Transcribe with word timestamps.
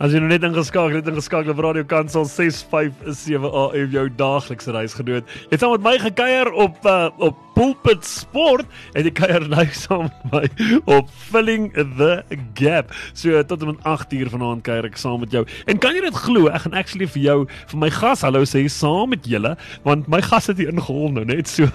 As 0.00 0.14
jy 0.14 0.20
nou 0.22 0.30
net 0.30 0.44
ingeskakel 0.46 0.96
het, 0.96 1.08
ingeskakel 1.12 1.52
op 1.52 1.58
Radio 1.60 1.84
Kansel 1.84 2.24
657 2.24 3.42
AM 3.44 3.90
jou 3.92 4.04
daaglikse 4.16 4.72
reisgenoot. 4.72 5.26
Jy 5.28 5.52
het 5.52 5.60
saam 5.60 5.74
met 5.74 5.84
my 5.84 5.92
gekuier 6.00 6.48
op 6.64 6.78
uh, 6.88 7.10
op 7.20 7.49
Pulpit 7.60 8.06
Sport 8.08 8.64
en 8.96 9.04
jy 9.04 9.10
kuier 9.12 9.44
nou 9.44 9.66
saam 9.76 10.06
met 10.08 10.32
my 10.32 10.68
op 10.96 11.10
Filling 11.28 11.66
the 11.76 12.22
Gap. 12.56 12.94
So 13.12 13.36
tot 13.44 13.60
en 13.60 13.74
met 13.74 13.82
8uur 13.84 14.30
vanaand 14.32 14.64
kuier 14.64 14.88
ek 14.88 14.96
saam 15.00 15.20
met 15.20 15.34
jou. 15.34 15.42
En 15.68 15.80
kan 15.82 15.92
jy 15.92 16.00
dit 16.06 16.20
glo? 16.24 16.48
Ek 16.48 16.64
gaan 16.64 16.78
actually 16.80 17.08
vir 17.12 17.22
jou 17.26 17.36
vir 17.44 17.82
my 17.82 17.90
gas 17.92 18.24
hallo 18.24 18.46
sê 18.48 18.64
saam 18.72 19.12
met 19.12 19.28
julle 19.28 19.52
want 19.84 20.08
my 20.08 20.22
gas 20.24 20.48
het 20.48 20.62
hier 20.62 20.72
ingehol 20.72 21.12
nou 21.18 21.26
net 21.28 21.52
so. 21.52 21.68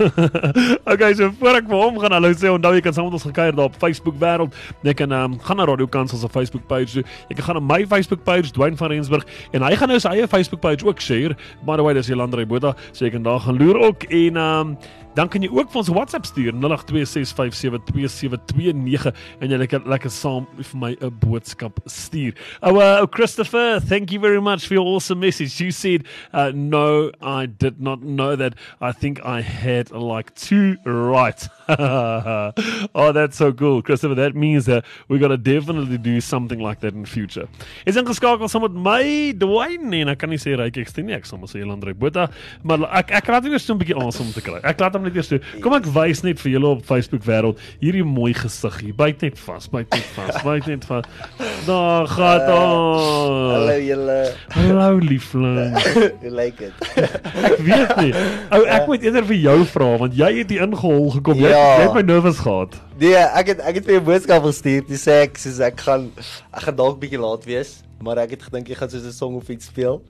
okay, 0.92 1.12
so 1.14 1.30
voor 1.38 1.62
ek 1.62 1.70
vir 1.70 1.78
hom 1.78 2.02
gaan 2.02 2.18
hallo 2.18 2.34
sê, 2.34 2.50
onthou 2.50 2.74
jy 2.80 2.82
kan 2.88 2.98
saam 2.98 3.12
met 3.12 3.20
ons 3.20 3.30
gekuier 3.30 3.54
daar 3.54 3.70
op 3.70 3.78
Facebook 3.86 4.18
wêreld. 4.26 4.58
Jy 4.90 4.98
kan 4.98 5.14
um, 5.14 5.38
gaan 5.46 5.62
na 5.62 5.70
Radio 5.70 5.86
Kansel 5.92 6.18
se 6.24 6.34
Facebook 6.34 6.66
page. 6.72 7.06
Jy 7.30 7.38
kan 7.38 7.52
gaan 7.52 7.62
na 7.62 7.66
my 7.76 7.84
Facebook 7.94 8.26
page 8.26 8.56
Dwayne 8.58 8.82
van 8.82 8.96
Rensburg 8.96 9.30
en 9.54 9.70
hy 9.70 9.76
gaan 9.78 9.94
nou 9.94 10.02
sy 10.02 10.18
eie 10.18 10.34
Facebook 10.34 10.66
page 10.66 10.82
ook 10.82 10.98
share. 10.98 11.38
By 11.62 11.78
the 11.78 11.86
way, 11.86 11.94
dis 11.94 12.10
Jolande 12.10 12.42
Botha, 12.50 12.74
so 12.90 13.06
jy 13.06 13.14
kan 13.14 13.30
daar 13.30 13.46
gaan 13.46 13.62
loer 13.62 13.84
ook 13.86 14.10
en 14.10 14.46
um 14.50 14.78
dan 15.16 15.32
kan 15.32 15.40
jy 15.42 15.48
ook 15.50 15.72
vir 15.72 15.80
ons 15.82 15.90
WhatsApp 15.96 16.26
stuur 16.28 16.54
0826572729 16.54 19.12
en 19.40 19.50
jy 19.50 19.58
lekker 19.62 19.82
lekker 19.88 20.12
saam 20.12 20.48
vir 20.60 20.80
my 20.80 20.98
'n 21.00 21.20
boodskap 21.22 21.80
stuur. 21.86 22.34
Oh, 22.62 22.78
uh, 22.78 23.06
Christopher, 23.08 23.80
thank 23.80 24.12
you 24.12 24.20
very 24.20 24.42
much 24.42 24.68
for 24.68 24.74
your 24.76 24.86
awesome 24.86 25.20
message. 25.20 25.64
You 25.64 25.72
said 25.72 26.04
uh, 26.34 26.52
no, 26.54 27.12
I 27.22 27.46
did 27.46 27.80
not 27.80 28.04
know 28.04 28.36
that. 28.36 28.56
I 28.82 28.92
think 28.92 29.26
I 29.26 29.42
had 29.42 29.92
like 29.92 30.36
two 30.36 30.76
right. 30.86 31.48
oh, 32.96 33.12
that's 33.12 33.38
so 33.38 33.52
cool. 33.52 33.82
Christopher, 33.82 34.16
that 34.16 34.36
means 34.36 34.66
that 34.66 34.86
we're 35.08 35.18
going 35.20 35.32
to 35.32 35.38
definitely 35.38 35.98
do 35.98 36.22
something 36.22 36.60
like 36.60 36.80
that 36.82 36.94
in 36.94 37.04
the 37.04 37.10
future. 37.10 37.48
Is 37.86 37.98
ingeskakel 37.98 38.50
saam 38.50 38.68
met 38.68 38.76
my 38.78 39.34
Dwayne 39.34 40.02
en 40.04 40.12
ek 40.14 40.20
kan 40.22 40.30
nie 40.30 40.38
sê 40.42 40.54
ryk 40.60 40.78
ek 40.84 40.92
steun 40.92 41.10
nie, 41.10 41.16
ek 41.18 41.26
sommer 41.26 41.50
sê 41.50 41.64
Jolande 41.64 41.94
Botha, 41.98 42.28
maar 42.64 42.86
ek 43.02 43.16
ek 43.18 43.32
raak 43.34 43.48
net 43.50 43.62
so 43.62 43.74
'n 43.74 43.82
bietjie 43.82 43.98
aansom 43.98 44.30
te 44.34 44.44
kry. 44.46 44.60
Ek 44.64 44.80
laat 44.80 44.94
hom 44.94 45.04
net 45.08 45.18
eers 45.18 45.32
toe. 45.32 45.40
Kom 45.62 45.74
ek 45.74 45.90
wys 45.96 46.22
net 46.24 46.40
vir 46.40 46.52
julle 46.54 46.70
op 46.78 46.86
Facebook 46.86 47.26
wêreld 47.26 47.58
hierdie 47.82 48.06
mooi 48.06 48.34
gesig 48.34 48.80
hier. 48.82 48.94
Byt 48.94 49.26
net 49.26 49.40
vas, 49.40 49.68
byt 49.68 49.90
net 49.90 50.06
vas, 50.14 50.42
byt 50.46 50.68
net 50.68 50.86
vas. 50.86 51.06
Daar 51.70 52.08
gaan 52.08 52.46
ons. 52.54 53.10
Hallo 53.56 53.78
julle. 53.82 54.20
Hallo 54.54 55.00
liefling. 55.02 55.74
Hoe 56.22 56.30
lyk 56.30 56.62
dit? 56.62 56.74
ek 56.94 57.60
weet 57.66 57.96
nie. 58.02 58.14
Ou 58.54 58.62
ek 58.70 58.88
moet 58.90 59.10
eerder 59.10 59.26
vir 59.26 59.42
jou 59.48 59.58
vra 59.74 59.92
want 60.06 60.18
jy 60.18 60.32
het 60.42 60.54
hier 60.54 60.66
ingehol 60.68 61.10
gekom. 61.18 61.42
Jy, 61.42 61.55
ja. 61.56 61.72
jy 61.80 61.88
het 61.88 61.98
my 61.98 62.04
nervus 62.06 62.40
gehad. 62.44 62.78
Nee, 63.02 63.16
ek 63.16 63.52
het 63.54 63.64
ek 63.72 63.80
het 63.80 63.88
vir 63.88 63.98
jou 63.98 64.04
boodskap 64.12 64.46
gestuur. 64.48 64.86
Jy 64.92 65.00
sê 65.02 65.18
ek 65.26 65.40
soos 65.42 65.60
ek 65.64 65.84
gaan 65.88 66.08
ek 66.20 66.64
gaan 66.68 66.80
dalk 66.80 67.00
bietjie 67.02 67.22
laat 67.22 67.46
wees. 67.50 67.78
Maar 68.04 68.26
ek 68.26 68.36
het 68.36 68.48
gedink 68.50 68.70
jy 68.70 68.80
gaan 68.80 68.92
soos 68.92 69.06
'n 69.08 69.16
song 69.16 69.36
of 69.40 69.50
iets 69.50 69.72
speel. 69.72 70.02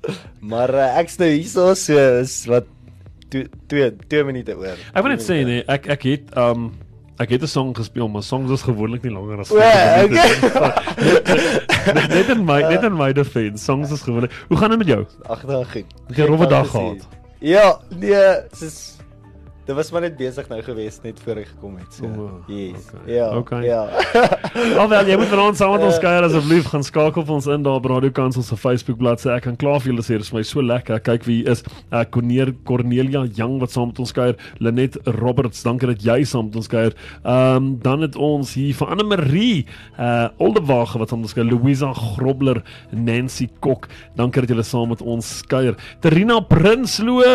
Maar 0.41 0.73
uh, 0.73 0.87
ek's 1.01 1.19
nou 1.21 1.29
hier 1.29 1.47
so 1.47 1.71
is 2.21 2.45
wat 2.51 2.65
2 3.29 3.91
2 4.07 4.23
minute 4.23 4.57
oor. 4.57 4.77
Ek 4.93 5.03
wil 5.03 5.13
net 5.13 5.23
sê 5.25 5.43
nee, 5.45 5.63
ek 5.67 5.87
ek 5.87 6.03
het 6.09 6.33
um 6.37 6.73
ek 7.17 7.29
het 7.29 7.43
'n 7.43 7.47
song 7.47 7.75
gespeel, 7.75 8.07
maar 8.07 8.23
songs 8.23 8.51
is 8.51 8.61
gewoonlik 8.61 9.03
nie 9.03 9.11
langer 9.11 9.39
as 9.39 9.49
5 9.49 10.09
minute. 10.09 10.73
Net 12.15 12.29
in 12.29 12.45
my 12.45 12.61
net 12.61 12.83
in 12.83 12.97
my 12.97 13.13
defense, 13.13 13.63
songs 13.63 13.91
is 13.91 14.01
gewoonlik. 14.01 14.31
Hoe 14.47 14.57
gaan 14.57 14.69
dit 14.69 14.77
met 14.77 14.87
jou? 14.87 15.05
Ag, 15.29 15.45
dan 15.45 15.65
goed. 15.65 15.85
Ek 16.09 16.15
het 16.15 16.25
'n 16.25 16.31
rowwe 16.31 16.47
dag 16.47 16.69
gehad. 16.69 17.07
Ja, 17.39 17.79
nee, 17.89 18.41
dis 18.59 18.97
Dit 19.65 19.73
was 19.73 19.87
maar 19.89 20.03
net 20.05 20.13
besig 20.13 20.45
nou 20.45 20.59
gewees 20.61 20.99
net 21.01 21.17
voor 21.25 21.39
ek 21.41 21.47
gekom 21.49 21.77
het. 21.81 21.95
So. 21.97 22.05
Oh, 22.05 22.33
yes. 22.45 22.83
Okay. 22.93 23.15
Ja. 23.15 23.29
Okay. 23.33 23.61
Ja. 23.65 23.79
Alhoewel 24.77 25.07
jy 25.09 25.15
moet 25.17 25.31
vanaand 25.31 25.57
saam 25.57 25.71
met 25.73 25.85
ons 25.87 25.97
kuier 26.03 26.27
asseblief 26.27 26.67
gaan 26.69 26.85
skakel 26.85 27.25
vir 27.25 27.33
ons 27.33 27.47
in 27.49 27.65
daar 27.65 27.79
op 27.79 27.87
Radio 27.89 28.13
Kansel 28.13 28.45
se 28.45 28.53
Facebook 28.61 28.99
bladsy. 28.99 29.31
Ek 29.33 29.47
kan 29.47 29.57
klaar 29.57 29.81
vir 29.81 29.89
julle 29.89 30.05
sê 30.05 30.19
dit 30.19 30.27
is 30.27 30.29
my 30.35 30.43
so 30.45 30.61
lekker. 30.61 31.01
Kyk 31.07 31.25
wie 31.25 31.39
is. 31.49 31.63
Uh 31.89 32.03
Corneer 32.13 32.51
Cornelia 32.69 33.23
Young 33.39 33.55
wat 33.63 33.73
saam 33.73 33.89
met 33.89 34.03
ons 34.05 34.13
kuier. 34.13 34.37
Lenet 34.61 34.99
Roberts, 35.17 35.65
dankie 35.65 35.89
dat 35.95 36.05
jy 36.05 36.19
saam 36.29 36.51
met 36.51 36.61
ons 36.61 36.69
kuier. 36.69 36.93
Ehm 37.23 37.57
um, 37.57 37.73
dan 37.81 38.05
het 38.05 38.19
ons 38.21 38.53
hier 38.59 38.77
vir 38.77 38.93
Anne 38.93 39.07
Marie 39.15 39.65
uh 39.97 40.29
Oldewage 40.37 41.01
wat 41.01 41.09
saam 41.09 41.25
met 41.25 41.31
ons 41.31 41.37
kuier. 41.39 41.49
Louisa 41.49 41.89
Grobler, 41.97 42.61
Nancy 42.93 43.49
Kok. 43.65 43.89
Dankie 44.21 44.45
dat 44.45 44.53
julle 44.53 44.69
saam 44.69 44.93
met 44.93 45.01
ons 45.01 45.33
kuier. 45.49 45.73
Terina 46.05 46.37
Prinsloo, 46.53 47.25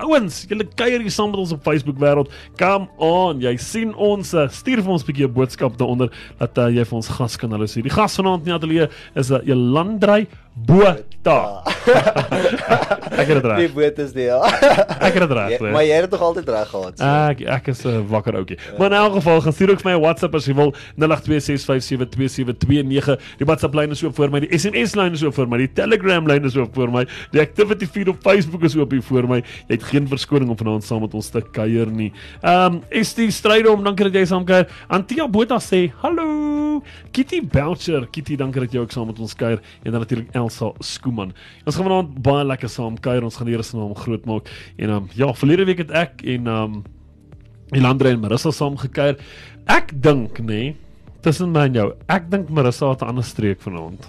ouens, 0.00 0.42
julle 0.48 0.64
kuier 0.80 1.04
hier 1.04 1.12
saam 1.12 1.34
met 1.34 1.44
ons 1.44 1.52
op 1.52 1.60
Facebook 1.60 1.73
wêreld. 1.82 2.30
Come 2.56 2.88
on, 2.98 3.40
jy 3.40 3.56
sien 3.56 3.94
ons, 3.94 4.34
uh, 4.34 4.48
stuur 4.48 4.82
vir 4.82 4.92
ons 4.92 5.02
'n 5.02 5.06
bietjie 5.06 5.26
'n 5.26 5.32
boodskap 5.32 5.76
daaronder 5.76 6.10
dat 6.38 6.58
uh, 6.58 6.68
jy 6.68 6.84
vir 6.84 6.96
ons 6.96 7.08
gas 7.08 7.36
kan 7.36 7.50
hulle 7.50 7.66
sê. 7.66 7.82
Die 7.82 7.90
gas 7.90 8.16
vanaand 8.16 8.46
in 8.46 8.52
die 8.52 8.54
ateljee 8.54 8.88
is 9.14 9.30
'n 9.30 9.34
uh, 9.34 9.48
Elandrey 9.48 10.26
Bota. 10.54 11.64
ek 13.18 13.26
het 13.26 13.40
dit 13.40 13.44
reg. 13.44 13.58
Die 13.58 13.70
boot 13.74 13.98
is 13.98 14.12
die 14.14 14.30
ek 14.30 15.16
het 15.16 15.22
dit 15.24 15.32
reg. 15.34 15.50
Ja, 15.56 15.70
maar 15.74 15.82
jy 15.82 15.94
het 15.98 16.06
dit 16.06 16.12
tog 16.14 16.22
altyd 16.28 16.46
reg 16.54 16.68
gehad. 16.70 16.94
So. 16.98 17.04
Ek 17.04 17.40
ek 17.56 17.64
is 17.72 17.80
'n 17.82 17.88
uh, 17.90 17.98
wakker 18.12 18.34
ouetjie. 18.38 18.58
Ja. 18.62 18.66
Maar 18.78 18.88
in 18.92 18.98
elk 18.98 19.14
geval, 19.18 19.40
gaan 19.40 19.52
stuur 19.52 19.70
ook 19.74 19.82
vir 19.82 19.90
my 19.90 19.96
'n 19.98 20.02
WhatsApp 20.04 20.34
as 20.34 20.46
jy 20.46 20.54
wil 20.54 20.74
0826572729. 20.94 23.18
Die 23.42 23.48
WhatsApp 23.50 23.74
lyn 23.74 23.90
is 23.90 24.02
oop 24.04 24.14
vir 24.14 24.30
my, 24.30 24.40
die 24.46 24.58
SMS 24.58 24.94
lyn 24.94 25.12
is 25.12 25.22
oop 25.24 25.34
vir 25.34 25.48
my, 25.48 25.56
die 25.58 25.72
Telegram 25.72 26.26
lyn 26.26 26.44
is 26.44 26.56
oop 26.56 26.74
vir 26.74 26.90
my, 26.90 27.06
die 27.32 27.40
activity 27.40 27.86
feed 27.86 28.08
op 28.08 28.22
Facebook 28.22 28.62
is 28.62 28.76
oop 28.76 28.90
hier 28.92 29.02
vir 29.02 29.26
my. 29.26 29.42
Jy 29.66 29.74
het 29.74 29.82
geen 29.90 30.08
verskoning 30.08 30.50
om 30.50 30.56
vanaand 30.56 30.84
saam 30.84 31.00
met 31.02 31.14
ons 31.14 31.30
te 31.30 31.42
kuier 31.42 31.86
nie. 31.90 32.12
Ehm 32.42 32.74
um, 32.74 32.82
is 32.90 33.14
die 33.14 33.30
stryd 33.30 33.66
om 33.66 33.82
dankie 33.82 34.04
dat 34.06 34.14
jy 34.14 34.26
saam 34.26 34.44
kuier. 34.44 34.66
Antia 34.88 35.26
Botha 35.26 35.58
sê 35.58 35.92
hallo. 36.02 36.82
Kitty 37.12 37.40
Belcher, 37.42 38.06
Kitty, 38.10 38.36
dankie 38.36 38.60
dat 38.60 38.72
jy 38.72 38.80
ook 38.80 38.92
saam 38.92 39.06
met 39.06 39.18
ons 39.18 39.34
kuier 39.34 39.60
en 39.82 39.90
dan 39.90 40.00
natuurlik 40.00 40.28
Elsa 40.44 40.72
Skooman. 40.84 41.32
Ons 41.64 41.78
gaan 41.78 41.88
vanaand 41.88 42.16
baie 42.24 42.44
lekker 42.44 42.70
saam 42.72 42.98
kuier. 43.00 43.24
Ons 43.24 43.38
gaan 43.40 43.48
die 43.48 43.56
Here 43.56 43.66
se 43.66 43.76
naam 43.78 43.94
groot 43.98 44.26
maak. 44.28 44.50
En 44.78 44.98
um, 44.98 45.08
ja, 45.16 45.30
verlede 45.36 45.66
week 45.68 45.84
het 45.84 45.94
ek 46.04 46.24
en 46.36 46.50
um 46.52 46.82
Elandre 47.74 48.12
en 48.12 48.20
Marissa 48.22 48.52
saam 48.54 48.76
gekuier. 48.78 49.16
Ek 49.70 49.94
dink 50.04 50.38
nê, 50.42 50.44
nee, 50.46 50.74
tussen 51.24 51.54
my 51.54 51.68
en 51.70 51.78
jou, 51.78 51.86
ek 52.12 52.28
dink 52.32 52.50
Marissa 52.52 52.90
het 52.92 53.02
'n 53.02 53.14
ander 53.14 53.24
streek 53.24 53.60
vanaand. 53.64 54.04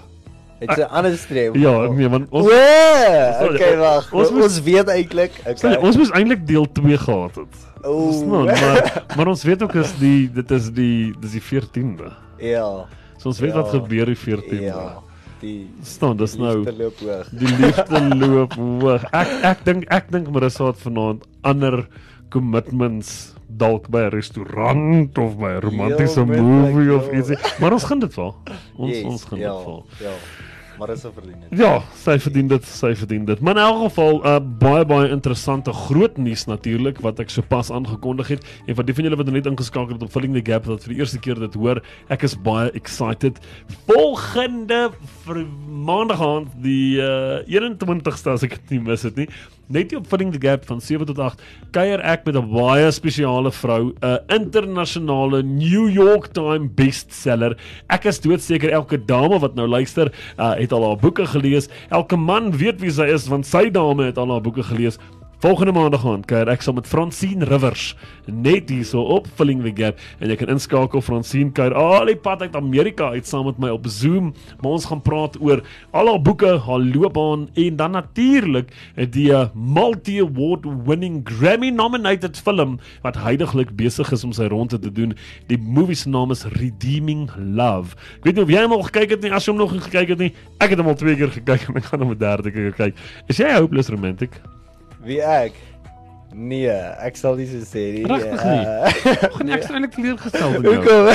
Het 0.60 0.78
'n 0.78 0.90
ander 0.92 1.18
streek. 1.18 1.56
Ja, 1.56 1.88
nee, 1.88 2.10
want 2.10 2.28
ons 2.30 2.46
Oe, 2.46 3.54
Okay, 3.54 3.78
wag. 3.78 4.14
Ons, 4.14 4.30
ons, 4.30 4.44
ons 4.44 4.62
weet 4.62 4.88
eintlik, 4.88 5.32
okay. 5.40 5.56
Sorry, 5.56 5.76
ons 5.76 5.98
moes 5.98 6.12
eintlik 6.12 6.48
deel 6.48 6.68
2 6.72 6.98
gehad 6.98 7.36
het. 7.36 7.56
Ooh. 7.86 8.26
Nou, 8.26 8.46
maar 8.46 9.04
maar 9.18 9.28
ons 9.28 9.44
weet 9.44 9.64
ook 9.64 9.76
is 9.76 9.98
die 10.00 10.32
dit 10.32 10.52
is 10.52 10.72
die 10.72 11.14
dis 11.20 11.32
die 11.32 11.42
14de. 11.42 12.12
Ja. 12.38 12.88
So 13.18 13.30
ons 13.30 13.40
weet 13.40 13.54
ja. 13.54 13.62
wat 13.62 13.70
gebeur 13.70 14.06
die 14.06 14.18
14de. 14.18 14.62
Ja 14.62 15.05
die 15.46 15.86
staan 15.86 16.18
dis 16.18 16.36
nou 16.42 16.58
die 16.66 16.76
loop 16.80 17.00
hoog. 17.06 17.30
Die 17.38 17.54
liefde 17.62 18.02
loop 18.16 18.58
hoog. 18.58 19.06
Ek 19.12 19.32
ek 19.54 19.64
dink 19.68 19.88
ek 19.94 20.12
dink 20.14 20.32
Marissa 20.34 20.72
het 20.72 20.82
vanaand 20.82 21.26
ander 21.46 21.86
commitments 22.34 23.36
dalk 23.48 23.88
by 23.94 24.08
'n 24.08 24.12
restaurant 24.16 25.18
of 25.18 25.38
by 25.38 25.52
'n 25.56 25.62
romantiese 25.62 26.26
movie 26.26 26.92
of 26.96 27.12
iets. 27.12 27.32
Maar 27.60 27.78
ons 27.78 27.84
gaan 27.84 28.00
dit 28.00 28.14
val. 28.14 28.36
Ons 28.76 28.92
yes, 28.92 29.04
ons 29.04 29.24
gaan 29.24 29.40
ja, 29.40 29.54
dit 29.54 29.64
val. 29.64 29.86
Ja. 30.02 30.16
Maar 30.80 30.90
is 30.90 31.02
verdien 31.02 31.40
dit. 31.40 31.60
Ja, 31.60 31.80
sy 31.96 32.18
verdien 32.20 32.50
dit, 32.52 32.66
sy 32.68 32.92
verdien 33.00 33.26
dit. 33.26 33.40
Maar 33.40 33.56
in 33.56 33.64
elk 33.64 33.82
geval 33.88 34.20
'n 34.20 34.28
uh, 34.28 34.40
baie 34.60 34.86
baie 34.86 35.10
interessante 35.10 35.74
groot 35.74 36.18
nuus 36.18 36.46
natuurlik 36.46 37.00
wat 37.00 37.20
ek 37.20 37.30
sopas 37.30 37.72
aangekondig 37.72 38.28
het 38.28 38.46
en 38.68 38.76
vir 38.76 38.86
die 38.86 38.96
van 38.96 39.04
julle 39.04 39.18
wat 39.18 39.32
net 39.32 39.46
ingeskakel 39.46 39.94
het 39.94 40.04
op 40.04 40.12
Filling 40.12 40.34
the 40.34 40.52
Gap 40.52 40.66
wat 40.66 40.84
vir 40.84 40.94
die 40.94 41.00
eerste 41.00 41.20
keer 41.20 41.40
dit 41.40 41.54
hoor, 41.54 41.82
ek 42.10 42.24
is 42.24 42.36
baie 42.36 42.72
excited. 42.74 43.40
Volgende 43.88 44.92
maandag 45.70 46.22
aand 46.22 46.48
die 46.64 46.98
uh, 47.00 47.44
21ste 47.48 48.36
as 48.36 48.44
ek 48.44 48.60
dit 48.60 48.76
nie 48.76 48.80
mis 48.80 49.04
het 49.04 49.16
nie, 49.16 49.30
net 49.68 49.96
op 49.96 50.08
Filling 50.08 50.32
the 50.34 50.40
Gap 50.42 50.66
van 50.66 50.82
7 50.82 51.06
tot 51.06 51.20
8 51.20 51.42
kuier 51.76 52.02
ek 52.06 52.26
met 52.26 52.36
'n 52.36 52.50
baie 52.52 52.92
spesiale 52.92 53.52
vrou, 53.52 53.94
'n 54.02 54.20
internasionale 54.28 55.44
New 55.44 55.90
York 55.90 56.34
Times 56.34 56.70
bestseller. 56.76 57.58
Ek 57.90 58.06
is 58.06 58.20
doodseker 58.20 58.70
elke 58.70 58.98
dame 58.98 59.40
wat 59.40 59.56
nou 59.56 59.68
luister, 59.68 60.12
uh, 60.38 60.54
het 60.56 60.72
al 60.72 60.84
haar 60.88 60.98
boeke 60.98 61.26
gelees. 61.26 61.68
Elke 61.90 62.16
man 62.16 62.52
weet 62.52 62.80
wie 62.82 62.92
sy 62.92 63.06
is 63.14 63.28
want 63.28 63.46
sy 63.46 63.70
dame 63.70 64.06
het 64.06 64.18
al 64.18 64.32
haar 64.32 64.42
boeke 64.42 64.64
gelees. 64.64 64.98
Volgende 65.44 65.74
maandag 65.76 66.00
gaan 66.02 66.22
kuier 66.24 66.48
ek 66.48 66.62
saam 66.64 66.78
met 66.80 66.86
Francine 66.88 67.44
Rivers 67.50 67.90
net 68.26 68.70
hierso 68.72 69.02
op 69.18 69.26
Filling 69.36 69.60
the 69.66 69.74
Gap 69.76 70.00
en 70.24 70.32
jy 70.32 70.38
kan 70.40 70.54
inskakel 70.54 71.04
Francine 71.04 71.52
kuier 71.56 71.76
al 71.76 72.08
die 72.08 72.16
pad 72.16 72.46
uit 72.46 72.56
Amerika 72.56 73.10
uit 73.12 73.28
saam 73.28 73.50
met 73.50 73.60
my 73.60 73.74
op 73.76 73.84
Zoom. 73.92 74.32
Maar 74.62 74.78
ons 74.78 74.88
gaan 74.88 75.04
praat 75.04 75.36
oor 75.44 75.60
al 75.92 76.08
haar 76.14 76.24
boeke, 76.24 76.54
haar 76.64 76.80
loopbaan 76.80 77.50
en 77.52 77.76
dan 77.76 77.98
natuurlik 77.98 78.72
die 79.12 79.28
uh, 79.36 79.44
multi-award 79.54 80.64
winning 80.88 81.20
Grammy 81.28 81.74
nominated 81.76 82.40
film 82.40 82.80
wat 83.04 83.20
heidaglik 83.20 83.76
besig 83.76 84.16
is 84.16 84.24
om 84.24 84.32
sy 84.32 84.48
ronde 84.48 84.80
te 84.80 84.92
doen. 84.92 85.18
Die 85.52 85.60
movie 85.60 86.00
se 86.00 86.10
naam 86.10 86.32
is 86.32 86.48
Redeeming 86.56 87.28
Love. 87.36 88.00
Ek 88.22 88.32
weet 88.32 88.40
nie 88.40 88.48
of 88.48 88.56
jy 88.56 88.64
hom 88.64 88.80
al 88.80 88.88
gekyk 88.88 89.18
het 89.18 89.28
nie, 89.28 89.36
as 89.36 89.44
jy 89.44 89.52
hom 89.52 89.64
nog 89.66 89.76
nie 89.76 89.84
gekyk 89.84 90.16
het 90.16 90.28
nie. 90.30 90.34
Ek 90.64 90.72
het 90.72 90.80
hom 90.80 90.96
al 90.96 91.00
twee 91.04 91.20
keer 91.20 91.36
gekyk 91.42 91.70
en 91.70 91.84
ek 91.84 91.92
gaan 91.92 92.08
hom 92.08 92.16
'n 92.16 92.24
derde 92.24 92.56
keer 92.56 92.72
kyk. 92.72 93.08
Is 93.28 93.44
jy 93.44 93.52
hopeless 93.52 93.92
romantic? 93.92 94.40
Wie 95.06 95.20
ek? 95.22 95.54
Nee, 96.36 96.68
ek 97.06 97.16
sal 97.16 97.38
nie 97.40 97.46
so 97.48 97.62
sê 97.64 97.84
nie. 97.96 98.04
Regtig 98.10 98.42
nie. 98.44 98.64
Gaan 99.38 99.52
ek 99.56 99.68
eintlik 99.70 99.94
teleurgestel 99.96 100.56
met 100.56 100.66
jou. 100.66 100.74
Hoekom? 100.74 101.12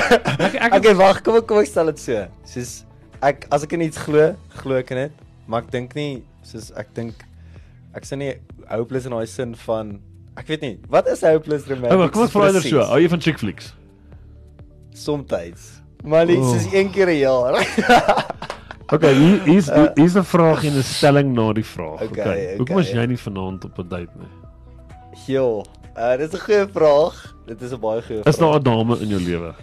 Ek 0.46 0.54
ek 0.56 0.76
Okay, 0.78 0.94
wag, 0.96 1.18
kom 1.26 1.36
ek 1.40 1.48
kom 1.50 1.58
ek 1.60 1.68
stel 1.68 1.90
dit 1.90 2.00
so. 2.00 2.22
Soos 2.48 2.70
ek 3.26 3.44
as 3.52 3.66
ek 3.66 3.74
in 3.76 3.84
iets 3.84 4.00
glo, 4.00 4.30
glo 4.62 4.78
ek 4.80 4.94
in 4.94 5.02
dit, 5.02 5.18
maar 5.50 5.66
ek 5.66 5.72
dink 5.74 5.92
nie 5.98 6.22
soos 6.46 6.70
ek 6.80 6.94
dink 6.96 7.26
ek 7.98 8.06
sien 8.08 8.22
nie 8.22 8.30
hopeless 8.70 9.10
in 9.10 9.12
daai 9.18 9.26
sin 9.28 9.52
van 9.66 9.98
ek 10.40 10.48
weet 10.48 10.62
nie, 10.64 10.72
wat 10.88 11.10
is 11.12 11.20
hopeless 11.26 11.66
romantic? 11.68 11.98
Maar 12.00 12.14
kom 12.14 12.24
ons 12.24 12.32
vra 12.32 12.48
eers 12.48 12.70
so. 12.70 12.80
Hou 12.94 13.02
jy 13.02 13.10
van 13.12 13.20
chick 13.26 13.42
flicks? 13.42 13.74
Soms. 14.96 15.66
Maar 16.06 16.24
net 16.30 16.38
Oh. 16.40 16.54
soos 16.54 16.70
een 16.72 16.88
keer 16.94 17.10
'n 17.12 17.20
jaar. 17.20 17.60
Okay, 18.92 19.12
hier 19.14 19.42
hier's 19.46 19.68
hier's 19.94 20.16
'n 20.16 20.24
vraag 20.24 20.64
en 20.64 20.76
'n 20.78 20.82
stelling 20.82 21.32
na 21.34 21.52
die 21.52 21.64
vraag. 21.64 22.02
Okay, 22.02 22.20
Okay. 22.22 22.56
Hoekom 22.58 22.78
is 22.78 22.88
okay. 22.90 23.00
jy 23.00 23.06
nie 23.06 23.16
vanaand 23.18 23.64
op 23.64 23.78
'n 23.78 23.88
date 23.88 24.14
nie? 24.18 24.28
Jo, 25.26 25.62
uh, 25.96 26.16
dit 26.16 26.32
is 26.32 26.34
'n 26.40 26.44
goeie 26.44 26.66
vraag. 26.72 27.34
Dit 27.46 27.62
is 27.62 27.72
'n 27.72 27.80
baie 27.80 28.02
goeie 28.02 28.22
vraag. 28.22 28.34
Is 28.34 28.38
daar 28.40 28.58
'n 28.58 28.62
dame 28.62 28.98
in 29.00 29.08
jou 29.08 29.20
lewe? 29.20 29.54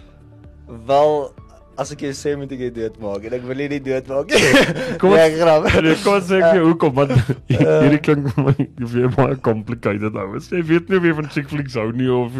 Wel, 0.86 1.32
as 1.76 1.92
ek 1.92 2.00
jou 2.00 2.12
sê 2.12 2.36
moet 2.36 2.52
ek 2.52 2.58
jou 2.58 2.70
doodmaak 2.70 3.24
en 3.24 3.32
ek 3.32 3.42
wil 3.46 3.56
nie 3.56 3.80
doodmaak 3.80 4.30
nie. 4.30 4.40
Kom 5.00 5.10
ons- 5.12 5.20
ek 5.20 5.34
grap. 5.38 5.62
Nee, 5.82 5.94
kom 6.02 6.14
ons 6.14 6.26
sê 6.28 6.40
ek 6.42 6.54
jou 6.58 6.64
hoekom 6.72 6.94
want 6.94 7.10
hierdie 7.48 8.00
klink 8.00 8.28
vir 8.34 8.44
my 8.44 9.08
baie 9.16 9.36
complicated 9.40 10.16
oues. 10.16 10.48
Jy 10.50 10.62
weet 10.64 10.88
nie 10.88 10.96
of 10.98 11.04
jy 11.04 11.14
van 11.14 11.28
chick 11.30 11.48
flicks 11.48 11.74
hou 11.74 11.92
nie 11.92 12.08
of 12.10 12.32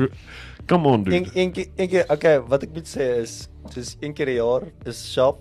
Come 0.68 0.88
on 0.88 1.02
dude. 1.02 1.16
Een 1.16 1.30
een 1.34 1.52
keer 1.52 1.66
een 1.76 1.88
keer 1.88 2.04
okay, 2.12 2.40
wat 2.44 2.62
ek 2.62 2.74
moet 2.76 2.88
sê 2.88 3.04
is 3.22 3.48
soos 3.72 3.94
een 4.00 4.12
keer 4.12 4.28
'n 4.28 4.36
jaar 4.36 4.62
is 4.84 5.00
sharp. 5.12 5.40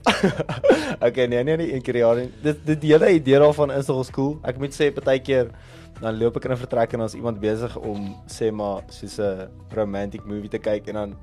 okay, 1.07 1.25
nee 1.27 1.44
nee 1.44 1.57
nee, 1.57 1.74
een 1.74 1.81
keer 1.81 1.95
'n 1.95 2.00
jaar. 2.00 2.15
nie. 2.15 2.31
Dit 2.41 2.65
dit 2.65 2.81
die 2.81 2.91
hele 2.91 3.12
idee 3.12 3.39
daarvan 3.39 3.71
is 3.71 3.88
nogal 3.88 4.12
cool. 4.12 4.39
Ek 4.44 4.57
moet 4.57 4.71
sê 4.71 4.88
partykeer 4.91 5.51
dan 6.00 6.18
loop 6.18 6.38
ek 6.38 6.45
in 6.45 6.51
'n 6.51 6.57
vertrek 6.57 6.94
en 6.94 7.00
dan 7.00 7.07
is 7.07 7.13
iemand 7.13 7.39
besig 7.39 7.75
om 7.75 8.15
sê 8.27 8.51
maar 8.51 8.83
soos 8.88 9.19
'n 9.19 9.50
romantic 9.75 10.25
movie 10.25 10.50
te 10.50 10.59
kyk 10.59 10.88
en 10.88 10.94
dan 10.94 11.15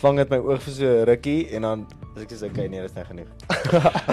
vang 0.00 0.16
dit 0.16 0.30
my 0.30 0.38
oog 0.38 0.62
vir 0.62 0.72
so 0.72 0.84
'n 0.84 1.04
rukkie 1.04 1.48
en 1.52 1.62
dan 1.62 1.86
as 2.16 2.22
ek 2.22 2.30
sê 2.30 2.48
okay, 2.48 2.66
nee, 2.68 2.80
dis 2.80 2.94
net 2.94 3.06
genoeg. 3.06 3.28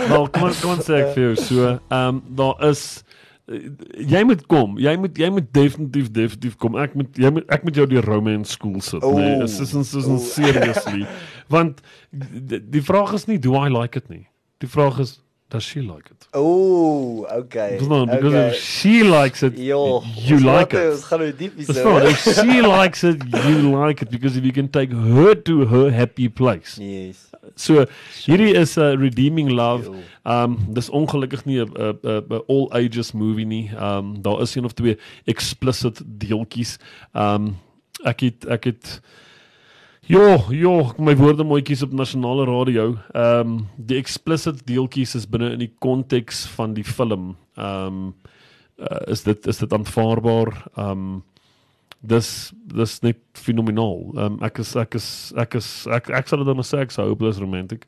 Wel, 0.09 0.27
kom 0.33 0.43
ons 0.43 0.59
kom 0.59 0.71
ons 0.71 0.85
sê 0.85 0.99
ek 0.99 1.15
vir 1.15 1.23
jou 1.23 1.35
so. 1.35 1.79
Ehm 1.89 2.07
um, 2.07 2.23
daar 2.27 2.59
is 2.69 3.03
jy 3.45 4.23
moet 4.23 4.45
kom. 4.47 4.77
Jy 4.79 4.93
moet 4.97 5.17
jy 5.19 5.29
moet 5.29 5.47
definitief 5.53 6.11
definitief 6.11 6.55
kom. 6.61 6.77
Ek 6.79 6.93
moet 6.95 7.17
jy 7.19 7.31
moet 7.35 7.49
ek 7.51 7.65
moet 7.67 7.75
jou 7.75 7.87
die 7.91 8.03
romance 8.03 8.55
school 8.55 8.79
sit, 8.81 9.03
Oeh. 9.03 9.19
nee. 9.19 9.43
Is 9.43 9.59
is 9.59 10.07
ons 10.07 10.29
seriously. 10.33 11.03
Want 11.51 11.81
die, 12.11 12.61
die 12.77 12.83
vraag 12.83 13.13
is 13.13 13.27
nie 13.27 13.39
do 13.39 13.57
I 13.59 13.67
like 13.73 13.99
it 13.99 14.09
nie. 14.09 14.27
Die 14.63 14.69
vraag 14.69 14.99
is 15.03 15.17
does 15.53 15.63
she 15.63 15.81
like 15.81 16.09
it? 16.09 16.27
Ooh, 16.35 17.25
okay. 17.29 17.77
Verstaan? 17.77 18.09
Because 18.09 18.33
okay. 18.33 18.47
if 18.47 18.55
she 18.55 19.03
likes 19.03 19.43
it, 19.43 19.55
Jo, 19.55 20.01
you 20.15 20.39
like 20.39 20.73
it. 20.73 20.95
Ons 20.95 21.03
gaan 21.05 21.21
nou 21.21 21.29
diep 21.29 21.59
hier. 21.59 21.67
Verstaan? 21.69 22.07
If 22.09 22.23
she 22.25 22.61
likes 22.65 23.03
it, 23.05 23.21
you 23.45 23.59
like 23.69 24.01
it 24.01 24.09
because 24.09 24.35
if 24.39 24.43
you 24.43 24.51
can 24.51 24.67
take 24.67 24.91
her 24.91 25.35
to 25.35 25.65
her 25.69 25.91
happy 25.93 26.27
place. 26.27 26.79
Yes. 26.81 27.29
So 27.55 27.85
hierdie 28.25 28.55
is 28.57 28.77
'n 28.81 28.97
redeeming 28.97 29.53
love. 29.53 29.85
Jo. 29.85 30.01
Um 30.25 30.57
dis 30.73 30.89
ongelukkig 30.89 31.45
nie 31.45 31.61
'n 31.61 31.69
'n 31.69 32.25
'n 32.29 32.41
all 32.47 32.65
ages 32.73 33.13
movie 33.13 33.45
nie. 33.45 33.69
Um 33.77 34.21
daar 34.25 34.41
is 34.41 34.55
een 34.55 34.65
of 34.65 34.73
twee 34.73 34.97
explicit 35.25 36.01
deeltjies. 36.01 36.79
Um 37.13 37.57
ek 38.03 38.25
het 38.25 38.45
ek 38.49 38.63
het 38.73 39.01
Jo, 40.05 40.35
jo, 40.51 40.71
my 40.99 41.13
woorde 41.15 41.45
mooi 41.47 41.61
kies 41.63 41.81
op 41.85 41.93
nasionale 41.95 42.45
radio. 42.49 42.89
Ehm 43.15 43.39
um, 43.53 43.59
die 43.77 43.97
explicit 43.97 44.65
deeltjies 44.67 45.15
is 45.15 45.27
binne 45.29 45.53
in 45.55 45.61
die 45.63 45.71
konteks 45.79 46.43
van 46.57 46.73
die 46.75 46.83
film. 46.83 47.35
Ehm 47.55 47.85
um, 47.87 48.09
uh, 48.83 48.99
is 49.07 49.23
dit 49.23 49.47
is 49.47 49.57
dit 49.63 49.73
aanvaarbaar? 49.73 50.51
Ehm 50.75 50.89
um, 51.05 51.21
dis 52.03 52.51
dis 52.75 52.97
net 53.05 53.21
fenomenaal. 53.39 54.01
Ehm 54.17 54.25
um, 54.25 54.37
ek 54.43 54.59
is 54.59 54.75
ek 54.75 54.99
is 54.99 55.07
ek 55.39 55.55
is 55.61 55.69
ek 55.87 56.11
ek 56.19 56.27
sal 56.27 56.43
dit 56.43 56.51
dan 56.51 56.67
sê 56.67 56.83
ek 56.83 56.91
sou 56.91 57.07
hopeless 57.13 57.39
romantic. 57.39 57.87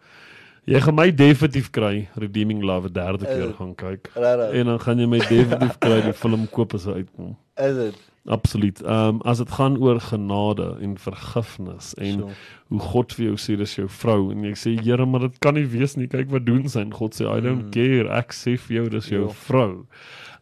Jy 0.66 0.80
gaan 0.82 0.96
my 0.98 1.12
definitief 1.14 1.68
kry 1.70 2.08
Redeeming 2.18 2.64
Love 2.64 2.88
'n 2.90 2.94
derde 2.94 3.26
keer 3.26 3.50
Eh, 3.52 3.58
gaan 3.58 3.76
kyk. 3.76 4.10
Regtig. 4.16 4.54
En 4.60 4.66
dan 4.66 4.80
gaan 4.80 5.00
jy 5.00 5.06
my 5.06 5.20
definitief 5.20 5.78
kry 5.80 6.02
die 6.02 6.14
film 6.14 6.48
koop 6.48 6.74
as 6.74 6.86
hy 6.86 7.04
uitkom. 7.04 7.36
Is 7.58 7.76
dit? 7.76 8.00
Absoluut. 8.28 8.82
Ehm 8.82 9.08
um, 9.16 9.22
as 9.22 9.38
dit 9.38 9.52
gaan 9.52 9.78
oor 9.78 10.00
genade 10.02 10.78
en 10.82 10.98
vergifnis 10.98 11.94
en 11.94 12.20
Sure. 12.20 12.34
hoe 12.70 12.80
God 12.80 13.14
vir 13.14 13.26
jou 13.26 13.36
sê 13.38 13.58
dis 13.58 13.76
jou 13.76 13.88
vrou 13.88 14.32
en 14.32 14.44
jy 14.44 14.52
sê 14.56 14.74
Here, 14.84 15.06
maar 15.06 15.20
dit 15.20 15.40
kan 15.40 15.54
nie 15.54 15.66
wees 15.66 15.96
nie. 15.96 16.08
Kyk 16.08 16.30
wat 16.32 16.46
doen 16.46 16.68
sy 16.70 16.80
en 16.80 16.92
God 16.94 17.14
sê 17.14 17.26
I 17.38 17.40
don't 17.42 17.66
Mm. 17.66 17.72
care. 17.72 18.10
Ek 18.18 18.34
sê 18.34 18.58
vir 18.58 18.78
jou 18.78 18.90
dis 18.90 19.10
jou 19.10 19.28
Ja. 19.28 19.34
vrou. 19.34 19.86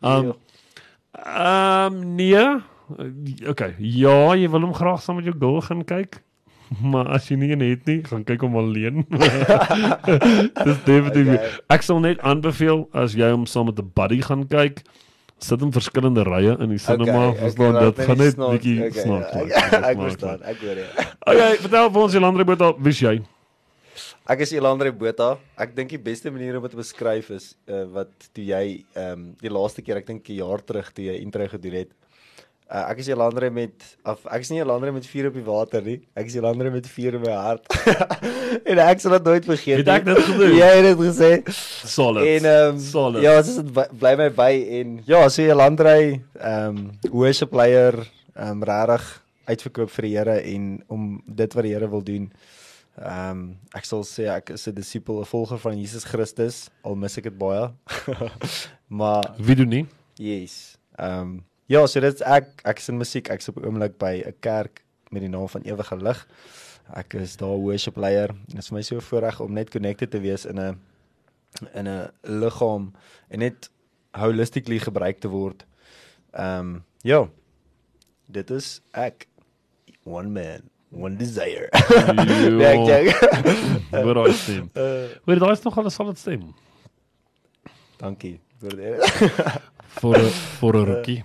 Ehm 0.04 0.24
Jo. 0.26 0.36
ehm 1.26 2.16
nee. 2.16 2.62
Okay. 3.48 3.76
Ja, 3.80 4.34
jy 4.36 4.48
wil 4.50 4.62
hom 4.62 4.74
graag 4.74 5.02
saam 5.02 5.16
met 5.16 5.26
jou 5.26 5.36
girl 5.40 5.62
gaan 5.62 5.84
kyk. 5.84 6.22
Maar 6.82 7.08
as 7.08 7.28
jy 7.30 7.36
nie 7.38 7.52
een 7.52 7.60
het 7.62 7.86
nie, 7.86 8.04
gaan 8.04 8.24
kyk 8.24 8.42
hom 8.42 8.56
alleen. 8.58 9.06
dis 10.66 10.80
definitief. 10.86 11.34
Okay. 11.36 11.52
Ek 11.70 11.82
sal 11.86 12.00
net 12.00 12.20
aanbeveel 12.26 12.88
as 12.94 13.14
jy 13.18 13.30
hom 13.30 13.46
saam 13.46 13.66
met 13.70 13.80
'n 13.80 13.92
buddy 13.96 14.22
gaan 14.22 14.48
kyk, 14.48 14.82
sit 15.44 15.62
in 15.66 15.72
verskillende 15.76 16.24
rye 16.28 16.56
in 16.64 16.74
die 16.74 16.80
cinema, 16.82 17.28
Okay, 17.30 17.40
verstaan 17.42 17.76
okay, 17.76 17.86
dit 17.86 18.02
gaan 18.08 18.22
net 18.24 18.42
bietjie 18.42 18.76
Okay, 18.80 19.06
snaaks 19.06 19.32
ja, 19.34 19.44
maak. 19.44 19.54
Ek 19.54 19.70
Snaaks 19.70 19.88
ek 19.92 20.02
verstaan. 20.08 20.44
Ek 20.54 20.66
hoor 20.66 20.82
jou. 20.82 20.90
Okay, 21.34 21.54
vertel 21.68 21.94
vir 21.96 22.04
ons 22.08 22.18
Jolande 22.18 22.46
Botha, 22.50 22.74
wie's 22.88 23.02
jy? 23.04 23.16
Ek 24.24 24.40
is 24.46 24.54
Elandre 24.56 24.94
Botha. 24.96 25.34
Ek 25.60 25.74
dink 25.76 25.92
die 25.92 26.00
beste 26.00 26.32
manier 26.32 26.56
om 26.56 26.64
dit 26.64 26.72
te 26.72 26.80
beskryf 26.80 27.30
is 27.36 27.50
uh, 27.68 27.84
wat 27.92 28.14
toe 28.32 28.46
jy 28.48 28.64
ehm 28.96 29.12
um, 29.12 29.26
die 29.42 29.52
laaste 29.52 29.84
keer, 29.84 30.00
ek 30.00 30.08
dink 30.08 30.30
'n 30.30 30.40
jaar 30.40 30.64
terug 30.64 30.94
toe 30.96 31.10
jy 31.10 31.18
intro 31.20 31.48
gedoen 31.52 31.76
het. 31.82 31.92
Uh, 32.74 32.88
ek 32.90 33.04
is 33.04 33.08
Elandre 33.14 33.52
met 33.54 33.84
af 34.10 34.24
ek 34.34 34.42
is 34.42 34.50
nie 34.50 34.58
Elandre 34.64 34.90
met 34.92 35.06
vuur 35.06 35.28
op 35.30 35.36
die 35.38 35.44
water 35.46 35.84
nie. 35.86 36.00
Ek 36.18 36.26
is 36.26 36.36
Elandre 36.40 36.72
met 36.74 36.88
vuur 36.90 37.18
in 37.20 37.22
my 37.22 37.34
hart. 37.38 37.68
en 38.72 38.80
ek 38.82 39.04
sal 39.04 39.14
dit 39.20 39.28
nooit 39.30 39.46
vergeet 39.46 39.84
Het 39.84 39.92
ek 39.94 40.08
dit 40.08 40.22
gedoen? 40.26 40.56
Jy 40.62 40.70
het 40.80 40.88
dit 40.88 41.04
gesê. 41.04 41.30
Solid. 41.86 42.26
En 42.32 42.48
ehm 42.50 42.72
um, 42.72 42.80
Solid. 42.82 43.22
ja, 43.22 43.36
dit 43.42 43.52
is 43.52 43.92
bly 44.02 44.16
my 44.18 44.32
by 44.34 44.50
en 44.80 44.96
ja, 45.06 45.22
so 45.30 45.46
Elandre 45.46 45.94
ehm 46.00 46.80
um, 46.80 46.90
worship 47.14 47.54
player 47.54 48.00
ehm 48.34 48.58
um, 48.58 48.66
regtig 48.66 49.06
uitverkoop 49.46 49.94
vir 49.94 50.10
die 50.10 50.14
Here 50.18 50.40
en 50.56 50.68
om 50.88 51.08
dit 51.28 51.54
wat 51.54 51.70
die 51.70 51.76
Here 51.78 51.90
wil 51.94 52.02
doen. 52.10 52.28
Ehm 52.98 53.30
um, 53.38 53.48
ek 53.78 53.86
sal 53.86 54.02
sê 54.02 54.26
ek 54.34 54.50
is 54.58 54.66
'n 54.68 54.74
disipel, 54.82 55.22
'n 55.22 55.30
volger 55.30 55.62
van 55.62 55.78
Jesus 55.78 56.10
Christus, 56.10 56.70
al 56.82 56.98
mis 56.98 57.18
ek 57.22 57.30
dit 57.30 57.38
baie. 57.38 57.70
maar 59.00 59.34
Wie 59.38 59.56
doen 59.62 59.70
nie? 59.70 59.86
yes. 60.18 60.78
Ehm 60.98 61.22
um, 61.22 61.44
ja, 61.72 61.86
so 61.88 62.00
dit 62.04 62.22
ek 62.22 62.64
ek 62.66 62.82
is 62.82 62.90
in 62.92 62.98
musiek, 63.00 63.30
ek 63.30 63.44
is 63.44 63.52
op 63.52 63.62
oomblik 63.64 63.98
by 64.02 64.24
'n 64.26 64.36
kerk 64.40 64.84
met 65.12 65.22
die 65.22 65.30
naam 65.30 65.48
van 65.48 65.62
Ewige 65.62 65.98
Lig. 65.98 66.28
Ek 66.94 67.14
is 67.14 67.38
daar 67.38 67.58
worship 67.58 67.98
leier. 67.98 68.34
Dit 68.48 68.60
is 68.60 68.68
vir 68.68 68.78
my 68.78 68.82
so 68.82 69.00
voorreg 69.00 69.40
om 69.40 69.54
net 69.54 69.70
connected 69.70 70.12
te 70.12 70.20
wees 70.20 70.46
in 70.46 70.60
'n 70.60 70.80
in 71.74 71.88
'n 71.88 72.12
liggaam 72.24 72.94
en 73.30 73.40
net 73.40 73.70
holistically 74.12 74.80
gebruik 74.80 75.20
te 75.20 75.28
word. 75.28 75.66
Ehm 76.34 76.60
um, 76.60 76.84
ja. 77.04 77.28
Dit 78.28 78.50
is 78.52 78.82
ek 78.94 79.28
one 80.06 80.30
man, 80.30 80.62
one 80.92 81.16
desire. 81.16 81.70
Ja. 81.72 82.14
dink. 82.90 83.14
Hoor 84.04 84.14
daai 84.14 84.34
stem. 84.34 84.70
Uh, 84.74 85.08
Hoor 85.26 85.40
daai 85.40 85.52
is 85.52 85.64
nog 85.64 85.78
al 85.78 85.86
'n 85.86 85.92
solid 85.92 86.18
stem 86.18 86.54
dankie 88.04 88.38
vir 88.60 88.76
dit. 88.80 89.00
vir 90.00 90.76
'n 90.76 90.86
rookie. 90.86 91.24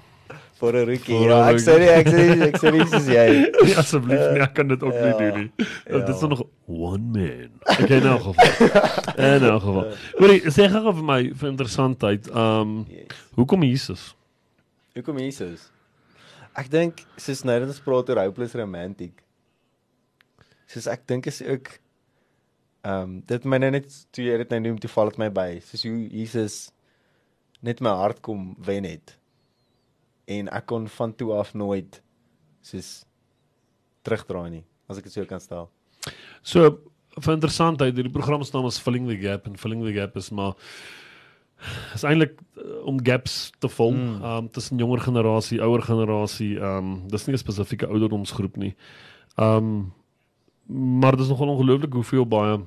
Vir 0.59 0.75
'n 0.75 0.87
rukkie. 0.89 1.19
Ja, 1.29 1.39
ek 1.53 1.61
sê 1.63 1.79
nie, 1.79 1.89
ek 1.89 2.07
sê 2.11 2.23
nie, 2.27 2.47
ek 2.49 2.57
sê 2.59 2.73
nie 2.75 2.87
soos 2.91 3.07
jy. 3.07 3.27
Nee, 3.63 3.75
asseblief 3.79 4.25
nie, 4.35 4.41
ek 4.43 4.55
kan 4.55 4.69
dit 4.69 4.83
ook 4.83 4.93
nie 4.95 5.13
Ja. 5.13 5.19
doen 5.19 5.39
nie. 5.39 5.51
Ja. 5.87 5.99
Dit 5.99 6.09
is 6.17 6.21
nog 6.23 6.43
one 6.67 6.99
man. 7.15 7.51
Okay, 7.79 8.01
nou 8.01 8.19
geval. 8.19 8.45
In 9.39 9.45
elk 9.45 9.63
geval. 9.63 9.93
Hoorie, 10.19 10.41
sê 10.51 10.67
gou 10.71 10.93
vir 10.93 11.05
my 11.05 11.21
vir 11.33 11.49
interessantheid, 11.51 12.29
um 12.35 12.87
Yes. 12.91 13.07
hoekom 13.37 13.63
Jesus? 13.63 14.15
Hoekom 14.95 15.19
Jesus? 15.19 15.71
Ek 16.57 16.69
dink 16.71 17.05
soos 17.17 17.45
nou 17.45 17.59
dat 17.61 17.69
ons 17.69 17.81
praat 17.81 18.09
oor 18.11 18.25
hopeless 18.25 18.55
romantic. 18.59 19.23
Soos 20.67 20.89
ek 20.91 21.07
dink 21.07 21.27
is 21.31 21.41
ook 21.43 21.79
ehm 22.85 23.03
um, 23.03 23.23
dit 23.27 23.45
my 23.45 23.59
nou 23.59 23.71
net 23.71 23.87
toe 24.15 24.25
jy 24.25 24.37
dit 24.39 24.51
nou 24.51 24.61
noem 24.61 24.79
toe 24.81 24.91
val 24.91 25.09
dit 25.11 25.19
my 25.19 25.29
by. 25.31 25.61
Soos 25.61 25.83
hoe 25.87 26.09
Jesus 26.11 26.73
net 27.63 27.81
my 27.81 27.91
hart 27.91 28.21
kom 28.23 28.57
wen 28.59 28.85
het. 28.85 29.15
En 30.29 30.49
ek 30.53 30.67
kon 30.69 30.87
van 30.99 31.15
toe 31.17 31.33
af 31.39 31.55
nooit 31.57 32.03
soos 32.61 33.05
terugdraai 34.05 34.51
nie, 34.51 34.65
as 34.89 34.99
ek 35.01 35.09
dit 35.09 35.13
so 35.17 35.25
kan 35.29 35.41
stel. 35.41 35.69
So 36.43 36.79
vir 37.19 37.35
interessantheid, 37.35 37.97
hierdie 37.97 38.13
program 38.13 38.45
se 38.45 38.53
naam 38.55 38.69
is 38.69 38.79
Filling 38.79 39.09
the 39.09 39.17
Gap 39.19 39.47
en 39.49 39.57
Filling 39.59 39.83
the 39.85 39.93
Gap 39.97 40.17
is 40.21 40.31
maar 40.31 40.55
is 41.95 42.05
eintlik 42.07 42.37
uh, 42.61 42.85
om 42.87 43.01
gaps 43.03 43.51
te 43.59 43.69
vul 43.69 43.93
Mm. 43.97 44.23
um 44.23 44.49
tussen 44.55 44.79
jonger 44.79 45.01
generasie, 45.03 45.59
ouer 45.61 45.83
generasie, 45.83 46.53
um 46.63 47.09
dis 47.09 47.27
nie 47.27 47.35
'n 47.35 47.39
spesifieke 47.43 47.89
ouderdomsgroep 47.89 48.57
nie. 48.57 48.75
Um 49.37 49.93
maar 50.69 51.17
dis 51.17 51.29
nogal 51.29 51.49
ongelooflik 51.49 51.93
hoeveel 51.93 52.27
baie 52.29 52.61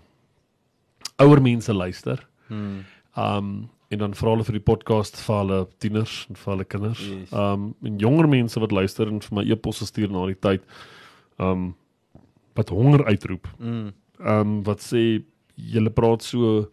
ouer 1.19 1.41
mense 1.41 1.73
luister. 1.73 2.27
Hmm. 2.47 2.83
Um 3.15 3.69
en 3.91 3.99
dan 3.99 4.13
vra 4.15 4.31
hulle 4.33 4.47
vir 4.47 4.55
die 4.55 4.63
podcast 4.63 5.19
vir 5.19 5.35
hulle 5.41 5.59
tieners 5.83 6.25
en 6.29 6.39
vir 6.39 6.53
hulle 6.53 6.65
kinders. 6.65 7.03
Yes. 7.03 7.33
Um 7.35 7.73
en 7.83 7.99
jonger 7.99 8.29
mense 8.31 8.59
wat 8.63 8.71
luister 8.71 9.11
en 9.11 9.19
vir 9.23 9.35
my 9.35 9.43
e-posse 9.51 9.87
stuur 9.89 10.13
na 10.13 10.25
die 10.29 10.39
tyd. 10.39 10.63
Um 11.37 11.73
wat 12.55 12.71
honger 12.71 13.05
uitroep. 13.05 13.47
Mm. 13.59 13.91
Ehm 14.21 14.39
um, 14.39 14.57
wat 14.67 14.83
sê 14.85 15.23
julle 15.55 15.91
praat 15.93 16.23
so 16.23 16.69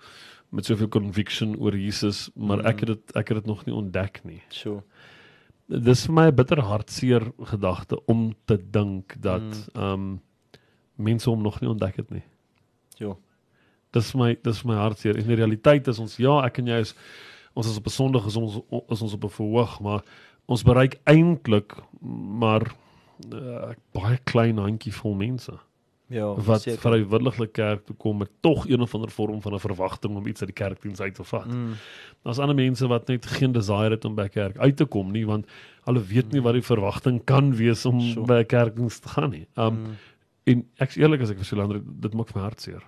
met 0.54 0.64
soveel 0.64 0.88
conviction 0.88 1.56
oor 1.60 1.76
Jesus, 1.76 2.28
maar 2.34 2.64
ek 2.66 2.84
het 2.84 2.94
dit 2.94 3.16
ek 3.16 3.32
het 3.32 3.42
dit 3.42 3.50
nog 3.50 3.64
nie 3.66 3.74
ontdek 3.74 4.22
nie. 4.24 4.40
Sure. 4.48 4.82
Dis 5.68 6.06
vir 6.06 6.14
my 6.14 6.26
'n 6.28 6.34
bitter 6.34 6.62
hartseer 6.64 7.32
gedagte 7.52 7.98
om 8.06 8.32
te 8.46 8.56
dink 8.56 9.16
dat 9.20 9.46
ehm 9.74 9.92
um, 9.92 10.20
mense 10.96 11.30
hom 11.30 11.42
nog 11.42 11.60
nie 11.60 11.70
ontdek 11.70 11.96
het 11.96 12.10
nie. 12.10 12.24
Ja. 12.98 13.14
Dis 13.92 14.14
my 14.14 14.36
dis 14.42 14.64
my 14.64 14.74
hartseer. 14.74 15.16
En 15.16 15.26
die 15.26 15.36
realiteit 15.36 15.86
is 15.88 15.98
ons 15.98 16.16
ja, 16.16 16.44
ek 16.44 16.58
en 16.58 16.66
jy 16.66 16.80
is 16.80 16.94
ons 17.54 17.66
is 17.66 17.76
op 17.76 17.86
'n 17.86 17.90
Sondag 17.90 18.26
is 18.26 18.36
ons 18.36 18.60
is 18.90 19.02
ons 19.02 19.12
op 19.14 19.24
'n 19.24 19.28
verhoog, 19.30 19.80
maar 19.80 20.02
ons 20.46 20.62
bereik 20.62 20.98
eintlik 21.04 21.74
maar 22.38 22.62
uh, 23.32 23.72
baie 23.92 24.18
klein 24.24 24.58
handjievol 24.58 25.14
mense 25.14 25.52
Ja, 26.10 26.34
wat 26.40 26.62
vrywilliglik 26.64 27.52
kerk 27.52 27.84
toe 27.84 27.94
kom 27.96 28.18
met 28.18 28.30
tog 28.40 28.64
een 28.66 28.80
of 28.80 28.94
ander 28.94 29.10
vorm 29.10 29.42
van 29.42 29.52
'n 29.54 29.58
verwagting 29.60 30.16
om 30.16 30.26
iets 30.26 30.40
uit 30.40 30.54
die 30.54 30.64
kerkdiens 30.64 31.00
uit 31.00 31.14
te 31.14 31.24
vat. 31.24 31.46
Mm. 31.46 31.74
Daar's 32.24 32.38
ander 32.38 32.54
mense 32.56 32.86
wat 32.88 33.08
net 33.08 33.26
geen 33.26 33.52
desire 33.52 33.90
het 33.90 34.04
om 34.04 34.14
by 34.14 34.28
kerk 34.28 34.56
uit 34.56 34.76
te 34.76 34.84
kom 34.86 35.10
nie 35.12 35.26
want 35.26 35.46
hulle 35.84 36.00
weet 36.00 36.32
nie 36.32 36.40
wat 36.40 36.52
die 36.54 36.62
verwagting 36.62 37.24
kan 37.24 37.54
wees 37.56 37.84
om 37.84 38.00
Sure. 38.00 38.26
by 38.26 38.44
kerkdiens 38.44 38.98
te 39.00 39.08
gaan 39.08 39.30
nie. 39.30 39.46
Um 39.56 39.74
Mm. 39.74 39.96
en 40.44 40.64
ek's 40.78 40.96
eerlik 40.96 41.20
as 41.20 41.30
ek 41.30 41.36
vir 41.36 41.44
Silander 41.44 41.82
dit 42.00 42.14
maak 42.14 42.34
my 42.34 42.40
hartseer. 42.42 42.82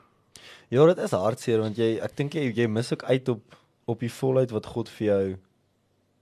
Ja, 0.71 0.85
dit 0.87 0.99
is 1.03 1.11
hartseer 1.17 1.61
want 1.65 1.79
jy 1.81 1.97
ek 2.03 2.15
dink 2.19 2.35
jy 2.39 2.51
jy 2.55 2.67
mis 2.71 2.93
ook 2.95 3.03
uit 3.09 3.29
op 3.33 3.57
op 3.91 4.01
die 4.05 4.13
volheid 4.13 4.53
wat 4.55 4.67
God 4.71 4.89
vir 4.89 5.07
jou 5.07 5.25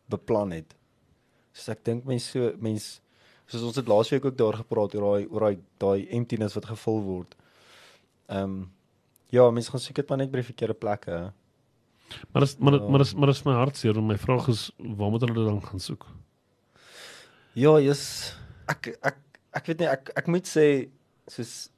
beplan 0.08 0.54
het. 0.56 0.70
So 1.52 1.72
ek 1.74 1.82
dink 1.84 2.06
mense 2.08 2.30
so 2.32 2.52
mense 2.64 3.00
soos 3.48 3.64
ons 3.64 3.76
het 3.80 3.88
laasweek 3.88 4.24
ook 4.28 4.36
daar 4.38 4.56
gepraat 4.62 4.94
oor 4.96 5.04
daai 5.04 5.26
oor 5.28 5.44
daai 5.48 5.58
daai 5.82 6.08
emptiness 6.16 6.56
wat 6.56 6.70
gevul 6.72 7.02
word. 7.04 7.36
Ehm 8.28 8.44
um, 8.44 8.58
ja, 9.30 9.50
mense 9.52 9.68
gaan 9.70 9.80
seker 9.84 10.04
maar 10.08 10.22
net 10.22 10.30
by 10.32 10.40
die 10.40 10.48
verkeerde 10.48 10.74
plekke. 10.74 11.18
Maar 12.32 12.40
dis 12.46 12.56
maar 12.58 12.72
dit 12.78 12.82
Ja. 12.82 12.88
maar 12.88 12.98
dis 13.04 13.14
maar 13.14 13.26
dis 13.34 13.44
my 13.44 13.52
hartseer 13.58 13.96
en 14.00 14.06
my 14.06 14.16
vraag 14.16 14.48
is 14.48 14.70
waar 14.78 15.10
moet 15.12 15.20
hulle 15.26 15.44
dan 15.44 15.60
gaan 15.62 15.80
soek? 15.80 16.06
Ja, 17.54 17.76
jy's 17.80 18.32
ek 18.68 18.94
ek 19.02 19.18
ek 19.52 19.66
weet 19.66 19.80
nie 19.82 19.88
ek 19.92 20.12
ek 20.16 20.26
moet 20.32 20.46
sê 20.48 20.88
soos 21.28 21.68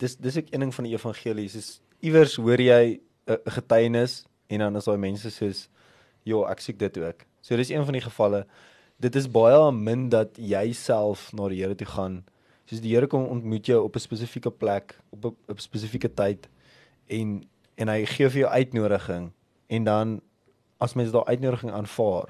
dis 0.00 0.16
dis 0.16 0.36
ook 0.40 0.52
een 0.52 0.60
ding 0.64 0.72
van 0.74 0.84
die 0.88 0.94
evangelie 0.96 1.48
soos 1.52 1.80
iewers 2.04 2.36
hoor 2.36 2.60
jy 2.60 3.00
'n 3.26 3.38
'n 3.46 3.54
getuienis 3.56 4.24
en 4.48 4.58
dan 4.58 4.76
is 4.76 4.84
daai 4.84 4.98
mense 4.98 5.30
soos 5.30 5.68
ja, 6.24 6.38
ek 6.50 6.60
soek 6.60 6.78
dit 6.78 6.98
ook. 6.98 7.24
So 7.40 7.56
dis 7.56 7.70
een 7.70 7.84
van 7.84 7.92
die 7.92 8.04
gevalle. 8.04 8.46
Dit 9.00 9.16
is 9.16 9.28
baie 9.28 9.72
min 9.72 10.08
dat 10.08 10.36
jy 10.36 10.72
self 10.72 11.32
na 11.32 11.48
die 11.48 11.62
Here 11.62 11.74
toe 11.74 11.86
gaan. 11.86 12.24
Soos 12.66 12.80
die 12.80 12.94
Here 12.94 13.06
kom 13.06 13.26
ontmoet 13.26 13.66
jou 13.66 13.84
op 13.84 13.96
'n 13.96 14.00
spesifieke 14.00 14.50
plek, 14.50 14.98
op 15.10 15.24
'n 15.24 15.36
op 15.48 15.56
'n 15.56 15.60
spesifieke 15.60 16.14
tyd 16.14 16.48
en 17.08 17.44
en 17.76 17.88
hy 17.88 18.04
gee 18.04 18.28
vir 18.28 18.40
jou 18.40 18.50
uitnodiging 18.50 19.32
en 19.68 19.84
dan 19.84 20.20
as 20.78 20.94
mens 20.94 21.10
daai 21.10 21.24
uitnodiging 21.24 21.72
aanvaar 21.72 22.28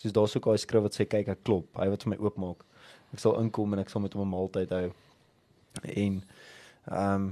Soos 0.00 0.12
daar's 0.12 0.36
ook 0.36 0.46
daai 0.48 0.58
skrif 0.58 0.82
wat 0.82 0.96
sê 0.96 1.04
kyk 1.04 1.28
ek 1.28 1.42
klop, 1.44 1.66
hy 1.76 1.90
wat 1.92 2.04
vir 2.06 2.14
my 2.14 2.16
oopmaak. 2.24 2.62
Ek 3.12 3.20
sal 3.20 3.34
inkom 3.36 3.74
en 3.76 3.82
ek 3.82 3.90
sal 3.92 4.00
met 4.00 4.14
hom 4.16 4.22
'n 4.24 4.32
maaltyd 4.32 4.70
hou. 4.72 4.92
En 5.84 6.22
ehm 6.88 7.14
um, 7.14 7.26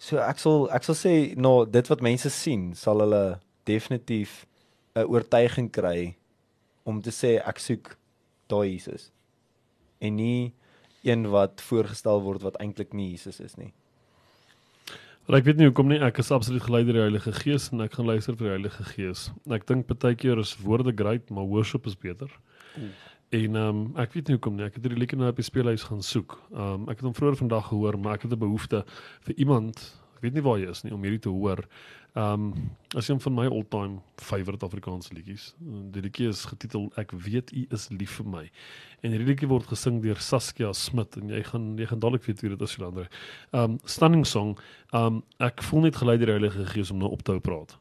so 0.00 0.20
ek 0.24 0.40
sal 0.40 0.64
ek 0.72 0.86
sal 0.88 0.96
sê 0.96 1.14
nou 1.36 1.66
dit 1.68 1.90
wat 1.92 2.04
mense 2.04 2.30
sien, 2.32 2.70
sal 2.74 3.02
hulle 3.04 3.40
definitief 3.68 4.46
'n 4.96 5.04
oortuiging 5.06 5.68
kry 5.70 6.16
om 6.84 7.02
te 7.02 7.12
sê 7.12 7.36
ek 7.44 7.58
soek 7.60 7.96
daai 8.48 8.72
Jesus. 8.72 9.10
En 10.00 10.16
nie 10.16 10.52
een 11.04 11.28
wat 11.30 11.60
voorgestel 11.60 12.22
word 12.24 12.42
wat 12.42 12.56
eintlik 12.60 12.92
nie 12.92 13.10
Jesus 13.12 13.40
is 13.40 13.56
nie. 13.56 13.72
Maar 15.28 15.38
ek 15.38 15.44
weet 15.44 15.56
nie 15.60 15.68
hoekom 15.68 15.88
nie, 15.88 16.00
ek 16.02 16.18
is 16.18 16.32
absoluut 16.32 16.62
gelei 16.62 16.82
deur 16.84 16.96
die 16.96 17.06
Heilige 17.06 17.32
Gees 17.32 17.68
en 17.70 17.80
ek 17.84 17.92
gaan 17.92 18.08
luister 18.08 18.34
vir 18.34 18.48
die 18.48 18.54
Heilige 18.56 18.84
Gees. 18.84 19.28
Ek 19.46 19.66
dink 19.68 19.86
baie 19.86 20.16
keer 20.16 20.40
is 20.40 20.56
woorde 20.58 20.92
great, 20.96 21.30
maar 21.30 21.44
worship 21.44 21.86
is 21.86 21.94
beter. 21.94 22.32
Oeh. 22.76 23.09
En 23.30 23.54
ehm 23.54 23.68
um, 23.68 23.80
ek 23.94 24.16
weet 24.16 24.26
nie 24.26 24.34
hoekom 24.34 24.56
nie. 24.58 24.64
Ek 24.66 24.74
het 24.74 24.82
hierdie 24.82 24.98
liedjie 24.98 25.18
nou 25.18 25.28
op 25.30 25.38
die 25.38 25.46
speelhuis 25.46 25.84
gaan 25.86 26.02
soek. 26.02 26.34
Ehm 26.50 26.82
um, 26.82 26.88
ek 26.90 26.98
het 26.98 27.06
hom 27.06 27.14
vroeër 27.14 27.36
vandag 27.38 27.68
gehoor, 27.70 27.98
maar 27.98 28.18
ek 28.18 28.26
het 28.26 28.32
'n 28.34 28.38
behoefte 28.38 28.84
vir 29.26 29.34
iemand, 29.36 29.78
ek 30.16 30.22
weet 30.24 30.34
nie 30.34 30.42
waar 30.42 30.58
hy 30.58 30.70
is 30.70 30.82
nie, 30.82 30.92
om 30.94 31.02
hierdie 31.02 31.22
te 31.22 31.28
hoor. 31.30 31.62
Ehm 32.14 32.32
um, 32.32 32.70
as 32.96 33.08
een 33.08 33.20
van 33.20 33.34
my 33.34 33.46
all-time 33.46 34.00
favourite 34.16 34.64
Afrikaanse 34.66 35.14
liedjies. 35.14 35.54
Die 35.94 36.02
liedjie 36.02 36.28
is 36.28 36.44
getitel 36.44 36.90
Ek 36.96 37.12
weet 37.12 37.52
u 37.52 37.66
is 37.70 37.88
lief 37.88 38.16
vir 38.18 38.26
my. 38.26 38.50
En 39.00 39.10
hierdie 39.10 39.28
liedjie 39.28 39.48
word 39.48 39.66
gesing 39.66 40.02
deur 40.02 40.18
Saskia 40.18 40.72
Smit 40.72 41.16
en 41.16 41.28
jy 41.28 41.42
gaan 41.42 41.78
jy 41.78 41.86
gaan 41.86 42.02
dadelik 42.02 42.26
weet 42.26 42.40
wie 42.40 42.50
dit 42.50 42.60
is 42.60 42.74
vir 42.74 42.86
ander. 42.86 43.08
Um 43.52 43.78
stunning 43.84 44.26
song. 44.26 44.58
Um 44.92 45.22
ek 45.38 45.62
voel 45.62 45.86
net 45.86 45.96
gelei 45.96 46.18
deur 46.18 46.34
die 46.34 46.38
Heilige 46.40 46.66
Gees 46.66 46.90
om 46.90 46.98
nou 46.98 47.10
op 47.10 47.22
te 47.22 47.30
hou 47.30 47.40
praat. 47.40 47.78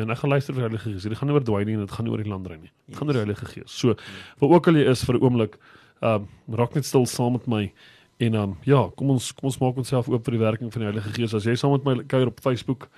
En 0.00 0.10
ek 0.10 0.22
gaan 0.22 0.32
luister 0.32 0.54
vir 0.54 0.62
die 0.62 0.68
Heilige 0.68 0.90
Gees. 0.90 1.04
Dit 1.04 1.18
gaan 1.18 1.28
nie 1.28 1.36
oor 1.36 1.44
Dwayne 1.44 1.68
nie, 1.68 1.76
dit 1.76 1.92
gaan 1.92 2.06
nie 2.06 2.12
oor 2.14 2.22
die 2.22 2.30
landry 2.30 2.56
nie. 2.56 2.70
Dit 2.88 2.96
gaan 2.96 3.10
oor 3.10 3.18
die 3.18 3.24
Heilige 3.26 3.48
Gees. 3.50 3.74
So, 3.76 3.96
waar 4.40 4.54
ook 4.56 4.68
al 4.70 4.80
jy 4.80 4.86
is 4.90 5.04
vir 5.04 5.18
'n 5.18 5.22
oomblik, 5.22 5.58
um 6.02 6.28
raak 6.50 6.74
net 6.74 6.84
stil 6.84 7.06
saam 7.06 7.32
met 7.32 7.46
my 7.46 7.72
en 8.18 8.34
um 8.34 8.56
ja, 8.64 8.88
kom 8.96 9.10
ons 9.10 9.32
kom 9.32 9.50
ons 9.50 9.58
maak 9.58 9.76
onsself 9.76 10.08
oop 10.08 10.24
vir 10.24 10.32
die 10.38 10.44
werking 10.44 10.72
van 10.72 10.82
die 10.82 10.90
Heilige 10.90 11.12
Gees. 11.12 11.34
As 11.34 11.44
jy 11.44 11.54
saam 11.54 11.72
met 11.72 11.84
my 11.84 12.04
kuier 12.04 12.26
op 12.26 12.40
Facebook, 12.40 12.88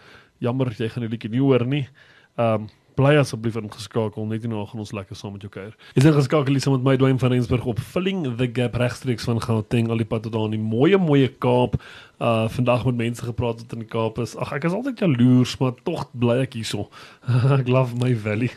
jammer 0.40 0.70
jy 0.70 0.88
gaan 0.88 1.02
die 1.06 1.12
liedjie 1.12 1.30
nie 1.30 1.40
hoor 1.40 1.66
nie. 1.66 1.88
Um 2.36 2.68
bly 2.94 3.16
asseblief 3.18 3.56
ingeskakel 3.58 4.26
net 4.30 4.44
hierna 4.44 4.62
gaan 4.70 4.82
ons 4.84 4.92
lekker 4.94 5.18
saam 5.18 5.34
met 5.34 5.42
jou 5.42 5.50
kuier. 5.50 5.72
Jy's 5.96 6.06
ingeskakel 6.06 6.54
hier 6.54 6.62
saam 6.62 6.76
met 6.76 6.84
my 6.86 6.94
Dwayne 7.00 7.18
van 7.18 7.32
Rensburg 7.34 7.66
op 7.66 7.80
Filling 7.82 8.22
the 8.38 8.46
Gap 8.54 8.78
regstreeks 8.78 9.26
van 9.26 9.40
Gauteng 9.42 9.90
al 9.90 9.98
die 9.98 10.06
pad 10.06 10.22
tot 10.26 10.34
daar 10.36 10.46
in 10.46 10.54
die 10.54 10.62
mooi 10.62 10.94
mooi 11.02 11.26
Kaap. 11.42 11.74
Uh 12.18 12.48
vandag 12.48 12.84
met 12.84 12.96
mense 12.96 13.24
gepraat 13.24 13.58
wat 13.60 13.72
in 13.72 13.82
die 13.82 13.88
Kaap 13.90 14.18
is. 14.22 14.36
Ag 14.38 14.52
ek 14.54 14.68
is 14.68 14.74
altyd 14.76 15.00
jaloers, 15.02 15.56
maar 15.58 15.72
tog 15.82 16.04
bly 16.12 16.36
ek 16.44 16.54
hierso. 16.54 16.86
ek 17.58 17.66
love 17.68 17.96
my 17.98 18.12
valley. 18.14 18.50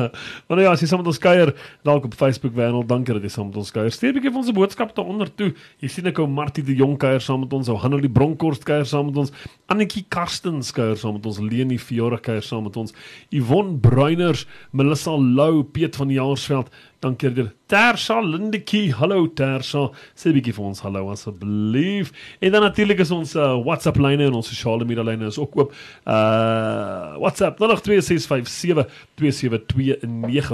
maar 0.46 0.56
nou 0.58 0.64
ja, 0.64 0.72
as 0.72 0.82
jy 0.82 0.88
saam 0.90 1.04
met 1.04 1.10
ons 1.12 1.20
kuier 1.22 1.54
dalk 1.86 2.08
op 2.08 2.16
Facebook 2.18 2.56
wêreld, 2.58 2.88
dankie 2.90 3.14
dat 3.14 3.22
jy 3.22 3.30
saam 3.30 3.52
met 3.52 3.60
ons 3.62 3.70
kuier. 3.70 3.92
Stuur 3.94 4.10
'n 4.10 4.18
bietjie 4.18 4.32
vir 4.34 4.42
ons 4.42 4.52
boodskap 4.56 4.94
daaronder 4.96 5.30
toe. 5.30 5.52
Jy 5.78 5.88
sien 5.88 6.10
ek 6.10 6.18
ou 6.18 6.26
Martie 6.26 6.64
die 6.66 6.74
jong 6.74 6.96
kuier 6.98 7.22
saam 7.22 7.44
met 7.46 7.52
ons, 7.52 7.70
ou 7.70 7.78
Hannelie 7.78 8.10
Bronkhorst 8.10 8.66
kuier 8.66 8.86
saam 8.86 9.12
met 9.12 9.16
ons, 9.22 9.32
Annetjie 9.70 10.04
Karstens 10.10 10.72
kuier 10.74 10.96
saam 10.98 11.14
met 11.14 11.26
ons, 11.26 11.38
Leni 11.38 11.78
Fiore 11.78 12.18
kuier 12.18 12.42
saam 12.42 12.66
met 12.66 12.76
ons, 12.76 12.92
Yvonne 13.30 13.78
Bruiners, 13.78 14.46
Melissa 14.72 15.14
Lou, 15.14 15.62
Piet 15.62 15.96
van 15.96 16.10
Jaarsveld. 16.10 16.68
Dankie 17.04 17.28
jy 17.36 17.42
Tersa 17.68 18.14
Lindekie, 18.24 18.94
hallo 18.96 19.26
Tersa. 19.36 19.90
Sê 20.16 20.30
'n 20.30 20.34
bietjie 20.38 20.54
vir 20.56 20.64
ons 20.64 20.80
hallo 20.80 21.10
asseblief. 21.12 22.12
En 22.40 22.52
dan 22.52 22.62
natuurlik 22.62 23.00
is 23.00 23.10
ons 23.10 23.36
uh, 23.36 23.60
WhatsApp 23.60 23.98
lyne 23.98 24.24
en 24.24 24.32
ons 24.32 24.48
sosiale 24.48 24.84
media 24.88 25.02
lyne 25.04 25.26
is 25.26 25.38
ook 25.38 25.56
oop. 25.56 25.72
Uh 26.06 27.18
WhatsApp 27.20 27.60
0826572729 27.60 27.66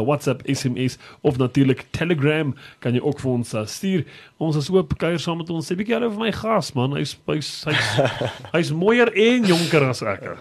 WhatsApp 0.02 0.42
SMS 0.46 0.98
of 1.22 1.36
natuurlik 1.38 1.86
Telegram 1.92 2.54
kan 2.80 2.94
jy 2.94 3.00
ook 3.00 3.20
vir 3.20 3.30
ons 3.30 3.54
uh, 3.54 3.66
stuur. 3.66 4.04
Ons 4.38 4.56
is 4.56 4.70
oop 4.70 4.98
kuier 4.98 5.18
saam 5.22 5.38
met 5.38 5.50
ons. 5.50 5.66
Sê 5.66 5.72
'n 5.74 5.76
bietjie 5.78 5.94
hallo 5.94 6.10
vir 6.10 6.18
my 6.18 6.32
gas 6.32 6.72
man. 6.74 6.92
Hy's 6.98 7.16
hy's 7.30 7.64
hy's 7.64 7.96
hy's 8.56 8.72
mooier 8.72 9.12
en 9.14 9.44
jonker 9.46 9.82
as 9.86 10.02
ek. 10.02 10.36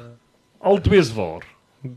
Albei 0.58 0.98
is 0.98 1.14
waar. 1.14 1.46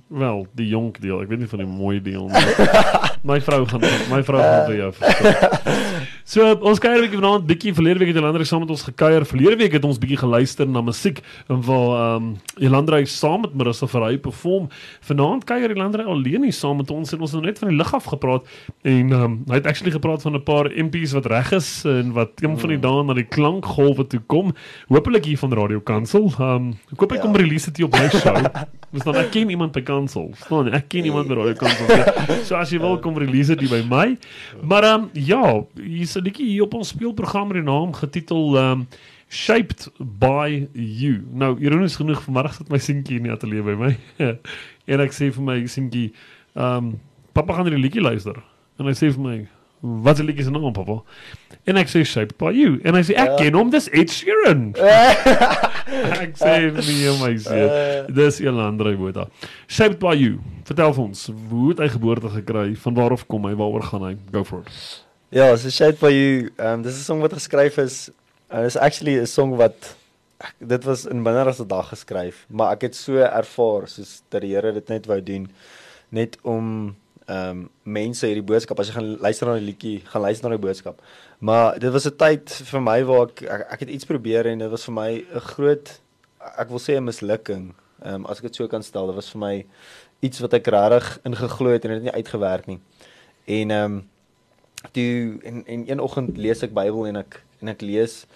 Wel, 0.08 0.46
die 0.54 0.68
jonk 0.68 1.00
deel. 1.00 1.22
Ek 1.24 1.28
weet 1.32 1.40
nie 1.42 1.48
van 1.48 1.58
die 1.64 1.66
mooi 1.66 2.02
deel 2.02 2.28
nie. 2.28 2.36
my 3.22 3.38
vrou 3.40 3.62
gaan 3.66 3.80
my 4.10 4.22
vrou 4.26 4.40
gaan 4.42 4.66
vir 4.66 4.76
jou 4.76 4.92
vertel. 4.98 5.50
So 6.32 6.40
ons 6.64 6.78
kuier 6.80 6.96
'n 6.96 7.02
bietjie 7.04 7.20
vanaand 7.20 7.44
bietjie 7.44 7.72
verlede 7.76 7.98
week 8.00 8.08
het 8.08 8.16
Jelandrey 8.16 8.46
saam 8.48 8.60
met 8.60 8.70
ons 8.70 8.82
gekuier. 8.82 9.26
Verlede 9.28 9.56
week 9.56 9.72
het 9.72 9.84
ons 9.84 9.98
bietjie 9.98 10.16
geluister 10.16 10.66
na 10.66 10.80
musiek 10.80 11.20
en 11.48 11.60
waar 11.60 11.90
ehm 11.92 12.24
um, 12.24 12.36
Jelandrey 12.56 13.04
saam 13.04 13.40
met 13.42 13.52
Marissa 13.54 13.86
Verhey 13.86 14.16
perform. 14.18 14.68
Vanaand 15.00 15.44
kuier 15.44 15.68
Jelandrey 15.68 16.06
alleen 16.06 16.42
hier 16.42 16.52
saam 16.52 16.76
met 16.76 16.90
ons 16.90 17.12
en 17.12 17.20
ons 17.20 17.32
het 17.32 17.40
nou 17.40 17.50
net 17.50 17.58
van 17.58 17.68
die 17.68 17.76
lig 17.76 17.94
af 17.94 18.04
gepraat 18.04 18.48
en 18.82 19.12
ehm 19.12 19.22
um, 19.22 19.44
hy 19.48 19.54
het 19.60 19.66
actually 19.66 19.92
gepraat 19.92 20.22
van 20.22 20.32
'n 20.32 20.42
paar 20.42 20.70
MP's 20.72 21.12
wat 21.12 21.26
reg 21.26 21.52
is 21.52 21.84
en 21.84 22.12
wat 22.12 22.30
een 22.40 22.58
van 22.58 22.68
die 22.68 22.80
dae 22.80 23.04
na 23.04 23.12
die 23.12 23.28
klankgolwe 23.28 24.06
toe 24.06 24.20
kom. 24.26 24.54
Hoopelik 24.88 25.24
hier 25.24 25.38
van 25.38 25.52
Radio 25.52 25.80
Kansel. 25.80 26.32
Ehm 26.38 26.48
um, 26.48 26.70
ek 26.92 27.00
hoop 27.00 27.10
hy 27.10 27.18
kom 27.18 27.32
Ja. 27.36 27.40
release 27.44 27.64
dit 27.64 27.76
hier 27.76 27.86
op 27.86 27.92
my 27.92 28.08
show. 28.08 28.40
Dis 28.92 29.04
dan 29.04 29.16
ek 29.16 29.30
ken 29.30 29.50
iemand 29.50 29.72
by 29.72 29.82
Kansel. 29.82 30.30
Verstaan 30.32 30.64
jy? 30.64 30.72
Ek 30.72 30.88
ken 30.88 31.04
iemand 31.04 31.28
by 31.28 31.34
Radio 31.34 31.54
Kansel. 31.54 31.86
So 32.48 32.56
as 32.56 32.70
jy 32.70 32.78
wil 32.78 32.98
kom 32.98 33.16
release 33.18 33.54
dit 33.54 33.68
hier 33.68 33.82
by 33.82 33.84
my. 33.88 34.16
Maar 34.62 34.82
ehm 34.82 35.02
um, 35.02 35.10
ja, 35.12 35.64
hier's 35.76 36.21
'n 36.22 36.28
liedjie 36.28 36.46
hier 36.54 36.62
op 36.62 36.74
ons 36.78 36.88
speelprogram 36.94 37.48
met 37.50 37.58
die 37.60 37.66
naam 37.66 37.92
getitel 37.98 38.54
ehm 38.56 38.70
um, 38.84 38.86
Shaped 39.32 39.88
by 39.98 40.68
You. 40.76 41.22
Nou, 41.32 41.56
ironies 41.58 41.96
genoeg 41.96 42.20
vanmiddag 42.22 42.52
sit 42.54 42.68
my 42.68 42.76
seentjie 42.78 43.16
in 43.16 43.22
die 43.24 43.32
ateljee 43.32 43.62
by 43.64 43.74
my. 43.80 43.92
en 44.92 45.00
ek 45.00 45.14
sê 45.16 45.30
vir 45.32 45.42
my 45.46 45.54
seentjie, 45.66 46.10
ehm 46.54 46.76
um, 46.76 46.90
pappa 47.32 47.54
gaan 47.56 47.64
hierdie 47.70 47.80
liedjie 47.80 48.04
luister. 48.04 48.36
En 48.78 48.90
hy 48.90 48.92
sê 48.92 49.08
vir 49.14 49.22
my, 49.24 49.36
"Wat 49.80 50.18
is 50.18 50.20
die 50.20 50.26
liedjie 50.28 50.44
se 50.44 50.52
naam, 50.52 50.72
pappa?" 50.76 50.98
En 51.64 51.76
ek 51.80 51.88
sê 51.88 52.02
Shaped 52.04 52.36
by 52.36 52.52
You. 52.52 52.78
En 52.84 52.94
hy 52.94 53.00
sê, 53.00 53.16
"Ek 53.16 53.30
Ja. 53.32 53.36
ken 53.40 53.54
hom, 53.54 53.70
dis 53.70 53.88
Ed 53.92 54.10
Sheeran." 54.10 54.74
ek 56.26 56.36
sê 56.36 56.68
nee 56.72 57.14
my 57.22 57.32
seun. 57.38 58.12
Dis 58.14 58.40
Elandrey 58.40 58.96
Botha. 58.96 59.28
Shaped 59.66 59.98
by 59.98 60.12
You. 60.14 60.40
Vertel 60.64 60.92
vir 60.92 61.04
ons, 61.04 61.30
hoe 61.50 61.68
het 61.70 61.78
hy 61.78 61.88
geboorte 61.88 62.28
gekry? 62.28 62.74
Van 62.76 62.94
waar 62.94 63.12
af 63.16 63.24
kom 63.26 63.44
hy? 63.48 63.54
Waaroor 63.54 63.82
gaan 63.82 64.02
hy? 64.02 64.16
Go 64.30 64.44
for 64.44 64.60
it. 64.60 65.04
Ja, 65.32 65.56
so 65.56 65.70
Shade 65.70 65.96
for 65.96 66.10
You, 66.12 66.50
ehm 66.60 66.74
um, 66.74 66.82
dis 66.84 66.92
'n 66.92 67.04
song 67.04 67.20
wat 67.24 67.32
geskryf 67.32 67.78
is. 67.78 68.10
Uh, 68.52 68.64
dis 68.68 68.76
actually 68.76 69.16
'n 69.16 69.26
song 69.26 69.56
wat 69.56 69.96
ek, 70.38 70.54
dit 70.60 70.84
was 70.84 71.06
in 71.06 71.22
minder 71.22 71.48
as 71.48 71.58
'n 71.58 71.66
dag 71.68 71.88
geskryf, 71.88 72.44
maar 72.50 72.72
ek 72.72 72.82
het 72.82 72.94
so 72.94 73.16
ervaar 73.16 73.88
soos 73.88 74.20
die 74.28 74.52
Here 74.52 74.72
dit 74.72 74.88
net 74.88 75.06
wou 75.06 75.20
doen 75.22 75.48
net 76.10 76.36
om 76.42 76.94
ehm 77.26 77.48
um, 77.48 77.70
mense 77.82 78.26
hierdie 78.26 78.44
boodskap 78.44 78.78
as 78.80 78.88
jy 78.88 78.92
gaan 78.92 79.16
luister 79.20 79.46
na 79.48 79.54
die 79.54 79.72
liedjie, 79.72 80.02
gaan 80.04 80.22
luister 80.22 80.50
na 80.50 80.56
die 80.56 80.66
boodskap. 80.66 81.00
Maar 81.40 81.78
dit 81.78 81.92
was 81.92 82.06
'n 82.06 82.16
tyd 82.16 82.50
vir 82.50 82.80
my 82.80 83.02
waar 83.02 83.28
ek, 83.28 83.42
ek 83.42 83.66
ek 83.72 83.80
het 83.80 83.88
iets 83.90 84.04
probeer 84.04 84.46
en 84.46 84.58
dit 84.58 84.70
was 84.70 84.84
vir 84.84 84.94
my 84.94 85.12
'n 85.16 85.40
groot 85.40 86.00
ek 86.58 86.68
wil 86.68 86.78
sê 86.78 87.00
'n 87.00 87.08
mislukking. 87.08 87.74
Ehm 88.04 88.14
um, 88.14 88.26
as 88.26 88.36
ek 88.36 88.52
dit 88.52 88.56
so 88.56 88.68
kan 88.68 88.82
stel, 88.82 89.06
dit 89.06 89.16
was 89.16 89.30
vir 89.30 89.40
my 89.40 89.64
iets 90.20 90.40
wat 90.40 90.52
ek 90.52 90.66
regtig 90.66 91.20
ingeglo 91.24 91.70
het 91.72 91.84
en 91.84 91.90
dit 91.90 92.04
het 92.04 92.12
nie 92.12 92.20
uitgewerk 92.20 92.66
nie. 92.66 92.80
En 93.46 93.70
ehm 93.70 93.92
um, 93.92 94.10
toe 94.90 95.38
en 95.42 95.62
en 95.66 95.84
een 95.90 96.00
oggend 96.00 96.36
lees 96.36 96.62
ek 96.62 96.74
Bybel 96.74 97.06
en 97.06 97.22
ek 97.22 97.42
en 97.60 97.68
ek 97.68 97.82
lees 97.82 98.26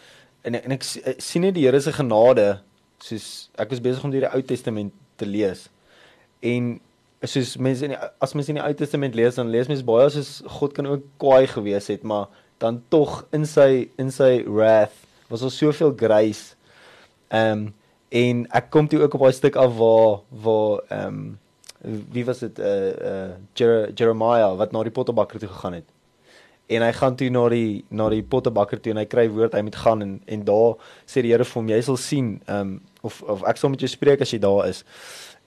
en 0.47 0.55
en 0.55 0.77
ek 0.77 0.87
sien 0.87 1.43
net 1.43 1.57
die 1.57 1.67
Here 1.67 1.81
se 1.81 1.93
genade 1.93 2.61
soos 3.03 3.49
ek 3.59 3.73
was 3.75 3.83
besig 3.83 4.05
om 4.05 4.13
die 4.15 4.25
Ou 4.27 4.43
Testament 4.43 4.95
te 5.21 5.27
lees. 5.29 5.67
En 6.45 6.77
soos 7.27 7.57
mense 7.61 7.87
in 7.87 7.95
die, 7.95 8.01
as 8.23 8.35
mense 8.37 8.53
in 8.53 8.61
die 8.61 8.65
Ou 8.65 8.75
Testament 8.77 9.17
lees 9.19 9.39
dan 9.39 9.51
lees 9.53 9.71
mense 9.71 9.87
baie 9.87 10.09
soos 10.15 10.39
God 10.59 10.77
kan 10.77 10.89
ook 10.91 11.07
kwaai 11.23 11.47
gewees 11.51 11.91
het, 11.93 12.05
maar 12.07 12.29
dan 12.63 12.81
tog 12.93 13.25
in 13.37 13.47
sy 13.49 13.89
in 14.01 14.13
sy 14.15 14.45
wrath 14.47 14.95
was 15.31 15.43
daar 15.43 15.55
soveel 15.55 15.97
grace. 15.97 16.55
Ehm 17.29 17.67
um, 17.67 17.67
en 18.17 18.45
ek 18.55 18.69
kom 18.71 18.87
toe 18.87 19.01
ook 19.03 19.17
op 19.19 19.25
daai 19.27 19.35
stuk 19.35 19.57
af 19.59 19.75
waar 19.81 20.21
waar 20.31 20.85
ehm 20.95 21.19
um, 21.19 21.35
wie 22.15 22.25
was 22.25 22.41
dit 22.45 22.59
uh 22.59 22.93
uh 23.11 23.33
Jer 23.55 23.93
Jeremiah 23.95 24.55
wat 24.57 24.73
na 24.73 24.83
die 24.87 24.95
pottebakker 24.95 25.43
toe 25.43 25.49
gegaan 25.49 25.81
het. 25.81 25.96
En 26.67 26.83
hy 26.83 26.93
gaan 26.93 27.17
toe 27.17 27.29
na 27.31 27.45
die 27.53 27.85
na 27.95 28.09
die 28.11 28.25
pottebakker 28.27 28.81
toe 28.83 28.93
en 28.93 28.99
hy 28.99 29.07
kry 29.07 29.27
woord 29.31 29.55
hy 29.55 29.63
moet 29.63 29.79
gaan 29.79 30.03
en 30.03 30.15
en 30.27 30.45
daar 30.47 30.75
sê 31.07 31.23
die 31.23 31.31
Here 31.31 31.47
vir 31.47 31.61
hom 31.61 31.69
jy 31.71 31.81
sal 31.87 31.99
sien 32.01 32.31
ehm 32.47 32.61
um, 32.61 32.77
of 33.07 33.21
of 33.23 33.45
ek 33.47 33.61
sal 33.61 33.71
met 33.71 33.83
jou 33.85 33.91
spreek 33.91 34.25
as 34.25 34.33
jy 34.35 34.41
daar 34.43 34.67
is. 34.67 34.83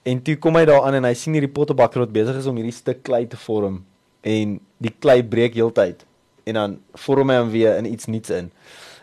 En 0.07 0.21
toe 0.23 0.37
kom 0.39 0.55
hy 0.55 0.65
daar 0.65 0.85
aan 0.87 1.01
en 1.01 1.07
hy 1.09 1.13
sien 1.13 1.35
hierdie 1.35 1.51
pottebakker 1.51 2.05
wat 2.05 2.13
besig 2.15 2.39
is 2.39 2.47
om 2.47 2.55
hierdie 2.55 2.75
stuk 2.75 3.03
klei 3.03 3.25
te 3.27 3.39
vorm 3.39 3.81
en 4.23 4.59
die 4.79 4.93
klei 4.99 5.19
breek 5.23 5.57
heeltyd 5.59 6.05
en 6.47 6.57
dan 6.57 6.77
vorm 7.05 7.29
hy 7.29 7.39
hom 7.41 7.51
weer 7.51 7.75
in 7.77 7.89
iets 7.89 8.07
nuuts 8.07 8.31
in. 8.33 8.47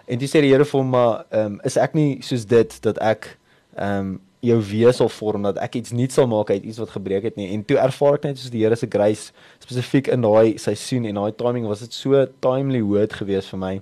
En 0.07 0.19
toe 0.19 0.29
sê 0.31 0.41
die 0.41 0.55
Here 0.55 0.65
vir 0.65 0.81
hom 0.81 0.95
maar 0.95 1.27
ehm 1.29 1.59
um, 1.59 1.61
is 1.69 1.77
ek 1.77 1.99
nie 1.99 2.23
soos 2.25 2.49
dit 2.49 2.79
dat 2.87 3.03
ek 3.05 3.35
ehm 3.77 4.15
um, 4.15 4.15
jou 4.45 4.59
wesel 4.71 5.09
vorm 5.09 5.47
dat 5.49 5.59
ek 5.63 5.79
iets 5.81 5.93
nuuts 5.97 6.19
sal 6.19 6.29
maak 6.31 6.51
uit 6.51 6.65
iets 6.65 6.79
wat 6.79 6.93
gebreek 6.95 7.25
het 7.31 7.37
nie. 7.37 7.49
En 7.55 7.65
toe 7.65 7.79
ervaar 7.81 8.19
ek 8.19 8.29
net 8.29 8.39
soos 8.39 8.53
die 8.53 8.65
Here 8.65 8.77
se 8.77 8.89
grace 8.91 9.33
spesifiek 9.63 10.11
in 10.13 10.25
daai 10.25 10.59
seisoen 10.61 11.09
en 11.09 11.21
daai 11.21 11.33
timing 11.37 11.67
was 11.67 11.81
dit 11.85 11.95
so 11.95 12.27
timely 12.45 12.83
word 12.85 13.17
geweest 13.17 13.55
vir 13.55 13.63
my. 13.63 13.75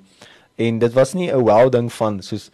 En 0.57 0.79
dit 0.79 0.93
was 0.95 1.15
nie 1.15 1.31
'n 1.33 1.43
wow 1.43 1.71
ding 1.71 1.93
van 1.93 2.23
soos 2.23 2.51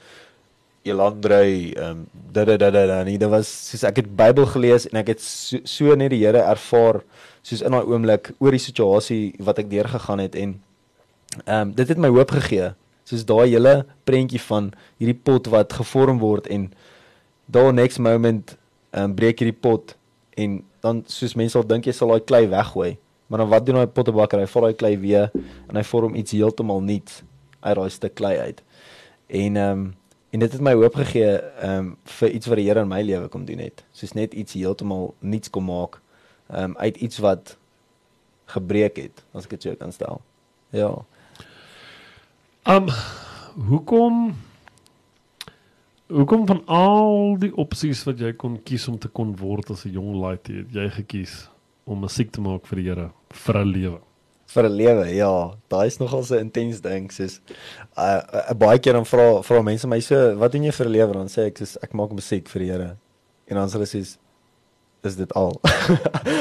Elandrey 0.83 1.73
ehm 1.77 1.91
um, 1.91 2.07
da 2.33 2.45
da 2.45 2.57
da 2.57 2.71
da 2.71 3.03
nie. 3.05 3.19
Dit 3.19 3.29
was 3.29 3.49
soos 3.71 3.85
ek 3.85 3.97
het 3.97 4.17
Bybel 4.17 4.47
gelees 4.47 4.89
en 4.89 4.97
ek 4.97 5.09
het 5.09 5.21
so, 5.21 5.59
so 5.65 5.95
net 5.95 6.11
die 6.11 6.25
Here 6.25 6.41
ervaar 6.41 7.03
soos 7.43 7.61
in 7.61 7.73
daai 7.73 7.85
oomblik 7.85 8.33
oor 8.39 8.51
die 8.51 8.65
situasie 8.65 9.35
wat 9.39 9.59
ek 9.59 9.71
deurgegaan 9.71 10.19
het 10.19 10.35
en 10.35 10.61
ehm 11.45 11.61
um, 11.61 11.75
dit 11.75 11.89
het 11.89 11.99
my 11.99 12.09
hoop 12.09 12.31
gegee. 12.31 12.73
Soos 13.05 13.25
daai 13.25 13.51
hele 13.51 13.85
prentjie 14.05 14.41
van 14.41 14.73
hierdie 14.99 15.21
pot 15.23 15.47
wat 15.47 15.73
gevorm 15.73 16.19
word 16.19 16.47
en 16.47 16.71
daar 17.51 17.73
next 17.75 17.99
moment 17.99 18.57
um, 18.91 19.15
breek 19.15 19.41
hierdie 19.43 19.57
pot 19.57 19.97
en 20.39 20.61
dan 20.81 21.03
soos 21.11 21.37
mense 21.37 21.57
sal 21.57 21.67
dink 21.67 21.89
jy 21.89 21.95
sal 21.97 22.15
daai 22.15 22.25
klei 22.25 22.47
weggooi. 22.51 22.97
Maar 23.31 23.45
dan 23.45 23.51
wat 23.53 23.67
doen 23.67 23.79
daai 23.79 23.95
pottebakker 23.95 24.43
hy 24.43 24.49
vat 24.51 24.67
daai 24.67 24.79
klei 24.83 24.95
weer 24.99 25.31
en 25.69 25.79
hy 25.79 25.85
vorm 25.87 26.17
iets 26.19 26.35
heeltemal 26.35 26.83
nuuts 26.83 27.23
uit 27.61 27.77
daai 27.79 27.91
stuk 27.95 28.15
klei 28.19 28.37
uit. 28.39 28.63
En 29.29 29.57
ehm 29.57 29.81
um, 29.81 29.89
en 30.31 30.39
dit 30.39 30.53
het 30.55 30.63
my 30.63 30.77
hoop 30.79 30.95
gegee 30.95 31.31
ehm 31.39 31.79
um, 31.79 31.95
vir 32.19 32.31
iets 32.31 32.47
wat 32.47 32.61
die 32.61 32.67
Here 32.69 32.83
in 32.85 32.91
my 32.91 33.01
lewe 33.03 33.29
kom 33.29 33.45
doen 33.45 33.59
het. 33.59 33.85
Soos 33.93 34.15
net 34.15 34.35
iets 34.35 34.55
heeltemal 34.55 35.15
nuuts 35.19 35.51
kom 35.51 35.67
maak 35.71 36.01
ehm 36.51 36.71
um, 36.71 36.77
uit 36.79 36.97
iets 36.97 37.19
wat 37.19 37.57
gebreek 38.51 38.97
het 38.97 39.25
as 39.35 39.47
ek 39.47 39.57
dit 39.59 39.63
so 39.63 39.75
kan 39.79 39.93
stel. 39.93 40.23
Ja. 40.71 40.93
Ehm 42.63 42.89
um, 42.89 42.95
hoekom 43.71 44.35
Hoekom 46.11 46.47
van 46.47 46.63
al 46.67 47.37
die 47.39 47.53
opsies 47.55 48.01
wat 48.03 48.19
jy 48.19 48.33
kon 48.35 48.57
kies 48.67 48.89
om 48.91 48.97
te 48.99 49.07
kon 49.15 49.31
word 49.39 49.69
as 49.71 49.85
'n 49.87 49.95
jong 49.95 50.17
laaitie, 50.19 50.57
het 50.65 50.73
jy 50.75 50.87
gekies 50.91 51.35
om 51.87 52.01
musiek 52.03 52.33
te 52.33 52.41
maak 52.41 52.67
vir 52.67 52.77
die 52.77 52.87
Here 52.89 53.11
vir 53.31 53.59
'n 53.59 53.71
lewe? 53.71 54.01
Vir 54.47 54.65
'n 54.65 54.75
lewe, 54.75 55.07
ja. 55.15 55.55
Daai 55.69 55.87
is 55.87 55.99
nogal 55.99 56.25
so 56.25 56.35
intens 56.35 56.81
ding, 56.81 57.13
soos 57.13 57.41
uh, 57.97 58.23
uh, 58.35 58.55
baie 58.55 58.79
keer 58.79 58.95
dan 58.95 59.05
vra 59.05 59.43
vra 59.43 59.63
mense 59.63 59.87
my 59.87 60.01
so, 60.01 60.35
wat 60.35 60.53
doen 60.53 60.65
jy 60.65 60.73
vir 60.73 60.87
'n 60.87 60.93
lewe? 60.93 61.13
Dan 61.13 61.29
sê 61.29 61.47
ek 61.47 61.59
soos 61.59 61.77
ek 61.81 61.95
maak 61.95 62.11
musiek 62.11 62.49
vir 62.49 62.61
die 62.61 62.71
Here. 62.73 62.97
En 63.47 63.57
dan 63.57 63.69
sê 63.69 63.73
hulle 63.79 63.87
soos 63.87 64.19
is 65.05 65.17
dit 65.17 65.33
al. 65.33 65.61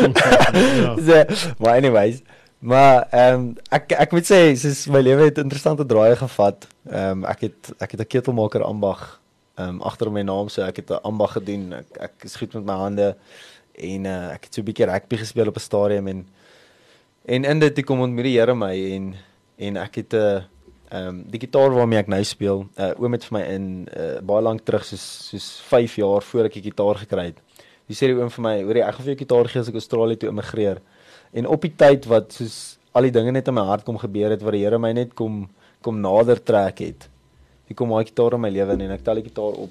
ja. 0.82 0.98
so, 0.98 1.24
maar 1.60 1.78
anyways, 1.78 2.24
maar 2.60 3.06
ehm 3.12 3.34
um, 3.34 3.56
ek 3.70 3.92
ek 3.92 4.12
moet 4.12 4.26
sê 4.26 4.56
soos 4.58 4.88
my 4.88 5.02
lewe 5.02 5.30
het 5.30 5.38
interessante 5.38 5.86
draaie 5.86 6.16
gevat. 6.16 6.68
Ehm 6.90 7.22
um, 7.22 7.26
ek 7.26 7.42
het 7.42 7.74
ek 7.78 7.92
het 7.92 8.02
'n 8.02 8.14
ketelmaker 8.18 8.64
ambag 8.66 9.20
um, 9.60 9.82
agter 9.82 10.12
my 10.12 10.24
naam 10.24 10.50
so 10.50 10.64
ek 10.64 10.82
het 10.82 10.92
'n 10.92 11.04
ambag 11.04 11.32
gedoen. 11.38 11.74
Ek 11.74 11.98
ek 12.00 12.14
is 12.24 12.36
goed 12.36 12.54
met 12.54 12.66
my 12.66 12.74
hande 12.74 13.16
en 13.74 14.06
uh, 14.06 14.34
ek 14.34 14.44
het 14.44 14.54
so 14.54 14.62
'n 14.62 14.66
bietjie 14.66 14.86
rugby 14.86 15.18
gespeel 15.18 15.48
op 15.48 15.56
'n 15.56 15.60
stadium 15.60 16.08
en 16.08 16.28
en 17.26 17.46
in 17.46 17.60
dit 17.60 17.86
kom 17.86 18.02
ontmoet 18.02 18.24
die 18.24 18.38
Here 18.40 18.56
my 18.56 18.76
en 18.96 19.16
en 19.58 19.78
ek 19.78 19.96
het 19.96 20.14
'n 20.14 20.18
uh, 20.18 20.42
ehm 20.90 21.08
um, 21.08 21.24
die 21.30 21.40
gitaar 21.40 21.70
waarmee 21.70 22.00
ek 22.00 22.08
nou 22.08 22.24
speel. 22.24 22.68
Uh, 22.76 22.94
oom 22.98 23.14
het 23.14 23.26
vir 23.26 23.38
my 23.38 23.44
in 23.46 23.88
uh, 23.98 24.22
baie 24.22 24.42
lank 24.42 24.62
terug 24.66 24.86
soos 24.86 25.30
soos 25.30 25.62
5 25.70 25.96
jaar 25.96 26.22
voor 26.22 26.46
ek 26.46 26.54
die 26.54 26.72
gitaar 26.72 26.96
gekry 26.96 27.26
het. 27.26 27.38
Hy 27.88 27.94
sê 27.94 28.08
die 28.08 28.16
oom 28.16 28.30
vir 28.30 28.42
my, 28.42 28.62
"Hoerie, 28.64 28.84
ek 28.84 28.96
gaan 28.96 29.06
vir 29.06 29.16
jou 29.16 29.26
gitaar 29.26 29.48
gee 29.48 29.60
as 29.60 29.68
ek 29.68 29.74
Australië 29.74 30.18
toe 30.18 30.30
immigreer." 30.30 30.82
En 31.34 31.46
op 31.46 31.62
die 31.62 31.76
tyd 31.76 32.06
wat 32.06 32.34
soos 32.34 32.78
al 32.92 33.04
die 33.04 33.12
dinge 33.12 33.32
net 33.32 33.48
in 33.48 33.54
my 33.54 33.62
hart 33.62 33.86
kom 33.86 33.98
gebeur 33.98 34.32
het 34.32 34.42
waar 34.42 34.52
die 34.52 34.64
Here 34.64 34.80
my 34.80 34.92
net 34.94 35.14
kom 35.14 35.50
kom 35.82 36.02
nader 36.02 36.44
trek 36.44 36.80
het 36.80 37.10
hier 37.70 37.78
kom 37.78 37.92
my 37.94 38.02
gitaar 38.04 38.34
in 38.34 38.42
my 38.42 38.50
lewe 38.50 38.76
en 38.76 38.92
ek 38.98 39.06
tel 39.06 39.22
die 39.22 39.30
gitaar 39.30 39.58
op. 39.66 39.70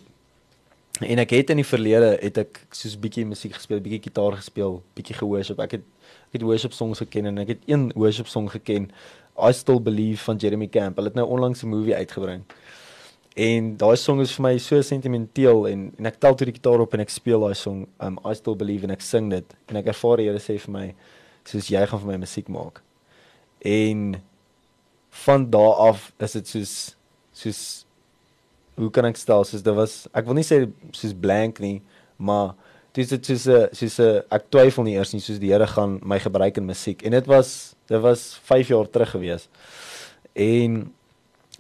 En 1.03 1.19
ek 1.23 1.31
het 1.35 1.51
in 1.51 1.61
die 1.61 1.67
verlede 1.67 2.13
het 2.23 2.39
ek 2.43 2.61
soos 2.75 2.97
bietjie 2.99 3.25
musiek 3.27 3.55
gespeel, 3.55 3.81
bietjie 3.83 4.05
gitaar 4.09 4.39
gespeel, 4.39 4.81
bietjie 4.99 5.17
gehoorship. 5.19 5.61
Ek 5.63 5.79
het 5.79 5.87
ek 6.29 6.39
het 6.39 6.45
worship 6.45 6.75
songs 6.77 7.01
geken 7.01 7.31
en 7.31 7.41
ek 7.43 7.55
het 7.55 7.63
een 7.71 7.89
worship 7.97 8.29
song 8.29 8.51
geken, 8.53 8.91
I 9.39 9.53
Still 9.57 9.81
Believe 9.81 10.21
van 10.27 10.37
Jeremy 10.37 10.69
Camp. 10.69 10.99
Hulle 10.99 11.09
het 11.09 11.17
nou 11.17 11.27
onlangs 11.27 11.63
'n 11.63 11.69
movie 11.69 11.95
uitgebring. 11.95 12.45
En 13.37 13.77
daai 13.77 13.97
song 13.97 14.21
is 14.21 14.33
vir 14.35 14.43
my 14.43 14.59
so 14.59 14.83
sentimenteel 14.83 15.69
en 15.69 15.93
en 15.99 16.07
ek 16.07 16.21
tel 16.21 16.35
toe 16.35 16.47
die 16.47 16.55
gitaar 16.55 16.81
op 16.81 16.95
en 16.95 17.01
ek 17.01 17.11
speel 17.11 17.41
daai 17.41 17.55
song, 17.55 17.87
um 18.01 18.19
I 18.25 18.35
Still 18.35 18.57
Believe 18.57 18.85
en 18.85 18.91
ek 18.91 19.01
sing 19.01 19.31
dit 19.31 19.55
en 19.69 19.77
ek 19.77 19.87
ervaar 19.87 20.17
die 20.17 20.27
Here 20.27 20.39
sê 20.39 20.59
vir 20.59 20.73
my 20.73 20.95
soos 21.45 21.69
jy 21.69 21.87
gaan 21.87 22.01
vir 22.01 22.13
my 22.13 22.17
musiek 22.17 22.49
maak. 22.49 22.83
En 23.65 24.23
van 25.11 25.51
daardie 25.51 25.89
af 25.89 26.13
is 26.19 26.33
dit 26.33 26.49
soos 26.49 26.97
soos 27.33 27.87
hoe 28.79 28.91
kan 28.95 29.09
ek 29.11 29.21
stel 29.21 29.45
soos 29.45 29.65
dit 29.67 29.75
was 29.75 30.01
ek 30.15 30.27
wil 30.29 30.39
nie 30.39 30.47
sê 30.47 30.65
soos 30.97 31.15
blank 31.27 31.61
nie 31.65 31.79
maar 32.19 32.55
dis 32.99 33.09
dit 33.09 33.27
soos 33.31 33.47
'n 33.47 33.69
soos 33.73 33.99
'n 34.01 34.23
ek 34.31 34.51
twyfel 34.51 34.85
nie 34.85 34.97
eers 34.97 35.13
nie 35.13 35.21
soos 35.21 35.39
die 35.39 35.53
Here 35.53 35.67
gaan 35.67 36.01
my 36.03 36.19
gebruik 36.19 36.57
in 36.57 36.67
musiek. 36.67 37.03
En 37.03 37.11
dit 37.11 37.27
was 37.27 37.75
dit 37.87 38.01
was 38.01 38.41
5 38.43 38.69
jaar 38.69 38.91
terug 38.91 39.11
gewees. 39.11 39.49
En 40.35 40.93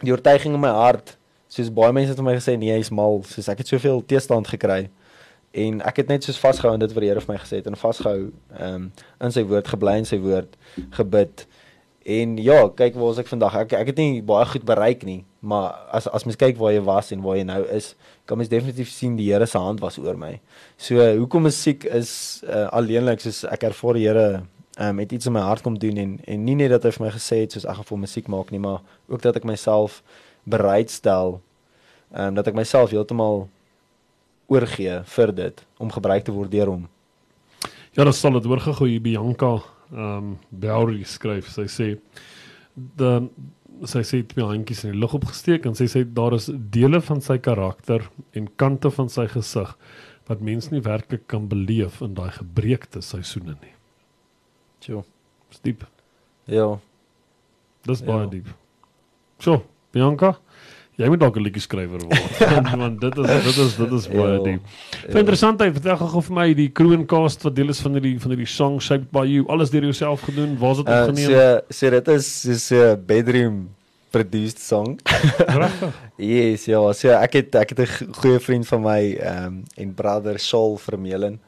die 0.00 0.12
oortuiging 0.12 0.54
in 0.54 0.61
my 0.61 0.68
hart 0.68 1.16
soos 1.48 1.70
baie 1.72 1.92
mense 1.92 2.09
het 2.09 2.18
vir 2.18 2.24
my 2.24 2.35
gesê 2.35 2.59
nee 2.59 2.74
jy's 2.74 2.90
mal. 2.90 3.22
Soos 3.22 3.48
ek 3.48 3.59
het 3.59 3.68
soveel 3.68 4.02
teestand 4.07 4.48
gekry 4.48 4.90
en 5.52 5.81
ek 5.83 5.96
het 5.96 6.09
net 6.09 6.24
soos 6.24 6.38
vasgehou 6.38 6.72
aan 6.72 6.81
dit 6.81 6.92
wat 6.92 7.02
die 7.02 7.09
Here 7.09 7.20
vir 7.20 7.35
my 7.35 7.40
gesê 7.40 7.57
het 7.57 7.66
en 7.66 7.76
vasgehou 7.76 8.33
um, 8.61 8.92
in 9.20 9.33
sy 9.33 9.42
woord 9.42 9.68
gebly 9.68 9.96
in 9.98 10.04
sy 10.04 10.18
woord 10.18 10.57
gebid 10.90 11.46
En 12.09 12.38
ja, 12.40 12.62
kyk 12.73 12.94
waar 12.97 13.11
ons 13.11 13.18
ek 13.21 13.29
vandag. 13.29 13.57
Ek 13.66 13.73
ek 13.77 13.90
het 13.90 13.99
nie 14.01 14.23
baie 14.25 14.47
goed 14.49 14.62
bereik 14.64 15.03
nie, 15.05 15.18
maar 15.44 15.75
as 15.92 16.07
as 16.09 16.25
mens 16.25 16.38
kyk 16.40 16.57
waar 16.57 16.73
jy 16.73 16.81
was 16.87 17.12
en 17.12 17.21
waar 17.21 17.37
jy 17.37 17.44
nou 17.44 17.61
is, 17.75 17.90
kan 18.25 18.40
mens 18.40 18.49
definitief 18.49 18.88
sien 18.88 19.18
die 19.18 19.27
Here 19.29 19.44
se 19.47 19.61
hand 19.61 19.83
was 19.85 19.99
oor 20.01 20.16
my. 20.16 20.38
So 20.81 21.05
hoekom 21.18 21.44
musiek 21.51 21.85
is 21.85 22.40
uh, 22.49 22.64
alleenlik 22.73 23.21
soos 23.21 23.42
ek 23.53 23.68
ervaar 23.68 24.01
die 24.01 24.07
Here 24.07 24.27
um, 24.40 25.05
het 25.05 25.12
iets 25.12 25.29
in 25.29 25.37
my 25.37 25.44
hart 25.44 25.66
kom 25.66 25.77
doen 25.77 26.01
en 26.01 26.16
en 26.25 26.49
nie 26.49 26.57
net 26.57 26.73
dat 26.73 26.88
hy 26.88 26.97
vir 26.97 27.07
my 27.07 27.12
gesê 27.18 27.42
het 27.44 27.53
soos 27.53 27.68
ek 27.68 27.83
gaan 27.83 27.90
vir 27.92 28.05
musiek 28.07 28.33
maak 28.33 28.57
nie, 28.57 28.64
maar 28.64 28.81
ook 29.12 29.29
dat 29.29 29.37
ek 29.37 29.44
myself 29.44 30.01
bereidstel 30.49 31.42
ehm 32.14 32.31
um, 32.33 32.38
dat 32.40 32.49
ek 32.49 32.57
myself 32.57 32.97
heeltemal 32.97 33.51
oorgee 34.49 35.03
vir 35.05 35.38
dit 35.44 35.66
om 35.77 35.92
gebruik 35.92 36.25
te 36.25 36.33
word 36.33 36.57
deur 36.57 36.73
hom. 36.73 36.88
Ja, 37.92 38.05
dit 38.09 38.16
sal 38.16 38.40
dit 38.40 38.49
oorgegooi 38.49 38.97
Bianca 38.97 39.59
ehm 39.92 40.33
um, 40.33 40.35
Bourie 40.51 41.07
skryf. 41.09 41.48
Sy 41.53 41.68
sê 41.72 41.88
dan 42.74 43.31
sy 43.87 44.03
sê 44.07 44.22
twee 44.27 44.46
handjies 44.46 44.85
in 44.85 44.94
die 44.94 45.01
lug 45.01 45.14
opgesteek 45.14 45.66
en 45.68 45.77
sy 45.79 45.87
sê 45.90 46.03
daar 46.03 46.35
is 46.35 46.48
dele 46.74 47.01
van 47.05 47.20
sy 47.22 47.38
karakter 47.42 48.05
en 48.37 48.48
kante 48.59 48.90
van 48.94 49.11
sy 49.12 49.29
gesig 49.31 49.74
wat 50.29 50.42
mense 50.44 50.72
nie 50.72 50.83
werklik 50.85 51.27
kan 51.31 51.46
beleef 51.48 52.03
in 52.05 52.16
daai 52.18 52.31
gebreekte 52.35 53.01
seisoene 53.05 53.55
nie. 53.62 53.74
Sjoe, 54.85 55.05
diep. 55.64 55.87
Ja. 56.51 56.68
Dis 57.88 58.03
baie 58.05 58.27
ja. 58.27 58.31
diep. 58.35 58.51
So, 59.40 59.62
Bianca, 59.94 60.35
Jy 60.99 61.07
moet 61.13 61.21
dalk 61.23 61.37
'n 61.39 61.43
liedjie 61.47 61.63
skrywer 61.63 62.01
word. 62.03 62.39
want, 62.53 62.71
want 62.77 63.01
dit 63.01 63.19
is 63.23 63.27
dit 63.45 63.57
is 63.65 63.77
dit 63.77 63.93
is 63.93 64.09
baie 64.11 64.33
Ja. 64.35 64.43
diep. 64.43 64.61
Vir 65.09 65.21
interessantheid, 65.21 65.73
vertel 65.79 65.97
gou 65.97 66.23
vir 66.27 66.35
my 66.35 66.47
die 66.59 66.69
crewcast 66.75 67.43
wat 67.47 67.55
deel 67.55 67.69
is 67.71 67.81
van 67.81 67.93
hierdie 67.95 68.17
van 68.21 68.31
hierdie 68.35 68.49
song 68.51 68.81
Shaped 68.83 69.11
by 69.15 69.23
You, 69.31 69.45
alles 69.49 69.71
deur 69.71 69.83
jouself 69.87 70.21
gedoen. 70.27 70.57
Waar's 70.59 70.79
dit 70.83 70.89
Uh, 70.89 71.07
opgeneem? 71.07 71.31
so 71.31 71.61
so 71.71 71.91
dit 71.91 72.09
is 72.09 72.45
is 72.47 72.71
'n 72.73 72.99
bedroom 73.07 73.69
produced 74.11 74.59
song. 74.59 74.99
Regtig? 75.63 75.95
Yes, 76.17 76.65
ja, 76.65 76.93
so 76.93 77.09
ek 77.15 77.33
het 77.33 77.55
ek 77.55 77.69
het 77.77 77.79
'n 77.79 78.13
goeie 78.19 78.41
vriend 78.41 78.67
van 78.67 78.83
my 78.83 79.15
ehm 79.21 79.45
um, 79.47 79.63
en 79.77 79.95
brother 79.95 80.39
Shaul 80.39 80.77
Vermeulen. 80.79 81.39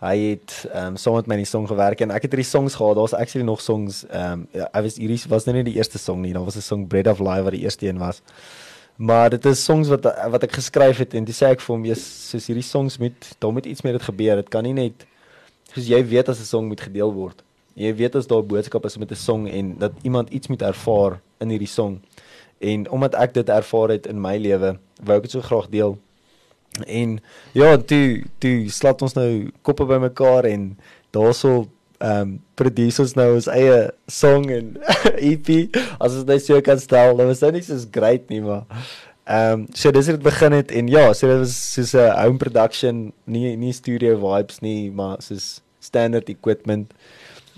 Hy 0.00 0.16
het 0.32 0.66
ehm 0.72 0.86
um, 0.86 0.96
saam 0.96 1.14
met 1.14 1.26
my 1.26 1.36
die 1.36 1.44
song 1.44 1.66
gewerk 1.68 2.00
en 2.00 2.10
ek 2.10 2.22
het 2.22 2.32
hierdie 2.32 2.48
songs 2.48 2.74
gehad. 2.74 2.96
Daar's 2.96 3.12
actually 3.14 3.44
nog 3.46 3.60
songs 3.60 4.04
ehm 4.08 4.32
um, 4.32 4.46
ja, 4.52 4.68
hy 4.72 4.82
was 4.82 4.96
hierdie 4.96 5.20
was 5.28 5.44
nou 5.44 5.56
nie 5.56 5.64
die 5.64 5.76
eerste 5.76 5.98
song 5.98 6.20
nie. 6.22 6.32
Daar 6.32 6.44
was 6.44 6.56
'n 6.56 6.60
song 6.62 6.86
Bread 6.88 7.06
of 7.06 7.18
Life 7.20 7.42
wat 7.42 7.52
die 7.52 7.62
eerste 7.64 7.86
een 7.88 7.98
was. 7.98 8.22
Maar 8.96 9.30
dit 9.30 9.44
is 9.44 9.64
songs 9.64 9.88
wat 9.88 10.04
wat 10.30 10.42
ek 10.46 10.52
geskryf 10.52 11.00
het 11.02 11.14
en 11.14 11.24
dis 11.26 11.42
sê 11.42 11.50
ek 11.50 11.60
vir 11.60 11.74
hom, 11.74 11.84
"Jesus, 11.84 12.28
soos 12.30 12.46
hierdie 12.46 12.62
songs 12.62 12.98
moet 12.98 13.34
daar 13.38 13.52
moet 13.52 13.66
iets 13.66 13.82
met 13.82 13.92
dit 13.92 14.02
gebeur. 14.02 14.36
Dit 14.36 14.48
kan 14.48 14.62
nie 14.62 14.72
net 14.72 15.06
soos 15.72 15.86
jy 15.86 16.04
weet 16.06 16.28
as 16.28 16.40
'n 16.40 16.44
song 16.44 16.66
moet 16.68 16.80
gedeel 16.80 17.12
word. 17.12 17.42
Jy 17.74 17.94
weet 17.94 18.14
as 18.14 18.26
daar 18.26 18.42
'n 18.42 18.46
boodskap 18.46 18.84
is 18.84 18.98
met 18.98 19.10
'n 19.10 19.16
song 19.16 19.48
en 19.48 19.78
dat 19.78 19.92
iemand 20.02 20.30
iets 20.30 20.46
moet 20.48 20.62
ervaar 20.62 21.20
in 21.40 21.48
hierdie 21.48 21.68
song. 21.68 22.00
En 22.60 22.90
omdat 22.90 23.14
ek 23.14 23.34
dit 23.34 23.48
ervaar 23.48 23.88
het 23.88 24.06
in 24.06 24.20
my 24.20 24.36
lewe, 24.36 24.78
wou 25.02 25.16
ek 25.16 25.22
dit 25.22 25.30
so 25.30 25.40
graag 25.40 25.68
deel. 25.68 25.98
En 26.86 27.20
ja, 27.52 27.76
toe 27.76 28.24
toe 28.38 28.68
slat 28.68 29.02
ons 29.02 29.14
nou 29.14 29.50
koppe 29.62 29.84
bymekaar 29.84 30.44
en 30.44 30.78
daarso 31.10 31.68
ehm 31.98 32.20
um, 32.20 32.30
produce 32.54 33.02
ons 33.02 33.14
nou 33.18 33.28
ons 33.34 33.46
eie 33.50 33.78
song 34.10 34.46
en 34.50 34.70
EP 35.30 35.48
as 35.98 36.14
ons 36.14 36.26
net 36.28 36.44
so 36.44 36.60
kan 36.60 36.78
stel. 36.78 37.16
Dit 37.18 37.26
was 37.30 37.42
nou 37.42 37.52
nie 37.54 37.62
so 37.66 37.78
great 37.94 38.30
nie, 38.30 38.40
maar 38.44 38.64
ehm 39.24 39.64
um, 39.64 39.66
so 39.72 39.90
dis 39.94 40.10
hoe 40.10 40.16
dit 40.16 40.24
begin 40.24 40.52
het 40.52 40.72
en 40.74 40.88
ja, 40.88 41.12
so 41.12 41.28
dit 41.30 41.38
was 41.38 41.54
soos 41.74 41.94
'n 41.94 42.10
home 42.18 42.38
production, 42.38 43.12
nie 43.24 43.56
nie 43.56 43.72
studio 43.72 44.16
vibes 44.20 44.60
nie, 44.60 44.90
maar 44.90 45.22
soos 45.22 45.60
standard 45.80 46.28
equipment 46.28 46.92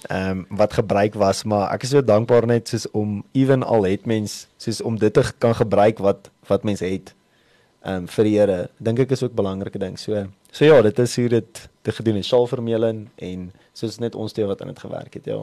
ehm 0.08 0.30
um, 0.30 0.46
wat 0.50 0.72
gebruik 0.72 1.14
was, 1.14 1.44
maar 1.44 1.72
ek 1.74 1.82
is 1.82 1.90
so 1.90 2.02
dankbaar 2.02 2.46
net 2.46 2.68
soos 2.68 2.86
om 2.92 3.24
ewen 3.32 3.62
al 3.62 3.82
het 3.84 4.06
mens 4.06 4.46
soos 4.58 4.80
om 4.80 4.98
dit 4.98 5.12
te 5.12 5.22
kan 5.38 5.54
gebruik 5.54 5.98
wat 5.98 6.30
wat 6.48 6.62
mens 6.64 6.80
het 6.80 7.14
ehm 7.82 8.02
um, 8.02 8.06
vir 8.06 8.24
die 8.24 8.38
Here. 8.38 8.68
Dink 8.78 8.98
ek 8.98 9.10
is 9.10 9.22
ook 9.22 9.34
belangrike 9.34 9.78
ding. 9.78 9.98
So 9.98 10.26
so 10.56 10.64
ja, 10.64 10.80
dit 10.82 10.98
is 10.98 11.16
hoe 11.20 11.28
dit 11.28 11.68
te 11.84 11.92
gedoen 11.92 12.16
het. 12.18 12.26
Shaal 12.26 12.46
Vermeulen 12.48 13.02
en 13.22 13.50
soos 13.76 13.98
net 14.00 14.16
ons 14.16 14.32
twee 14.32 14.46
wat 14.48 14.62
aan 14.62 14.72
dit 14.72 14.80
gewerk 14.80 15.18
het, 15.18 15.28
ja. 15.28 15.42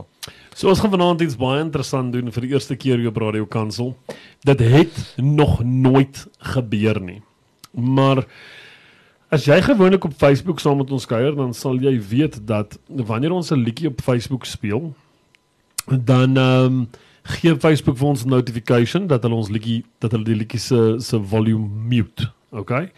So 0.58 0.71
ons 0.71 0.82
gaan 0.82 0.93
vanaand 0.95 1.21
iets 1.21 1.38
baie 1.39 1.62
interessant 1.62 2.15
doen 2.15 2.34
vir 2.34 2.47
die 2.47 2.56
eerste 2.56 2.78
keer 2.80 2.97
hier 2.97 3.13
op 3.13 3.21
Radio 3.21 3.45
Kansel. 3.45 3.93
Dit 4.47 4.63
het 4.73 4.99
nog 5.21 5.62
nooit 5.63 6.26
gebeur 6.54 6.99
nie. 7.02 7.21
Maar 7.71 8.23
as 9.34 9.45
jy 9.45 9.60
gewoonlik 9.65 10.06
op 10.10 10.17
Facebook 10.17 10.60
saam 10.62 10.82
met 10.82 10.91
ons 10.91 11.08
kuier, 11.10 11.36
dan 11.38 11.54
sal 11.58 11.80
jy 11.82 11.95
weet 12.10 12.41
dat 12.47 12.78
wanneer 12.88 13.38
ons 13.38 13.52
'n 13.52 13.63
liedjie 13.63 13.89
op 13.93 14.02
Facebook 14.02 14.45
speel, 14.45 14.93
dan 15.88 16.38
ehm 16.38 16.65
um, 16.65 16.88
gee 17.23 17.56
Facebook 17.56 17.97
vir 17.97 18.08
ons 18.08 18.26
'n 18.26 18.30
notification 18.30 19.08
dat 19.08 19.23
hulle 19.23 19.36
ons 19.36 19.49
liedjie 19.49 19.84
dat 19.99 20.12
hulle 20.12 20.23
die 20.23 20.36
liedjie 20.36 20.60
se 20.60 20.95
se 20.99 21.19
volume 21.21 21.69
mute, 21.88 22.32
okay? 22.52 22.91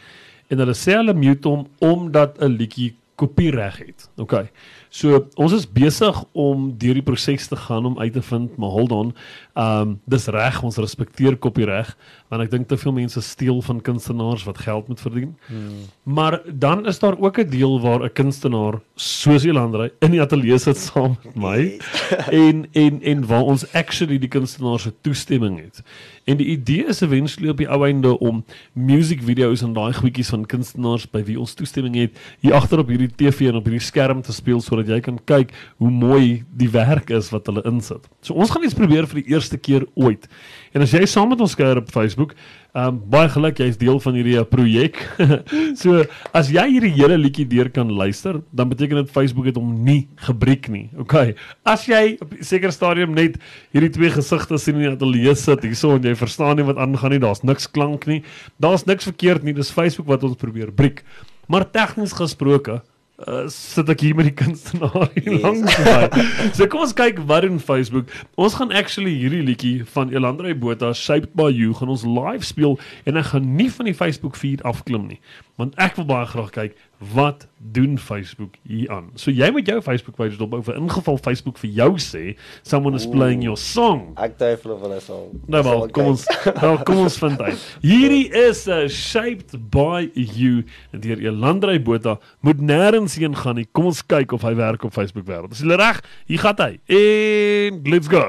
En 0.50 0.62
hulle 0.62 0.76
sê 0.78 0.98
hulle 0.98 1.14
mute 1.14 1.50
hom 1.50 1.68
omdat 1.80 2.38
'n 2.42 2.58
liedjie 2.58 2.94
kopiereg 3.16 3.78
het. 3.78 4.10
Okay. 4.20 4.50
So 4.90 5.26
ons 5.36 5.54
is 5.56 5.66
besig 5.68 6.18
om 6.32 6.70
deur 6.80 6.98
die 7.00 7.04
proses 7.06 7.48
te 7.48 7.56
gaan 7.56 7.86
om 7.86 8.00
uit 8.00 8.14
te 8.14 8.22
vind, 8.22 8.58
maar 8.58 8.70
hold 8.70 8.92
on. 8.92 9.14
Ehm 9.56 9.82
um, 9.82 9.96
dis 10.06 10.28
reg, 10.28 10.62
ons 10.64 10.78
respekteer 10.78 11.38
kopiereg, 11.38 11.96
want 12.36 12.46
ek 12.46 12.52
dink 12.52 12.68
te 12.68 12.78
veel 12.80 12.96
mense 12.96 13.22
steel 13.24 13.62
van 13.66 13.82
kunstenaars 13.82 14.44
wat 14.48 14.60
geld 14.66 14.88
moet 14.92 15.02
verdien. 15.02 15.36
Hmm. 15.48 15.86
Maar 16.04 16.42
dan 16.46 16.86
is 16.86 17.00
daar 17.00 17.18
ook 17.20 17.40
'n 17.40 17.50
deel 17.50 17.82
waar 17.82 18.04
'n 18.04 18.14
kunstenaar 18.14 18.82
soos 18.96 19.44
Elandrey 19.44 19.92
in 20.00 20.12
die 20.12 20.22
ateljee 20.22 20.58
sit 20.58 20.78
saam 20.78 21.18
met 21.24 21.36
my 21.36 21.80
en 22.46 22.68
en 22.72 23.02
en 23.02 23.28
waar 23.28 23.44
ons 23.44 23.74
actually 23.74 24.20
die 24.20 24.30
kunstenaar 24.30 24.80
se 24.80 24.94
toestemming 25.02 25.60
het. 25.60 25.84
En 26.26 26.38
die 26.38 26.46
idee 26.46 26.86
is 26.86 27.02
eventually 27.02 27.50
op 27.50 27.58
die 27.58 27.70
ou 27.70 27.86
einde 27.86 28.20
om 28.20 28.46
music 28.74 29.22
video's 29.22 29.62
en 29.62 29.74
daai 29.74 29.94
goedjies 29.94 30.30
van 30.34 30.46
kunstenaars 30.46 31.06
by 31.12 31.24
wie 31.24 31.40
ons 31.40 31.54
toestemming 31.54 31.96
het 31.96 32.18
hier 32.40 32.54
agter 32.54 32.82
op 32.82 32.90
hierdie 32.90 33.12
TV 33.16 33.50
en 33.50 33.60
op 33.60 33.68
hierdie 33.70 33.84
skerm 33.84 34.22
te 34.22 34.34
speel 34.34 34.62
sodat 34.62 34.88
jy 34.88 35.00
kan 35.00 35.20
kyk 35.26 35.54
hoe 35.78 35.92
mooi 35.92 36.44
die 36.58 36.70
werk 36.70 37.10
is 37.10 37.30
wat 37.30 37.46
hulle 37.46 37.62
insit. 37.70 38.10
So 38.22 38.34
ons 38.34 38.50
gaan 38.50 38.66
iets 38.66 38.78
probeer 38.78 39.06
vir 39.08 39.22
die 39.22 39.36
eerste 39.36 39.58
keer 39.58 39.86
ooit. 39.94 40.26
En 40.76 40.84
as 40.84 40.92
jy 40.92 41.06
saam 41.08 41.30
met 41.32 41.40
ons 41.40 41.54
kuier 41.56 41.80
op 41.80 41.92
Facebook, 41.94 42.34
ehm 42.76 42.90
um, 42.92 42.98
baie 43.14 43.30
geluk 43.32 43.62
jy's 43.64 43.78
deel 43.80 44.00
van 44.04 44.16
hierdie 44.18 44.36
uh, 44.36 44.44
projek. 44.44 44.98
so 45.82 46.02
as 46.36 46.50
jy 46.52 46.66
hierdie 46.74 46.92
hele 46.98 47.16
liedjie 47.16 47.46
deur 47.48 47.70
kan 47.72 47.94
luister, 47.96 48.42
dan 48.52 48.68
beteken 48.74 49.00
dit 49.00 49.14
Facebook 49.14 49.48
het 49.48 49.56
hom 49.56 49.70
nie 49.88 50.10
gebreek 50.28 50.68
nie. 50.74 50.90
Okay. 51.00 51.38
As 51.64 51.86
jy 51.88 52.18
op 52.20 52.34
'n 52.36 52.44
sekere 52.44 52.76
stadium 52.76 53.16
net 53.16 53.40
hierdie 53.72 53.94
twee 53.96 54.12
gesigte 54.12 54.60
sien 54.60 54.76
in 54.76 54.90
die 54.90 54.92
ateljee 54.98 55.36
sit 55.40 55.64
hierso 55.64 55.96
en 55.96 56.04
jy 56.04 56.16
verstaan 56.16 56.60
nie 56.60 56.68
wat 56.68 56.78
aangaan 56.78 57.16
nie, 57.16 57.24
daar's 57.24 57.44
niks 57.48 57.72
klank 57.72 58.06
nie. 58.06 58.24
Daar's 58.60 58.84
niks 58.84 59.08
verkeerd 59.08 59.44
nie, 59.44 59.54
dis 59.56 59.72
Facebook 59.72 60.12
wat 60.12 60.28
ons 60.28 60.36
probeer 60.36 60.76
breek. 60.76 61.06
Maar 61.48 61.72
tegnies 61.72 62.12
gesproke 62.12 62.82
Uh, 63.16 63.46
sit 63.48 63.88
ek 63.88 64.02
hier 64.04 64.16
met 64.20 64.26
die 64.28 64.34
kunstenaar 64.36 65.06
hier 65.16 65.38
Yes. 65.38 65.42
langs 65.46 65.78
my. 65.80 66.52
So 66.58 66.66
kom 66.68 66.82
ons 66.84 66.92
kyk 66.98 67.22
wat 67.30 67.46
doen 67.46 67.62
Facebook. 67.64 68.10
Ons 68.36 68.58
gaan 68.60 68.74
actually 68.76 69.14
hierdie 69.16 69.40
liedjie 69.48 69.86
van 69.94 70.12
Elandrey 70.12 70.52
Botha 70.60 70.90
Shaped 70.94 71.32
by 71.40 71.48
You 71.56 71.72
gaan 71.80 71.94
ons 71.94 72.04
live 72.04 72.44
speel 72.44 72.76
en 73.08 73.16
ek 73.22 73.30
gaan 73.32 73.48
nie 73.56 73.70
van 73.72 73.88
die 73.88 73.96
Facebook 73.96 74.36
feed 74.36 74.66
afklim 74.68 75.08
nie, 75.14 75.22
want 75.56 75.80
ek 75.80 75.96
wil 75.96 76.10
baie 76.12 76.28
graag 76.28 76.52
kyk 76.58 76.76
wat 77.14 77.48
doen 77.58 78.00
Facebook 78.00 78.56
hier 78.64 78.92
aan. 78.92 79.10
So 79.16 79.32
jy 79.32 79.50
moet 79.52 79.68
jou 79.68 79.82
Facebook 79.82 80.16
page 80.16 80.38
dop 80.38 80.54
vir 80.66 80.78
ingeval 80.78 81.18
Facebook 81.22 81.58
vir 81.62 81.72
jou 81.80 81.90
sê 82.02 82.24
someone 82.62 82.96
is 82.96 83.08
playing 83.10 83.44
your 83.44 83.58
song. 83.58 84.14
Ek 84.22 84.38
twyfel 84.40 84.76
of 84.76 84.84
hulle 84.86 85.00
sal. 85.04 85.28
Nou 85.52 85.64
wel, 85.66 85.86
kom 85.96 86.12
ons 86.14 86.26
nou 86.62 86.74
kom 86.88 87.04
ons 87.06 87.20
vind 87.24 87.42
uit. 87.42 87.68
Hierdie 87.90 88.26
is 88.46 88.66
uh, 88.68 88.86
shaped 88.88 89.58
by 89.74 90.08
you 90.14 90.64
deur 90.92 91.22
Elandrey 91.22 91.82
Botha. 91.82 92.18
Moet 92.46 92.64
nêrens 92.64 93.18
heen 93.20 93.36
gaan 93.38 93.60
nie. 93.62 93.68
Kom 93.76 93.92
ons 93.92 94.02
kyk 94.06 94.38
of 94.38 94.46
hy 94.48 94.56
werk 94.58 94.88
op 94.88 94.96
Facebook 94.96 95.28
wêreld. 95.30 95.56
Is 95.56 95.66
jy 95.66 95.80
reg? 95.82 96.02
Hier 96.30 96.44
gaan 96.46 96.62
hy. 96.64 96.74
En 97.02 97.82
let's 97.92 98.12
go. 98.12 98.26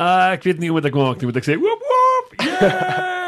Uh, 0.00 0.32
ek 0.32 0.46
weet 0.48 0.62
nie 0.62 0.70
hoe 0.70 0.78
moet 0.78 0.90
ek 0.90 1.00
maak 1.00 1.20
nie. 1.20 1.30
Moet 1.30 1.42
ek 1.42 1.50
sê 1.50 1.58
woep 1.60 1.88
woep. 1.90 2.38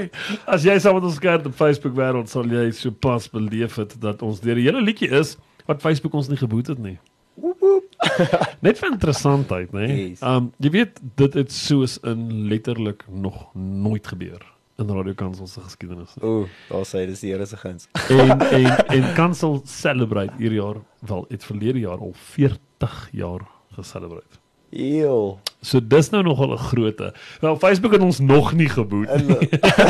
Yay! 0.00 0.38
As 0.48 0.64
jy 0.66 0.76
saam 0.80 0.96
met 0.98 1.06
ons 1.10 1.20
kyk 1.22 1.46
op 1.50 1.56
Facebook 1.58 1.96
wêreld 1.98 2.30
sal 2.32 2.48
jy 2.50 2.66
sopas 2.76 3.28
beleef 3.32 3.78
het 3.80 3.96
dat 4.02 4.24
ons 4.26 4.40
deur 4.44 4.58
die 4.58 4.66
hele 4.68 4.82
liedjie 4.84 5.10
is 5.20 5.36
wat 5.68 5.82
Facebook 5.84 6.14
ons 6.18 6.30
nie 6.30 6.40
geboet 6.40 6.72
het 6.72 6.80
nie. 6.82 6.96
Woep 7.40 7.60
woep. 7.60 7.86
Net 8.66 8.80
vir 8.80 8.90
interessantheid, 8.92 9.74
né? 9.76 9.86
Nee? 9.86 10.08
Yes. 10.12 10.24
Um 10.26 10.50
jy 10.62 10.72
weet 10.80 11.02
dit 11.20 11.36
het 11.40 11.52
soos 11.54 11.98
in 12.06 12.48
letterlik 12.50 13.04
nog 13.08 13.46
nooit 13.54 14.06
gebeur 14.06 14.42
in 14.80 14.88
Radio 14.96 15.12
Kansel 15.14 15.46
se 15.46 15.60
geskiedenis. 15.60 16.14
Ooh, 16.24 16.48
daar 16.70 16.86
sê 16.88 17.04
dis 17.08 17.20
die 17.20 17.34
Here 17.34 17.46
se 17.46 17.56
guns. 17.60 17.88
En 18.08 18.40
en 18.40 18.70
en 18.96 19.08
Kansel 19.14 19.60
celebrate 19.68 20.32
hierdie 20.40 20.60
jaar 20.60 20.80
wel 21.04 21.26
het 21.28 21.44
verlede 21.44 21.84
jaar 21.84 22.00
al 22.00 22.14
40 22.16 23.08
jaar 23.12 23.44
geselebrate. 23.76 24.39
Eeuw. 24.70 25.38
So 25.60 25.80
dis 25.82 26.08
nou 26.10 26.22
nogal 26.22 26.52
'n 26.52 26.58
groote. 26.58 27.12
Wel 27.40 27.56
Facebook 27.58 27.92
het 27.92 28.00
ons 28.00 28.18
nog 28.20 28.52
nie 28.54 28.68
geboet. 28.68 29.10
nie. 29.26 29.48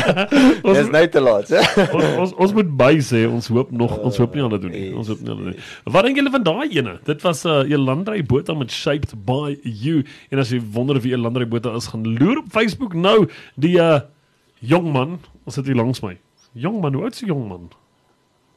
ons, 0.67 0.77
Dis 0.77 0.89
nou 0.89 1.07
te 1.07 1.21
laat, 1.21 1.47
hè? 1.47 1.61
ons, 1.95 2.05
ons 2.17 2.33
ons 2.33 2.53
moet 2.53 2.71
by 2.77 2.97
sê 2.99 3.23
ons 3.29 3.47
hoop 3.47 3.71
nog 3.71 3.97
ons 3.97 4.17
hoop 4.17 4.33
nie 4.35 4.43
hulle 4.43 4.59
doen 4.59 4.71
nie. 4.71 4.89
Ons 4.95 5.07
hoop 5.07 5.21
nie 5.21 5.29
hulle 5.29 5.43
doen 5.43 5.53
nie. 5.55 5.63
Wat 5.95 6.03
dink 6.03 6.17
julle 6.19 6.33
van 6.33 6.43
daai 6.43 6.67
ene? 6.75 6.97
Dit 7.07 7.21
was 7.21 7.45
'n 7.45 7.47
uh, 7.47 7.71
Elandrey 7.71 8.23
Botha 8.25 8.53
met 8.53 8.71
Shaped 8.71 9.13
by 9.25 9.55
You. 9.63 10.03
En 10.29 10.39
as 10.39 10.49
jy 10.49 10.59
wonder 10.73 10.99
wie 10.99 11.13
Elandrey 11.13 11.47
Botha 11.47 11.75
is, 11.75 11.87
gaan 11.87 12.17
loer 12.17 12.37
op 12.37 12.49
Facebook 12.51 12.93
nou 12.93 13.29
die 13.55 13.77
uh 13.77 14.01
jong 14.59 14.91
man, 14.91 15.19
ons 15.45 15.55
sit 15.55 15.65
hier 15.65 15.75
langs 15.75 16.01
my. 16.01 16.17
Jong 16.53 16.81
man, 16.81 16.93
hoe 16.93 17.03
oud 17.03 17.13
is 17.13 17.19
die 17.19 17.27
jong 17.31 17.47
man? 17.47 17.69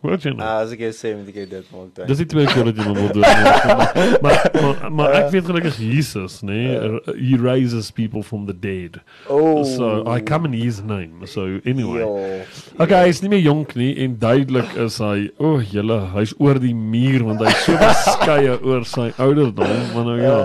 Nou? 0.05 0.35
Ah, 0.45 0.61
as 0.61 0.73
ek 0.75 0.83
jou 0.85 0.91
sê, 0.93 1.15
moet 1.17 1.31
ek 1.33 1.39
jou 1.41 1.47
dit 1.49 1.71
maak 1.73 1.91
dan. 1.97 2.09
Dis 2.11 2.21
die 2.21 2.29
tweede 2.29 2.53
keer 2.53 2.69
dat 2.69 2.81
jy 2.81 2.85
wil 2.93 3.13
doen. 3.15 3.25
Maar 3.25 4.19
maar, 4.25 4.41
maar, 4.53 4.83
maar 4.99 5.17
ek 5.23 5.31
weet 5.33 5.49
gelukkig 5.49 5.79
Jesus? 5.81 6.41
Nee? 6.45 6.77
He 7.17 7.39
raises 7.41 7.91
people 7.91 8.23
from 8.23 8.45
the 8.47 8.57
dead. 8.57 9.01
Oh. 9.29 9.65
So 9.65 10.05
I 10.05 10.21
come 10.21 10.45
in 10.51 10.53
his 10.53 10.83
name. 10.83 11.27
So 11.27 11.59
anyway. 11.65 12.05
Eeuw. 12.05 12.45
Okay, 12.79 13.07
hy 13.07 13.15
is 13.15 13.23
nie 13.25 13.33
meer 13.33 13.45
jonk 13.45 13.75
nie 13.79 13.93
en 14.05 14.19
duidelik 14.21 14.77
is 14.85 15.01
hy, 15.03 15.31
o, 15.39 15.55
oh, 15.55 15.65
julle, 15.73 15.99
hy's 16.15 16.35
oor 16.43 16.61
die 16.61 16.75
muur 16.77 17.25
want 17.31 17.45
hy's 17.47 17.65
so 17.65 17.81
beskeie 17.87 18.59
oor 18.61 18.87
sy 18.89 19.11
ouderdom, 19.23 19.75
maar 19.95 20.09
nou 20.11 20.21
ja. 20.21 20.39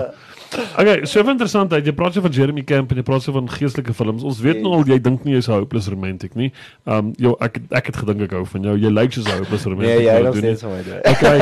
Okay, 0.50 1.04
so 1.06 1.20
interessant 1.30 1.72
uit. 1.72 1.84
Jy 1.86 1.92
praat 1.94 2.12
so 2.16 2.20
van 2.24 2.32
Jeremy 2.34 2.62
Camp 2.66 2.90
en 2.90 2.96
jy 2.98 3.04
praat 3.06 3.22
so 3.22 3.32
van 3.32 3.46
geestelike 3.48 3.92
films. 3.94 4.24
Ons 4.26 4.40
weet 4.42 4.58
nou 4.64 4.72
al 4.80 4.84
jy 4.88 4.98
dink 5.02 5.22
nie 5.24 5.34
jy's 5.36 5.48
'n 5.48 5.52
hopeless 5.60 5.88
romantic 5.88 6.34
nie. 6.34 6.50
Um 6.86 7.12
jou 7.18 7.36
ek 7.40 7.60
ek 7.70 7.86
het 7.86 7.96
gedink 7.96 8.20
ek 8.22 8.32
hou 8.32 8.44
van 8.44 8.62
jou. 8.62 8.74
Jy 8.76 8.90
lyk 8.90 9.12
soos 9.12 9.26
'n 9.26 9.38
hopeless 9.38 9.64
romantic. 9.64 9.98
Nee, 9.98 10.06
jy 10.10 10.22
nog 10.22 10.36
steeds 10.36 10.62
van 10.62 10.70
my. 10.70 10.98
Okay. 11.12 11.38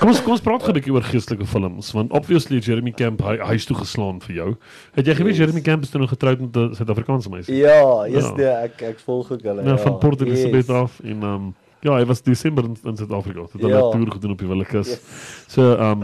Kom 0.00 0.08
ons 0.08 0.20
kom 0.22 0.32
ons 0.32 0.40
praat 0.40 0.62
gou 0.62 0.72
'n 0.72 0.74
bietjie 0.80 0.92
oor 0.92 1.02
geestelike 1.02 1.46
films 1.46 1.92
want 1.92 2.10
obviously 2.12 2.58
Jeremy 2.58 2.90
Camp 2.92 3.22
hy 3.22 3.36
hy's 3.38 3.64
toe 3.64 3.76
geslaan 3.76 4.20
vir 4.20 4.34
jou. 4.36 4.56
Het 4.94 5.06
jy 5.06 5.14
geweet 5.14 5.36
Yes. 5.36 5.38
Jeremy 5.38 5.60
Camp 5.60 5.82
is 5.82 5.90
toe 5.90 6.00
nog 6.00 6.10
getroud 6.10 6.40
met 6.40 6.56
'n 6.56 6.74
Suid-Afrikaanse 6.74 7.28
meisie? 7.30 7.56
Ja, 7.56 8.04
yes, 8.08 8.24
Ja. 8.24 8.34
nee, 8.34 8.46
ek 8.46 8.82
ek 8.82 8.98
volg 8.98 9.30
ook 9.30 9.42
hulle. 9.42 9.62
Ja, 9.62 9.76
van 9.78 9.98
Port 9.98 10.20
Elizabeth 10.20 10.66
yes. 10.66 10.76
af 10.76 11.00
en 11.04 11.22
um 11.22 11.54
ja, 11.82 11.96
hy 11.96 12.04
was 12.04 12.22
Desember 12.22 12.64
in, 12.64 12.76
in 12.84 12.96
Suid-Afrika. 12.96 13.40
Het 13.42 13.60
hulle 13.60 13.68
Ja. 13.68 13.86
'n 13.88 13.90
toer 13.92 14.12
gedoen 14.12 14.30
op 14.32 14.38
die 14.38 14.48
Willekeus. 14.48 14.88
Yes. 14.88 15.44
So 15.48 15.74
um 15.78 16.02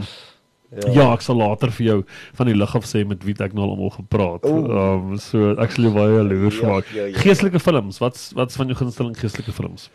Ja. 0.70 0.90
Ja, 0.92 1.04
ek 1.14 1.22
sal 1.24 1.36
later 1.40 1.70
vir 1.72 1.86
jou 1.86 1.98
van 2.36 2.46
die 2.46 2.54
lig 2.54 2.74
af 2.76 2.84
sê 2.84 3.00
met 3.08 3.22
wie 3.24 3.32
ek 3.40 3.54
nou 3.56 3.64
al 3.64 3.70
almal 3.72 3.90
gepraat. 3.94 4.44
Ehm 4.44 5.12
um, 5.12 5.18
so 5.18 5.54
ek 5.56 5.70
sal 5.72 5.84
jou 5.88 5.92
baie 5.94 6.12
jaloers 6.18 6.58
Ja, 6.60 6.68
maak. 6.68 6.90
ja, 6.92 7.06
ja. 7.08 7.16
Geestelike 7.24 7.60
films, 7.60 7.98
wat's 8.02 8.32
wat's 8.36 8.56
van 8.60 8.68
jou 8.68 8.76
gunsteling 8.76 9.16
geestelike 9.16 9.52
films? 9.56 9.88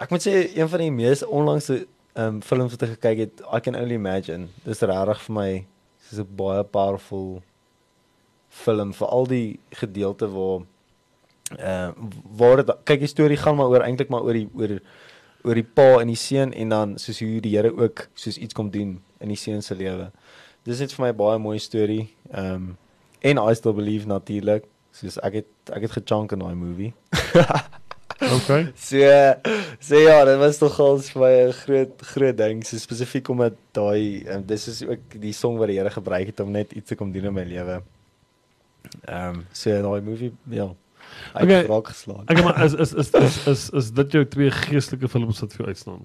Ek 0.00 0.10
moet 0.10 0.24
sê 0.24 0.56
een 0.56 0.68
van 0.68 0.80
die 0.80 0.90
mees 0.90 1.22
onlangse 1.26 1.86
ehm 2.14 2.36
um, 2.38 2.42
films 2.42 2.72
wat 2.72 2.82
ek 2.86 2.94
gekyk 2.96 3.18
het, 3.18 3.42
I 3.52 3.60
can 3.60 3.76
only 3.76 3.94
imagine. 4.00 4.48
Dis 4.64 4.80
regtig 4.80 5.20
vir 5.26 5.34
my 5.34 5.50
soos 6.08 6.20
'n 6.24 6.36
baie 6.36 6.64
powerful 6.64 7.42
film 8.48 8.92
vir 8.94 9.08
al 9.08 9.26
die 9.26 9.58
gedeelte 9.76 10.28
waar 10.30 10.62
ehm 11.58 11.90
uh, 11.90 12.08
waar 12.38 12.56
dit 12.62 12.70
kyk 12.88 13.00
die 13.04 13.12
storie 13.12 13.36
gaan 13.36 13.56
maar 13.56 13.68
oor 13.68 13.84
eintlik 13.84 14.08
maar 14.08 14.22
oor 14.24 14.32
die 14.32 14.48
oor 14.54 14.78
oor 15.44 15.54
die 15.54 15.66
pa 15.76 16.00
en 16.00 16.08
die 16.08 16.18
seun 16.18 16.52
en 16.52 16.72
dan 16.72 16.94
soos 16.98 17.20
hoe 17.20 17.40
die 17.44 17.54
Here 17.56 17.72
ook 17.76 18.06
soos 18.14 18.38
iets 18.38 18.56
kom 18.56 18.70
doen 18.70 18.96
in 19.20 19.28
die 19.32 19.40
seun 19.40 19.62
se 19.62 19.76
lewe. 19.76 20.10
Dis 20.64 20.80
net 20.80 20.92
vir 20.96 21.06
my 21.06 21.12
baie 21.12 21.38
mooi 21.38 21.58
storie. 21.58 22.08
Ehm 22.32 22.54
um, 22.54 22.72
en 23.24 23.38
I 23.40 23.54
still 23.56 23.72
believe 23.72 24.06
natuurlik. 24.06 24.66
Soos 24.92 25.16
ek 25.24 25.40
het 25.40 25.72
ek 25.72 25.86
het 25.86 25.96
gechunk 25.98 26.32
in 26.36 26.44
daai 26.44 26.54
movie. 26.54 26.92
Okay. 28.24 28.72
So 28.76 28.96
so 29.80 29.98
ja, 29.98 30.24
dit 30.24 30.38
was 30.38 30.58
tog 30.58 30.78
al 30.80 30.98
vir 31.02 31.20
my 31.20 31.32
'n 31.48 31.52
groot 31.52 32.02
groot 32.14 32.36
ding, 32.36 32.62
so 32.64 32.78
spesifiek 32.78 33.28
omdat 33.28 33.56
daai 33.72 34.24
um, 34.28 34.44
dis 34.46 34.68
is 34.68 34.82
ook 34.86 35.18
die 35.20 35.32
song 35.32 35.58
wat 35.58 35.68
die 35.68 35.78
Here 35.78 35.90
gebruik 35.90 36.26
het 36.26 36.40
om 36.40 36.50
net 36.50 36.72
iets 36.72 36.88
te 36.88 36.94
kom 36.94 37.12
doen 37.12 37.24
in 37.24 37.34
my 37.34 37.44
lewe. 37.44 37.82
Ehm 39.04 39.28
um, 39.28 39.46
so 39.52 39.70
daai 39.70 40.00
movie 40.00 40.32
ja. 40.48 40.70
Ek 41.34 41.42
Okay. 41.42 41.54
het 41.62 41.68
raak 41.68 41.88
geslaan. 41.88 42.24
Ek 42.28 42.42
maar 42.44 42.64
is 42.64 42.74
is 42.74 42.92
is 42.94 43.10
is 43.14 43.46
is, 43.46 43.70
is 43.70 43.90
dit 43.92 44.12
jou 44.12 44.24
twee 44.24 44.50
geestelike 44.50 45.08
films 45.08 45.40
wat 45.40 45.52
vir 45.52 45.64
jou 45.64 45.68
uitstaan? 45.68 46.02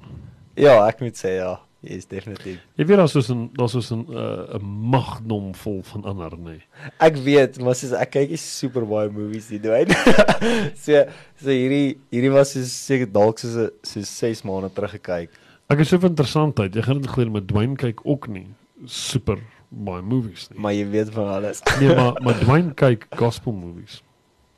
Ja, 0.56 0.88
ek 0.88 1.00
moet 1.02 1.18
sê 1.18 1.36
ja. 1.40 1.60
Yes, 1.82 2.04
definitief. 2.12 2.60
Jy 2.76 2.86
weet 2.90 2.98
daar's 3.00 3.14
soos 3.16 3.30
'n 3.32 3.50
daar's 3.56 3.72
soos 3.72 3.92
'n 3.92 4.04
uh, 4.12 4.58
'n 4.60 4.64
magnum 4.92 5.54
vol 5.56 5.80
van 5.84 6.04
ander, 6.04 6.32
nê. 6.38 6.44
Nee. 6.44 6.62
Ek 7.00 7.16
weet, 7.16 7.60
maar 7.64 7.76
soos 7.76 7.94
ek 7.96 8.12
kyk 8.12 8.30
is 8.36 8.44
super 8.58 8.84
baie 8.86 9.08
movies 9.10 9.48
die 9.48 9.60
doen. 9.64 9.88
so 10.84 11.06
so 11.40 11.48
hierdie 11.50 11.98
hierdie 12.12 12.32
was 12.32 12.52
soos 12.52 12.68
seker 12.86 13.08
dalk 13.08 13.40
soos 13.40 13.56
'n 13.56 13.70
soos 13.82 14.12
6 14.20 14.44
maande 14.44 14.70
terug 14.74 14.92
gekyk. 14.92 15.30
Ek 15.70 15.80
is 15.80 15.88
so 15.88 15.98
interessant 16.04 16.60
uit. 16.60 16.76
Jy 16.76 16.82
gaan 16.82 17.00
dit 17.02 17.10
glo 17.12 17.30
met 17.30 17.48
Dwayne 17.48 17.76
kyk 17.78 18.00
ook 18.04 18.28
nie 18.28 18.48
super 18.86 19.38
baie 19.70 20.02
movies 20.02 20.50
nie. 20.50 20.60
Maar 20.60 20.74
jy 20.74 20.86
weet 20.90 21.10
van 21.16 21.28
alles. 21.28 21.62
Nee, 21.80 21.96
maar 22.00 22.20
maar 22.22 22.40
Dwayne 22.40 22.74
kyk 22.74 23.08
gospel 23.16 23.54
movies. 23.54 24.02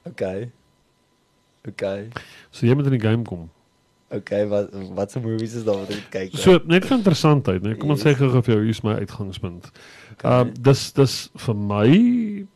Okay. 0.07 0.51
Okay. 1.67 2.09
So 2.51 2.65
jy 2.65 2.73
moet 2.75 2.87
in 2.89 2.95
die 2.97 3.03
game 3.07 3.23
kom. 3.27 3.49
Okay, 4.11 4.43
wat 4.51 4.73
wat 4.97 5.11
se 5.13 5.19
movies 5.23 5.53
is 5.55 5.63
daar 5.63 5.77
wat 5.85 5.91
ek 5.95 6.07
kyk? 6.11 6.33
So 6.35 6.57
net 6.67 6.83
vir 6.83 6.97
interessantheid, 6.97 7.61
nee. 7.63 7.77
Kom 7.79 7.93
ons 7.93 8.01
sê 8.03 8.11
gou 8.17 8.27
vir 8.41 8.55
jou 8.57 8.63
hier's 8.65 8.81
my 8.83 8.97
uitgangspunt. 8.99 9.69
Ehm 10.23 10.49
um, 10.49 10.51
dis 10.67 10.81
dis 10.97 11.15
vir 11.45 11.55
my 11.55 11.87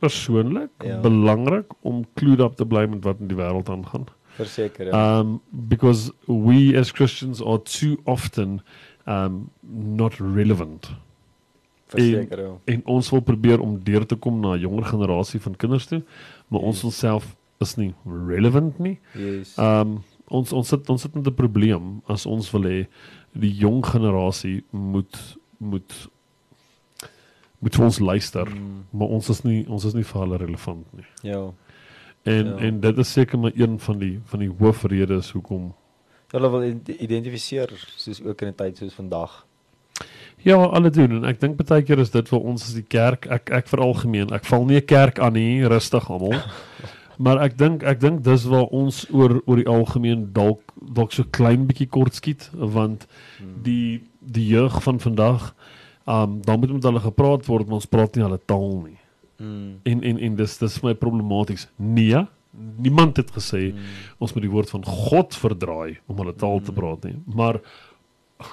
persoonlik 0.03 0.71
Ja. 0.83 0.97
belangrik 1.05 1.71
om 1.81 2.03
clued 2.19 2.41
up 2.43 2.57
te 2.59 2.65
bly 2.65 2.85
met 2.91 3.03
wat 3.07 3.21
in 3.23 3.27
die 3.31 3.37
wêreld 3.39 3.69
aangaan. 3.71 4.07
verseker 4.35 4.87
ja. 4.91 5.19
Um 5.19 5.39
because 5.69 6.11
we 6.27 6.75
as 6.77 6.91
Christians 6.91 7.41
are 7.41 7.61
too 7.63 7.95
often 8.05 8.61
um 9.07 9.49
not 9.63 10.19
relevant. 10.19 10.89
Verseker 11.87 12.39
ja. 12.39 12.51
En 12.65 12.81
ons 12.85 13.09
wil 13.09 13.21
probeer 13.21 13.59
om 13.61 13.79
deur 13.83 14.05
te 14.05 14.15
kom 14.15 14.39
na 14.41 14.53
'n 14.55 14.59
jonger 14.59 14.83
generasie 14.85 15.39
van 15.39 15.55
kinders 15.55 15.85
toe, 15.87 16.03
maar 16.47 16.61
ons 16.61 16.81
Yes. 16.81 16.97
self 16.97 17.35
is 17.61 17.75
nie 17.77 17.93
relevant 18.05 18.79
nie. 18.79 18.99
Yes. 19.15 19.57
Um 19.57 20.03
ons 20.27 20.53
ons 20.53 20.67
sit 20.67 20.89
ons 20.89 21.01
sit 21.01 21.15
met 21.15 21.27
'n 21.27 21.33
probleem 21.35 22.01
as 22.07 22.25
ons 22.25 22.51
wil 22.51 22.61
hê 22.63 22.87
die 23.33 23.53
jong 23.53 23.85
generasie 23.85 24.63
moet 24.71 25.37
moet 25.59 26.09
moet 27.59 27.79
ons 27.79 27.99
luister, 27.99 28.45
Mm, 28.49 28.85
maar 28.91 29.07
ons 29.07 29.29
is 29.29 29.43
nie 29.43 29.65
ons 29.69 29.85
is 29.85 29.93
nie 29.93 30.03
vir 30.03 30.21
hulle 30.21 30.37
relevant 30.37 30.85
nie. 30.93 31.05
ja. 31.23 31.51
En 32.23 32.45
Ja. 32.45 32.57
en 32.57 32.79
dit 32.79 32.97
is 32.97 33.11
seker 33.11 33.37
maar 33.39 33.51
een 33.55 33.79
van 33.79 33.99
die 33.99 34.19
van 34.25 34.39
die 34.39 34.49
hoofredes 34.59 35.31
hoekom 35.31 35.73
Hulle 36.31 36.49
wil 36.51 36.63
ide- 36.63 36.97
identifiseer 36.97 37.69
soos 37.95 38.21
ook 38.23 38.41
in 38.41 38.47
'n 38.47 38.55
tyd 38.55 38.77
soos 38.77 38.93
vandag. 38.93 39.45
Ja, 40.45 40.57
alle 40.63 40.89
doen 40.93 41.11
en 41.11 41.25
ek 41.25 41.39
dink 41.41 41.57
baie 41.57 41.81
keer 41.81 41.99
is 41.99 42.11
dit 42.13 42.27
vir 42.29 42.39
ons 42.39 42.61
as 42.67 42.73
die 42.77 42.83
kerk, 42.85 43.25
ek 43.31 43.49
ek 43.51 43.67
vir 43.67 43.79
algemeen, 43.81 44.31
ek 44.33 44.45
val 44.45 44.65
nie 44.65 44.77
'n 44.77 44.85
kerk 44.85 45.19
aan 45.19 45.33
nie, 45.33 45.63
rustig 45.67 46.09
almal. 46.09 46.37
maar 47.17 47.39
ek 47.41 47.57
dink 47.57 47.83
ek 47.83 47.99
dink 47.99 48.23
dis 48.23 48.45
waar 48.45 48.67
ons 48.71 49.05
oor 49.11 49.41
oor 49.47 49.55
die 49.55 49.67
algemeen 49.71 50.29
dalk 50.33 50.61
dalk 50.93 51.13
so 51.13 51.23
klein 51.23 51.65
bietjie 51.67 51.87
kort 51.89 52.13
skiet 52.13 52.49
want 52.53 53.07
Mm. 53.41 53.63
die 53.63 54.01
die 54.21 54.47
jeug 54.47 54.81
van 54.83 54.99
vandag, 54.99 55.53
um 56.07 56.41
dan 56.41 56.59
moet 56.59 56.71
met 56.73 56.83
hulle 56.83 56.99
gepraat 56.99 57.45
word, 57.47 57.65
maar 57.67 57.75
ons 57.81 57.85
praat 57.85 58.15
nie 58.15 58.23
hulle 58.23 58.39
taal 58.45 58.83
nie. 58.85 58.97
Mm. 59.39 59.79
En 59.83 60.03
en 60.03 60.17
en 60.19 60.35
dis 60.35 60.57
dis 60.57 60.81
my 60.83 60.93
problematies. 60.93 61.67
Nee, 61.77 62.25
niemand 62.77 63.17
het 63.17 63.31
gesê 63.31 63.73
Mm. 63.73 63.79
ons 64.19 64.33
moet 64.33 64.41
die 64.43 64.51
woord 64.51 64.69
van 64.69 64.83
God 64.85 65.33
verdraai 65.35 65.97
om 66.07 66.17
hulle 66.17 66.33
taal 66.35 66.59
te 66.61 66.71
Mm. 66.71 66.75
praat 66.75 67.03
nie. 67.03 67.15
Maar 67.35 67.59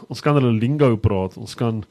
ons 0.09 0.21
kan 0.21 0.35
hulle 0.39 0.53
lingo 0.59 0.97
praat, 0.97 1.37
ons 1.37 1.55
kan 1.55 1.85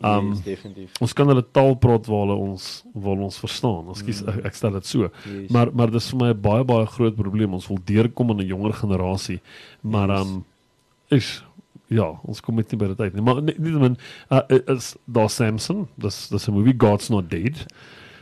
um 0.00 0.28
yes, 0.30 0.42
definitief. 0.44 0.92
ons 1.02 1.12
kan 1.12 1.26
hulle 1.26 1.42
taal 1.52 1.74
praat 1.76 2.06
waar 2.06 2.20
hulle 2.26 2.36
ons 2.38 2.84
hulle 2.94 3.24
ons 3.24 3.38
verstaan. 3.38 3.88
Ekskuus, 3.90 4.22
Mm. 4.22 4.28
ek, 4.28 4.44
ek 4.46 4.54
stel 4.54 4.72
dit 4.72 4.86
so. 4.86 5.08
Yes. 5.26 5.50
Maar 5.50 5.72
maar 5.74 5.90
dis 5.90 6.10
vir 6.10 6.18
my 6.18 6.28
'n 6.30 6.40
baie 6.40 6.64
baie 6.64 6.86
groot 6.86 7.16
probleem. 7.16 7.54
Ons 7.54 7.66
wil 7.68 7.78
deurkom 7.84 8.30
aan 8.30 8.40
'n 8.40 8.46
jonger 8.46 8.72
generasie. 8.72 9.40
Maar 9.82 10.08
Yes. 10.08 10.20
um 10.20 10.44
is 11.10 11.44
ja, 11.90 12.20
ons 12.26 12.40
kom 12.40 12.56
net 12.56 12.70
nie 12.70 12.78
by 12.78 12.86
dit 12.88 13.00
uit 13.00 13.14
nie. 13.14 13.22
Maar 13.22 13.42
nie 13.42 13.54
nie 13.58 13.72
min 13.78 13.96
uh, 14.30 14.40
is 14.68 14.94
daar 15.10 15.28
Samson. 15.30 15.88
Dis 15.96 16.28
dis 16.28 16.48
'n 16.48 16.52
movie 16.52 16.74
God's 16.78 17.08
Not 17.08 17.28
Dead. 17.30 17.66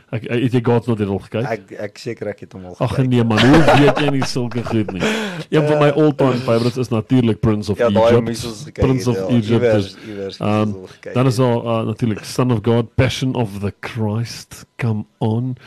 Ek 0.09 0.23
het 0.31 0.53
jy 0.55 0.61
God's 0.63 0.87
Not 0.87 0.97
Dead 1.01 1.09
al 1.11 1.19
gekyk? 1.19 1.45
ek 1.51 1.71
ek 1.83 1.97
seker 1.99 2.27
ek 2.31 2.39
het 2.45 2.53
hom 2.55 2.65
al 2.65 2.75
Ag 2.79 2.97
nee 3.07 3.23
man, 3.27 3.39
hoe 3.43 3.57
weet 3.79 3.97
jy 3.99 4.09
nie 4.15 4.23
sulke 4.25 4.63
goed 4.63 4.91
nie? 4.95 5.01
Een 5.55 5.67
van 5.67 5.79
my 5.81 5.89
all-time 5.89 6.37
favorites 6.45 6.77
is 6.77 6.87
natuurlik 6.93 7.39
Prince 7.43 7.71
of 7.71 7.77
Ja, 7.77 7.87
Egypt. 7.91 8.39
gekyk. 8.39 8.83
Prince 8.85 9.09
of 9.09 9.17
ja. 9.17 9.27
Egypt 9.35 9.49
Iewers, 9.63 9.85
is- 9.85 9.97
iewers 10.07 10.39
Um, 10.39 10.47
al 10.73 10.87
gekyk 10.93 11.13
Dan 11.13 11.25
is 11.27 11.37
het. 11.37 11.45
daar 11.47 11.57
uh, 11.81 11.85
natuurlik 11.91 12.23
Son 12.23 12.51
of 12.51 12.59
God, 12.63 12.95
Passion 12.95 13.35
of 13.35 13.59
the 13.59 13.73
Christ, 13.81 14.65
come 14.77 15.05
on. 15.19 15.57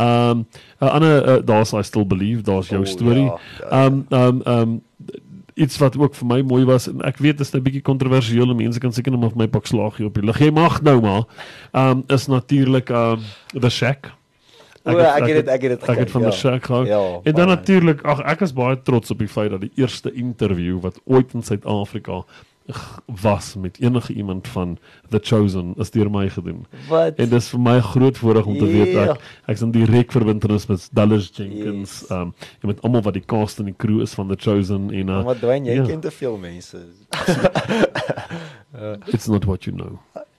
Um 0.00 0.46
'n 0.80 0.88
ander 0.88 1.28
uh, 1.28 1.44
daar's 1.44 1.72
I 1.72 1.82
still 1.82 2.06
believe, 2.06 2.42
daar's 2.42 2.68
jou 2.68 2.80
O, 2.80 2.84
storie. 2.84 3.24
ja, 3.24 3.38
ja. 3.70 3.84
Um 3.86 4.06
um 4.10 4.42
um 4.46 4.80
iets 5.60 5.78
wat 5.80 5.98
ook 5.98 6.14
vir 6.16 6.26
my 6.26 6.40
mooi 6.42 6.62
was 6.68 6.88
en 6.90 7.02
ek 7.06 7.20
weet 7.20 7.38
dit 7.38 7.46
is 7.46 7.52
'n 7.54 7.62
bietjie 7.62 7.84
kontroversieel 7.84 8.50
en 8.50 8.56
mense 8.56 8.80
kan 8.80 8.92
seker 8.92 9.12
net 9.12 9.20
maar 9.20 9.34
vir 9.34 9.44
my 9.44 9.48
pak 9.48 9.66
slaagie 9.66 10.06
op 10.06 10.14
die 10.14 10.24
lig. 10.24 10.38
Jy 10.38 10.50
mag 10.50 10.80
nou 10.82 11.00
maar. 11.00 11.24
Um 11.72 12.04
is 12.08 12.26
natuurlik 12.26 12.88
um 12.90 13.20
The 13.52 13.70
Shack. 13.70 14.12
Ek 14.84 14.96
het 14.96 15.36
dit 15.36 15.48
ek 15.48 15.62
het 15.62 15.80
dit 15.80 15.88
ek 15.88 15.98
het 15.98 16.10
van 16.10 16.22
The 16.22 16.32
Shack 16.32 16.64
gehou. 16.64 16.86
Ja. 16.86 17.20
En 17.22 17.34
dan 17.34 17.48
natuurlik, 17.48 18.02
ag 18.02 18.20
ek 18.24 18.40
is 18.40 18.52
baie 18.52 18.82
trots 18.82 19.10
op 19.10 19.18
die 19.18 19.28
feit 19.28 19.50
dat 19.50 19.60
die 19.60 19.72
eerste 19.76 20.12
interview 20.12 20.80
wat 20.80 21.00
ooit 21.04 21.34
in 21.34 21.42
Suid-Afrika 21.42 22.24
was 23.22 23.54
met 23.56 23.80
enige 23.80 24.12
iemand 24.12 24.48
van 24.48 24.78
The 25.08 25.18
Chosen 25.22 25.74
is 25.76 25.90
deur 25.90 26.10
my 26.10 26.28
gedoen. 26.30 26.66
Wat? 26.88 27.14
En 27.16 27.28
dis 27.28 27.48
vir 27.48 27.60
my 27.60 27.76
'n 27.76 27.82
groot 27.82 28.18
voordeel 28.18 28.44
om 28.44 28.58
te 28.58 28.66
weet 28.66 28.92
Ja. 28.92 29.02
ek 29.12 29.20
ek's 29.46 29.60
in 29.60 29.70
direk 29.70 30.12
verbintenis 30.12 30.66
met 30.66 30.88
Dallas 30.92 31.30
Jenkins, 31.34 32.00
Yes. 32.00 32.10
um 32.10 32.34
en 32.60 32.66
met 32.66 32.82
almal 32.82 33.02
wat 33.02 33.12
die 33.14 33.24
cast 33.26 33.58
en 33.58 33.64
die 33.64 33.74
crew 33.76 34.00
is 34.00 34.12
van 34.14 34.28
The 34.28 34.36
Chosen 34.38 34.90
en 34.90 35.08
uh, 35.08 35.24
Maar 35.24 35.38
Dwayne, 35.38 35.68
jy 35.68 35.74
ja. 35.74 35.84
ken 35.86 36.00
te 36.00 36.10
veel 36.10 36.36
mense. 36.38 36.78
it's 39.06 39.26
not 39.26 39.44
what 39.44 39.64
you 39.64 39.76
know. 39.76 39.98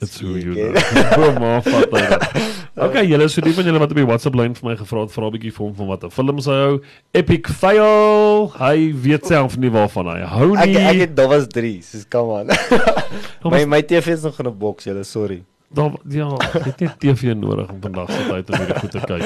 It's 0.00 0.20
who 0.20 0.36
you 0.38 0.54
ken. 0.54 0.72
know. 0.72 1.38
maar 1.38 1.62
vat 1.62 1.90
nou. 1.90 2.08
dat. 2.08 2.30
Okay, 2.80 3.02
julle 3.04 3.26
so 3.28 3.42
die 3.44 3.52
van 3.52 3.64
julle 3.66 3.78
wat 3.82 3.90
op 3.90 3.96
die 3.98 4.06
WhatsApp 4.06 4.36
lyn 4.38 4.54
vir 4.56 4.68
my 4.70 4.74
gevra 4.78 5.00
het, 5.02 5.10
vra 5.12 5.26
'n 5.26 5.32
bietjie 5.34 5.50
vir 5.52 5.64
hom 5.66 5.74
van 5.74 5.86
wat 5.90 6.04
'n 6.06 6.10
film 6.10 6.38
sy 6.40 6.50
hou. 6.54 6.78
Epic 7.12 7.48
fail. 7.60 8.48
Hy 8.56 8.92
weet 8.94 9.26
self 9.26 9.56
nie 9.58 9.68
waarvan 9.70 10.06
hy 10.06 10.20
hou 10.24 10.56
Ek 10.56 10.66
nie. 10.70 10.76
ek 10.78 10.96
het 11.04 11.16
daar 11.16 11.28
was 11.28 11.46
3, 11.48 11.82
soos 11.82 12.06
come 12.08 12.30
on. 12.40 12.46
Daar 13.42 13.50
my 13.52 13.64
my 13.66 13.82
TV 13.82 14.06
is 14.14 14.22
nog 14.22 14.38
in 14.40 14.46
'n 14.46 14.58
boks, 14.58 14.84
julle, 14.84 15.04
sorry. 15.04 15.42
daar 15.72 15.92
ja, 16.08 16.28
jy 16.54 16.72
het 16.78 16.98
TV 17.00 17.34
nodig 17.34 17.68
om 17.70 17.80
vandag 17.80 18.10
se 18.10 18.22
tyd 18.28 18.50
om 18.50 18.56
hierdie 18.58 18.78
goed 18.80 18.90
te 18.90 19.00
kyk. 19.06 19.22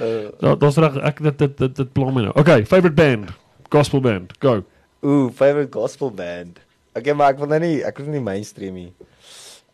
Uh, 0.00 0.28
Daar 0.42 0.58
daar's 0.58 0.76
reg 0.76 0.96
ek 0.96 1.22
dit 1.22 1.38
dit 1.38 1.56
dit, 1.58 1.76
dit 1.76 1.92
pla 1.92 2.10
my 2.10 2.22
nou. 2.22 2.32
Okay, 2.34 2.64
favorite 2.66 2.94
band. 2.94 3.30
Gospel 3.70 4.00
band. 4.00 4.32
Go. 4.40 4.62
ooh, 5.02 5.30
favorite 5.32 5.72
gospel 5.72 6.10
band. 6.10 6.58
Okay, 6.94 7.12
maar 7.14 7.30
ek 7.32 7.38
wil 7.38 7.46
nou 7.48 7.60
nie 7.60 7.82
ek 7.84 7.98
wil 7.98 8.06
nie 8.12 8.20
mainstream 8.20 8.74
nie. 8.74 8.92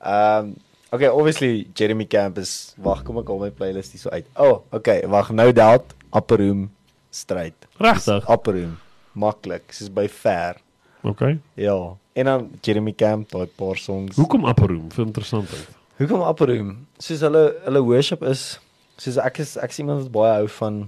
Ehm 0.05 0.53
um, 0.53 0.55
Okay, 0.95 1.09
obviously 1.09 1.67
Jeremy 1.75 2.05
Camp 2.07 2.39
is 2.39 2.73
wag, 2.79 3.01
kom 3.03 3.17
ek 3.19 3.31
al 3.33 3.41
my 3.41 3.49
playlist 3.51 3.97
hier 3.97 4.03
so 4.05 4.11
uit. 4.15 4.29
Oh, 4.39 4.61
okay, 4.71 5.01
wag, 5.11 5.33
no 5.35 5.49
doubt 5.51 5.91
Upper 6.15 6.39
Room 6.39 6.69
stryd. 7.11 7.67
Regtig? 7.83 8.23
Upper 8.31 8.55
Room. 8.55 8.77
Maklik, 9.19 9.75
soos 9.75 9.91
by 9.91 10.05
ver. 10.07 10.61
Okay. 11.03 11.41
Ja. 11.59 11.75
En 12.15 12.31
dan 12.31 12.47
Jeremy 12.63 12.95
Camp, 12.95 13.27
daai 13.35 13.51
paar 13.59 13.81
songs. 13.83 14.15
Hoekom 14.15 14.47
Upper 14.47 14.71
Room? 14.71 14.87
Vir 14.95 15.09
interessantheid. 15.09 15.67
Hoekom 15.99 16.23
Upper 16.29 16.53
Room? 16.53 16.71
Soos 17.03 17.27
hulle 17.27 17.43
hulle 17.65 17.83
worship 17.83 18.23
is 18.31 18.47
soos 18.95 19.19
ek 19.19 19.43
is 19.43 19.57
ek 19.59 19.75
is 19.75 19.83
iemand 19.83 20.07
wat 20.07 20.15
baie 20.15 20.39
hou 20.45 20.47
van 20.61 20.79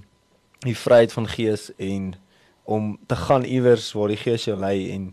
die 0.62 0.76
vryheid 0.78 1.10
van 1.18 1.26
gees 1.34 1.72
en 1.82 2.12
om 2.62 2.92
te 3.10 3.18
gaan 3.26 3.42
iewers 3.42 3.90
waar 3.98 4.14
die 4.14 4.22
gees 4.22 4.46
jou 4.46 4.54
lei 4.62 4.92
en 4.94 5.10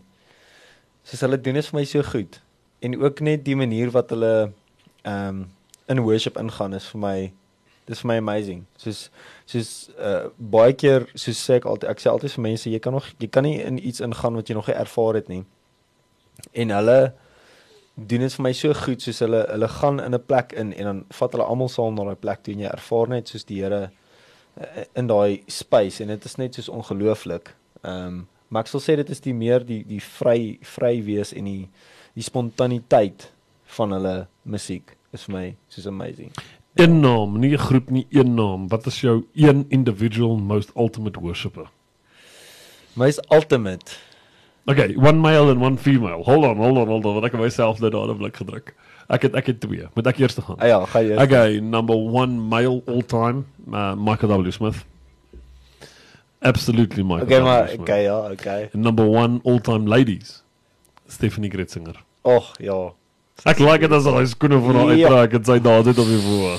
soos 1.02 1.26
hulle 1.26 1.42
doen 1.42 1.58
dit 1.58 1.66
vir 1.72 1.80
my 1.82 1.86
so 1.96 2.06
goed. 2.14 2.38
En 2.84 2.98
ook 3.00 3.20
net 3.24 3.44
die 3.44 3.56
manier 3.56 3.90
wat 3.94 4.12
hulle 4.14 4.52
ehm 5.02 5.28
um, 5.28 5.46
in 5.86 6.00
worship 6.00 6.38
ingaan 6.40 6.74
is 6.74 6.86
vir 6.92 7.00
my 7.00 7.32
dis 7.84 8.00
vir 8.00 8.08
my 8.08 8.16
amazing. 8.20 8.62
Soos 8.80 9.10
soos 9.44 9.72
uh 9.98 10.30
baie 10.36 10.72
keer 10.72 11.04
soos 11.14 11.40
sê 11.40 11.58
ek 11.60 11.68
altyd 11.68 11.90
ek 11.92 12.00
sê 12.00 12.12
altyd 12.12 12.36
vir 12.36 12.44
mense 12.46 12.70
jy 12.70 12.80
kan 12.86 12.96
nog 12.96 13.10
jy 13.20 13.28
kan 13.28 13.44
nie 13.44 13.58
in 13.60 13.80
iets 13.80 14.04
ingaan 14.04 14.38
wat 14.40 14.48
jy 14.48 14.56
nog 14.56 14.70
nie 14.70 14.76
ervaar 14.76 15.20
het 15.20 15.28
nie. 15.32 15.42
En 16.52 16.72
hulle 16.78 16.98
doen 17.94 18.24
dit 18.24 18.36
vir 18.36 18.42
my 18.42 18.52
so 18.58 18.74
goed 18.74 19.04
soos 19.04 19.20
hulle 19.22 19.42
hulle 19.50 19.68
gaan 19.68 20.00
in 20.00 20.14
'n 20.14 20.24
plek 20.26 20.52
in 20.52 20.72
en 20.72 20.84
dan 20.90 21.04
vat 21.18 21.32
hulle 21.32 21.44
almal 21.44 21.68
saam 21.68 21.94
na 21.94 22.04
daai 22.04 22.22
plek 22.24 22.42
toe 22.42 22.54
en 22.54 22.64
jy 22.64 22.70
ervaar 22.70 23.08
net 23.08 23.28
soos 23.28 23.44
die 23.44 23.62
Here 23.62 23.90
uh, 24.60 24.84
in 24.94 25.06
daai 25.06 25.42
space 25.46 26.00
en 26.00 26.08
dit 26.08 26.24
is 26.24 26.36
net 26.36 26.54
soos 26.54 26.68
ongelooflik. 26.68 27.54
Ehm 27.82 28.24
um, 28.52 28.64
sal 28.64 28.80
sê 28.80 28.96
dit 28.96 29.10
is 29.10 29.20
die 29.20 29.34
meer 29.34 29.64
die 29.66 29.84
die 29.84 30.00
vry 30.00 30.58
vry 30.62 31.02
wees 31.02 31.32
en 31.32 31.44
die 31.44 31.68
die 32.14 32.22
spontaniteit 32.22 33.30
van 33.76 33.94
hulle 33.96 34.26
musiek 34.42 34.96
is 35.14 35.24
vir 35.26 35.34
my 35.34 35.46
soos 35.68 35.86
amazing. 35.90 36.30
Een 36.74 37.00
naam, 37.00 37.38
nie 37.38 37.54
'n 37.54 37.58
groep 37.58 37.90
nie, 37.90 38.06
een 38.10 38.34
naam. 38.34 38.68
Wat 38.68 38.86
is 38.86 39.00
jou 39.00 39.24
een 39.34 39.66
individual 39.68 40.36
most 40.36 40.70
ultimate 40.76 41.20
worshipper? 41.20 41.70
My's 42.94 43.18
ultimate. 43.30 43.96
Okay, 44.66 44.94
one 44.96 45.18
male 45.18 45.50
and 45.50 45.60
one 45.60 45.76
female. 45.76 46.22
Hold 46.22 46.44
on, 46.44 46.56
hold 46.56 46.78
on, 46.78 46.86
hold 46.88 47.04
on. 47.04 47.14
Wat 47.14 47.24
ek 47.24 47.32
myself 47.36 47.80
nou 47.80 47.90
daar 47.90 48.08
op 48.08 48.18
blik 48.18 48.36
gedruk. 48.36 48.74
Ek 49.08 49.22
het 49.22 49.34
ek 49.34 49.46
het 49.46 49.60
twee. 49.60 49.88
Moet 49.94 50.06
ek 50.06 50.18
eers 50.18 50.38
gaan? 50.40 50.56
Ah 50.58 50.68
ja, 50.68 50.78
gaan 50.86 51.04
jy. 51.04 51.16
Okay, 51.20 51.58
number 51.60 51.94
1 51.96 52.38
male 52.48 52.82
all 52.86 53.02
time, 53.02 53.44
uh, 53.68 53.94
Michael 53.94 54.42
W. 54.42 54.52
Smith. 54.52 54.84
Absolutely 56.40 57.02
Michael. 57.02 57.26
Okay, 57.26 57.40
W. 57.40 57.44
maar 57.44 57.68
Smith. 57.68 57.80
okay, 57.80 58.02
ja, 58.02 58.18
okay. 58.30 58.62
And 58.72 58.82
number 58.82 59.04
1 59.04 59.40
all 59.44 59.60
time 59.60 59.88
ladies, 59.88 60.43
Stephanie 61.08 61.50
Gretzinger. 61.50 61.96
Och, 62.22 62.54
ja. 62.58 62.92
Ek 63.44 63.58
like 63.58 63.78
dit 63.88 63.92
as 63.92 64.04
hy 64.06 64.24
skoene 64.30 64.60
van 64.62 64.76
haar 64.78 64.94
Ja. 64.96 65.08
uittrek 65.10 65.32
en 65.40 65.44
sy 65.44 65.58
daar 65.60 65.82
dit 65.84 65.98
op 65.98 66.06
die 66.06 66.20
voor. 66.22 66.58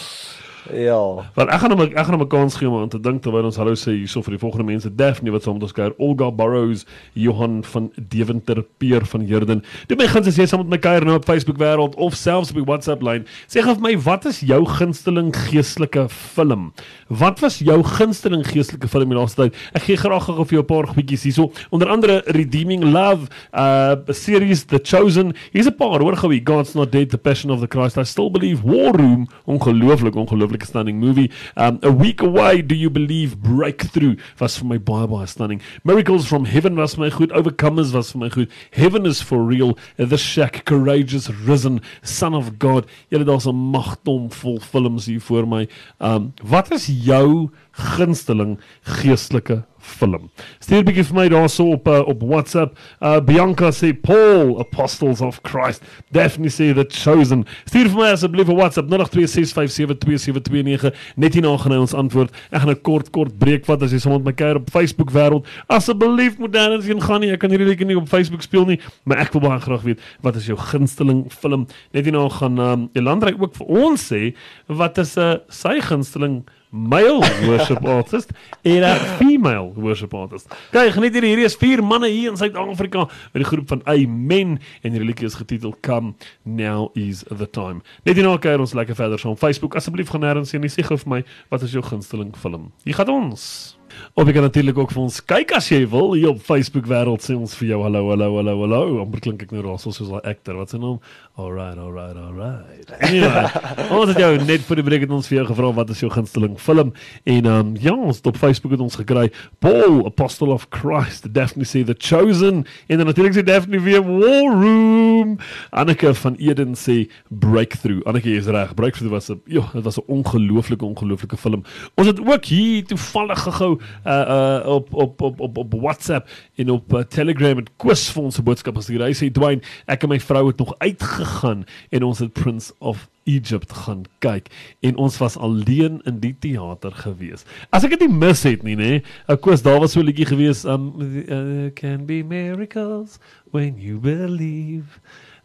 Ja. 0.74 1.26
Want 1.36 1.50
ek 1.50 1.60
gaan 1.62 1.72
hom 1.72 1.82
ek 1.86 1.98
gaan 1.98 2.16
hom 2.18 2.22
'n 2.22 2.28
kans 2.28 2.56
gee 2.56 2.70
om 2.70 2.82
aan 2.82 2.90
te 2.90 3.00
dink 3.00 3.22
terwyl 3.22 3.46
ons 3.46 3.58
hallo 3.58 3.74
sê 3.74 3.92
hierso 3.94 4.22
vir 4.22 4.38
die 4.38 4.40
volgende 4.40 4.66
mense. 4.66 4.90
Daphne 4.96 5.32
wat 5.32 5.44
saam 5.44 5.54
met 5.54 5.64
ons 5.64 5.72
kuier. 5.72 5.94
Olga 5.98 6.32
Burrows 6.32 6.86
Johan 7.14 7.64
van 7.64 7.92
Deventer 7.96 8.64
Peer 8.78 9.06
van 9.06 9.26
Herden 9.28 9.64
Dit 9.88 9.98
my 9.98 10.08
guns 10.08 10.28
as 10.28 10.38
jy 10.38 10.46
saam 10.46 10.64
met 10.64 10.70
my 10.70 10.78
kuier 10.78 11.06
nou 11.06 11.16
op 11.16 11.26
Facebook 11.26 11.58
wêreld 11.58 11.96
of 11.96 12.16
selfs 12.16 12.50
op 12.50 12.56
die 12.56 12.66
WhatsApp 12.66 13.04
lyn. 13.06 13.26
Sê 13.48 13.62
gou 13.62 13.76
vir 13.76 13.82
my 13.82 13.94
wat 13.98 14.26
is 14.26 14.40
jou 14.40 14.66
gunsteling 14.66 15.32
geestelike 15.36 16.08
film? 16.10 16.72
Wat 17.08 17.40
was 17.40 17.60
jou 17.60 17.84
gunsteling 17.84 18.46
geestelike 18.48 18.88
film 18.88 19.10
die 19.10 19.18
laaste 19.18 19.46
tyd? 19.46 19.56
Ek 19.74 19.84
gee 19.84 19.98
graag 19.98 20.26
gou 20.26 20.44
vir 20.44 20.58
jou 20.58 20.64
'n 20.64 20.66
paar 20.66 20.88
goedjies 20.88 21.24
hierso. 21.24 21.52
Onder 21.72 21.90
andere 21.90 22.24
Redeeming 22.26 22.84
Love 22.84 23.28
uh 23.54 23.96
series 24.10 24.66
The 24.66 24.80
Chosen. 24.84 25.34
Hier's 25.52 25.68
'n 25.68 25.78
paar 25.78 26.00
hoor 26.00 26.16
gou 26.16 26.32
God's 26.44 26.74
Not 26.76 26.92
Dead 26.92 27.10
The 27.10 27.18
Passion 27.18 27.52
of 27.52 27.60
the 27.60 27.68
Christ. 27.68 27.98
I 27.98 28.04
Still 28.04 28.32
Believe. 28.32 28.64
War 28.64 28.94
Room. 28.96 29.28
Ongelooflik 29.46 30.16
ongelooflik 30.16 30.55
stunning 30.64 31.00
movie. 31.00 31.32
Um 31.58 31.80
A 31.84 31.92
Week 31.92 32.22
Away 32.22 32.62
Do 32.62 32.76
You 32.76 32.90
Believe 32.90 33.38
Breakthrough 33.38 34.16
was 34.40 34.58
vir 34.58 34.68
my 34.68 34.78
baie 34.78 35.08
baie 35.08 35.28
stunning. 35.28 35.62
Miracles 35.84 36.28
from 36.28 36.46
Heaven 36.46 36.76
was 36.76 36.96
vir 36.96 37.06
my 37.06 37.10
goed. 37.10 37.32
Overcomers 37.32 37.94
was 37.94 38.12
vir 38.12 38.20
my 38.20 38.30
goed. 38.30 38.50
Heaven 38.72 39.06
is 39.06 39.22
for 39.22 39.44
real. 39.44 39.78
The 39.98 40.18
Shack 40.18 40.66
Courageous 40.66 41.30
Risen 41.30 41.82
Son 42.02 42.34
of 42.34 42.60
God. 42.60 42.86
Julle 43.12 43.26
daar's 43.26 43.48
'n 43.48 43.72
magtom 43.72 44.32
vol 44.32 44.60
films 44.60 45.06
hier 45.06 45.22
voor 45.22 45.48
my. 45.48 45.68
Um 46.00 46.34
wat 46.44 46.72
is 46.72 46.88
jou 46.88 47.50
gunsteling 47.72 48.60
geestelike 48.84 49.66
film. 49.86 50.30
Stuur 50.60 50.82
'n 50.82 50.86
bietjie 50.86 51.06
vir 51.06 51.16
my 51.16 51.30
daarso 51.30 51.72
op 51.72 51.88
uh, 51.88 52.08
op 52.08 52.22
WhatsApp. 52.22 52.78
Uh 53.00 53.20
Bianca 53.22 53.72
sê 53.72 53.94
Paul 53.94 54.60
Apostles 54.60 55.22
of 55.22 55.40
Christ. 55.44 55.84
Daphne 56.12 56.50
sê 56.50 56.74
The 56.74 56.86
Chosen. 56.90 57.46
Stuur 57.66 57.90
vir 57.90 58.00
my 58.00 58.10
asseblief 58.12 58.48
'n 58.50 58.56
WhatsApp 58.56 58.90
0826572729 58.90 60.94
net 61.16 61.34
hierna 61.34 61.58
gaan 61.58 61.72
hy 61.72 61.78
ons 61.78 61.94
antwoord. 61.94 62.32
Ek 62.52 62.60
gaan 62.62 62.70
'n 62.70 62.82
kort 62.82 63.10
kort 63.12 63.38
breek 63.38 63.66
vat 63.66 63.84
as 63.84 63.92
jy 63.92 64.00
sommer 64.00 64.20
met 64.20 64.26
my 64.26 64.34
kuier 64.34 64.56
op 64.56 64.70
Facebook 64.70 65.12
wêreld. 65.12 65.46
Asseblief 65.68 66.38
moet 66.38 66.54
dan 66.54 66.72
eens 66.72 67.06
gaan 67.06 67.22
nie. 67.22 67.32
Ek 67.32 67.40
kan 67.40 67.50
hierdie 67.50 67.68
lekker 67.68 67.86
nie 67.86 67.98
op 67.98 68.08
Facebook 68.08 68.42
speel 68.42 68.66
nie, 68.66 68.80
maar 69.04 69.18
ek 69.18 69.34
wil 69.34 69.42
baie 69.42 69.60
graag 69.60 69.82
weet 69.82 70.00
wat 70.22 70.36
is 70.36 70.46
jou 70.48 70.58
gunsteling 70.58 71.32
film? 71.32 71.68
Net 71.94 72.06
hierna 72.06 72.30
gaan 72.30 72.60
um, 72.60 72.90
Elandrey 72.94 73.36
ook 73.40 73.56
vir 73.56 73.68
ons 73.68 74.12
sê 74.12 74.34
wat 74.68 74.98
is 74.98 75.18
'n 75.18 75.22
uh, 75.22 75.36
sy 75.50 75.80
gunsteling 75.82 76.44
male 76.70 77.20
worship 77.46 77.86
artist 77.86 78.32
en 78.62 78.84
'n 78.84 79.00
female 79.18 79.72
worship 79.76 80.14
artist. 80.14 80.48
Kyk, 80.72 80.92
geniet 80.92 81.14
hierdie 81.14 81.30
hierdie 81.30 81.46
is 81.46 81.56
vier 81.56 81.84
manne 81.84 82.08
hier 82.08 82.30
in 82.32 82.38
Suid-Afrika 82.38 83.08
met 83.34 83.44
die 83.44 83.50
groep 83.50 83.68
van 83.68 83.82
Amen 83.86 84.60
en 84.82 84.92
die 84.92 85.04
liedjie 85.04 85.26
is 85.26 85.36
getiteld 85.36 85.80
Come 85.82 86.14
Now 86.44 86.90
Is 86.94 87.24
the 87.38 87.50
Time. 87.50 87.82
Net 88.04 88.16
hierna 88.16 88.38
kyk 88.38 88.60
ons 88.60 88.74
lekker 88.74 88.96
verder 88.96 89.20
so 89.20 89.30
op 89.30 89.40
Facebook. 89.40 89.76
Asseblief 89.76 90.10
gaan 90.10 90.46
sien 90.46 90.62
nie 90.62 90.70
sê 90.70 90.84
gou 90.84 90.98
vir 90.98 91.10
my 91.10 91.24
wat 91.50 91.62
is 91.62 91.72
jou 91.72 91.84
gunsteling 91.84 92.36
film? 92.38 92.72
Hier 92.84 92.96
gaan 92.96 93.10
ons. 93.10 93.78
Of 94.16 94.28
jy 94.28 94.34
kan 94.34 94.46
natuurlik 94.48 94.78
ook 94.78 94.92
vir 94.92 95.02
ons 95.02 95.20
kyk 95.26 95.52
as 95.58 95.70
jy 95.72 95.82
wil 95.92 96.14
hier 96.14 96.30
op 96.30 96.40
Facebook 96.40 96.86
wêreld 96.88 97.24
sê 97.26 97.36
ons 97.36 97.56
vir 97.60 97.74
jou 97.74 97.82
hallo 97.84 98.10
hallo 98.10 98.30
hallo 98.38 98.56
hallo. 98.62 98.82
Amper 99.04 99.24
klink 99.26 99.44
ek 99.44 99.52
nou 99.52 99.64
raas 99.66 99.84
soos 99.84 100.00
'n 100.00 100.22
actor. 100.24 100.56
Wat 100.56 100.70
se 100.70 100.78
naam? 100.78 101.00
Alright, 101.38 101.78
alright, 101.78 102.16
alright. 102.16 102.92
Anyway, 103.00 103.50
ons 103.98 104.10
het 104.14 104.20
jou 104.20 104.38
net 104.46 104.62
vir 104.64 104.76
die 104.76 104.86
breek 104.88 105.02
het 105.04 105.12
ons 105.12 105.28
vir 105.28 105.42
jou 105.42 105.48
gevra 105.50 105.72
wat 105.76 105.90
is 105.90 106.00
jou 106.00 106.10
gunsteling 106.10 106.56
film 106.60 106.94
en 107.26 107.46
um 107.46 107.74
ja, 107.76 107.92
ons 107.92 108.22
op 108.24 108.38
Facebook 108.38 108.72
het 108.72 108.80
ons 108.80 108.96
gekry 108.96 109.28
Paul 109.60 110.06
Apostle 110.06 110.54
of 110.56 110.68
Christ, 110.72 111.28
Daphne 111.34 111.68
sê 111.68 111.84
The 111.84 111.96
Chosen 112.00 112.64
en 112.88 112.98
dan 112.98 113.06
natuurlik 113.06 113.36
sê 113.36 113.44
Daphne 113.44 113.82
weer 113.84 114.00
War 114.06 114.48
Room. 114.62 115.38
Anneke 115.72 116.14
van 116.16 116.36
Eden 116.40 116.76
sê 116.80 117.10
Breakthrough. 117.30 118.06
Anneke 118.08 118.32
is 118.32 118.48
reg. 118.48 118.74
Breakthrough 118.76 119.12
was 119.12 119.30
'n 119.30 119.42
ja, 119.46 119.68
dit 119.74 119.84
was 119.84 120.00
'n 120.00 120.08
ongelooflike 120.08 120.86
ongelooflike 120.86 121.38
film. 121.38 121.64
Ons 121.96 122.08
het 122.08 122.20
ook 122.20 122.46
hier 122.46 122.86
toevallig 122.86 123.40
gehou 123.40 123.80
uh 124.06 124.12
uh 124.12 124.68
op 124.76 124.94
op 124.94 125.22
op 125.22 125.40
op, 125.40 125.58
op 125.58 125.74
WhatsApp 125.82 126.30
en 126.56 126.70
op 126.70 126.94
uh, 126.94 127.00
Telegram 127.00 127.58
het 127.58 127.70
Koos 127.78 128.10
vir 128.12 128.24
ons 128.24 128.40
'n 128.40 128.44
boodskap 128.44 128.76
gestuur. 128.76 129.06
Hy 129.06 129.14
sê 129.14 129.32
Dwayne, 129.32 129.62
ek 129.88 130.04
en 130.04 130.10
my 130.10 130.20
vrou 130.20 130.48
het 130.48 130.58
nog 130.58 130.76
uitgegaan 130.78 131.66
en 131.90 132.04
ons 132.04 132.20
het 132.20 132.34
Prince 132.34 132.74
of 132.80 133.10
Egypt 133.26 133.74
gaan 133.74 134.06
kyk 134.20 134.48
en 134.82 134.96
ons 134.96 135.18
was 135.18 135.38
alleen 135.38 136.02
in 136.06 136.20
die 136.20 136.36
teater 136.40 136.92
gewees. 136.92 137.46
As 137.70 137.84
ek 137.84 137.98
dit 137.98 138.06
nie 138.06 138.18
mis 138.18 138.44
het 138.44 138.64
nie, 138.64 138.76
nê. 138.76 139.02
Ek 139.28 139.42
koes 139.42 139.62
daar 139.66 139.80
was 139.80 139.92
so 139.92 140.00
'n 140.00 140.06
liedjie 140.06 140.26
gewees, 140.26 140.66
um 140.66 140.94
uh, 141.00 141.72
can 141.74 142.06
be 142.06 142.24
miracles 142.24 143.20
when 143.52 143.78
you 143.78 143.98
believe. 144.00 145.00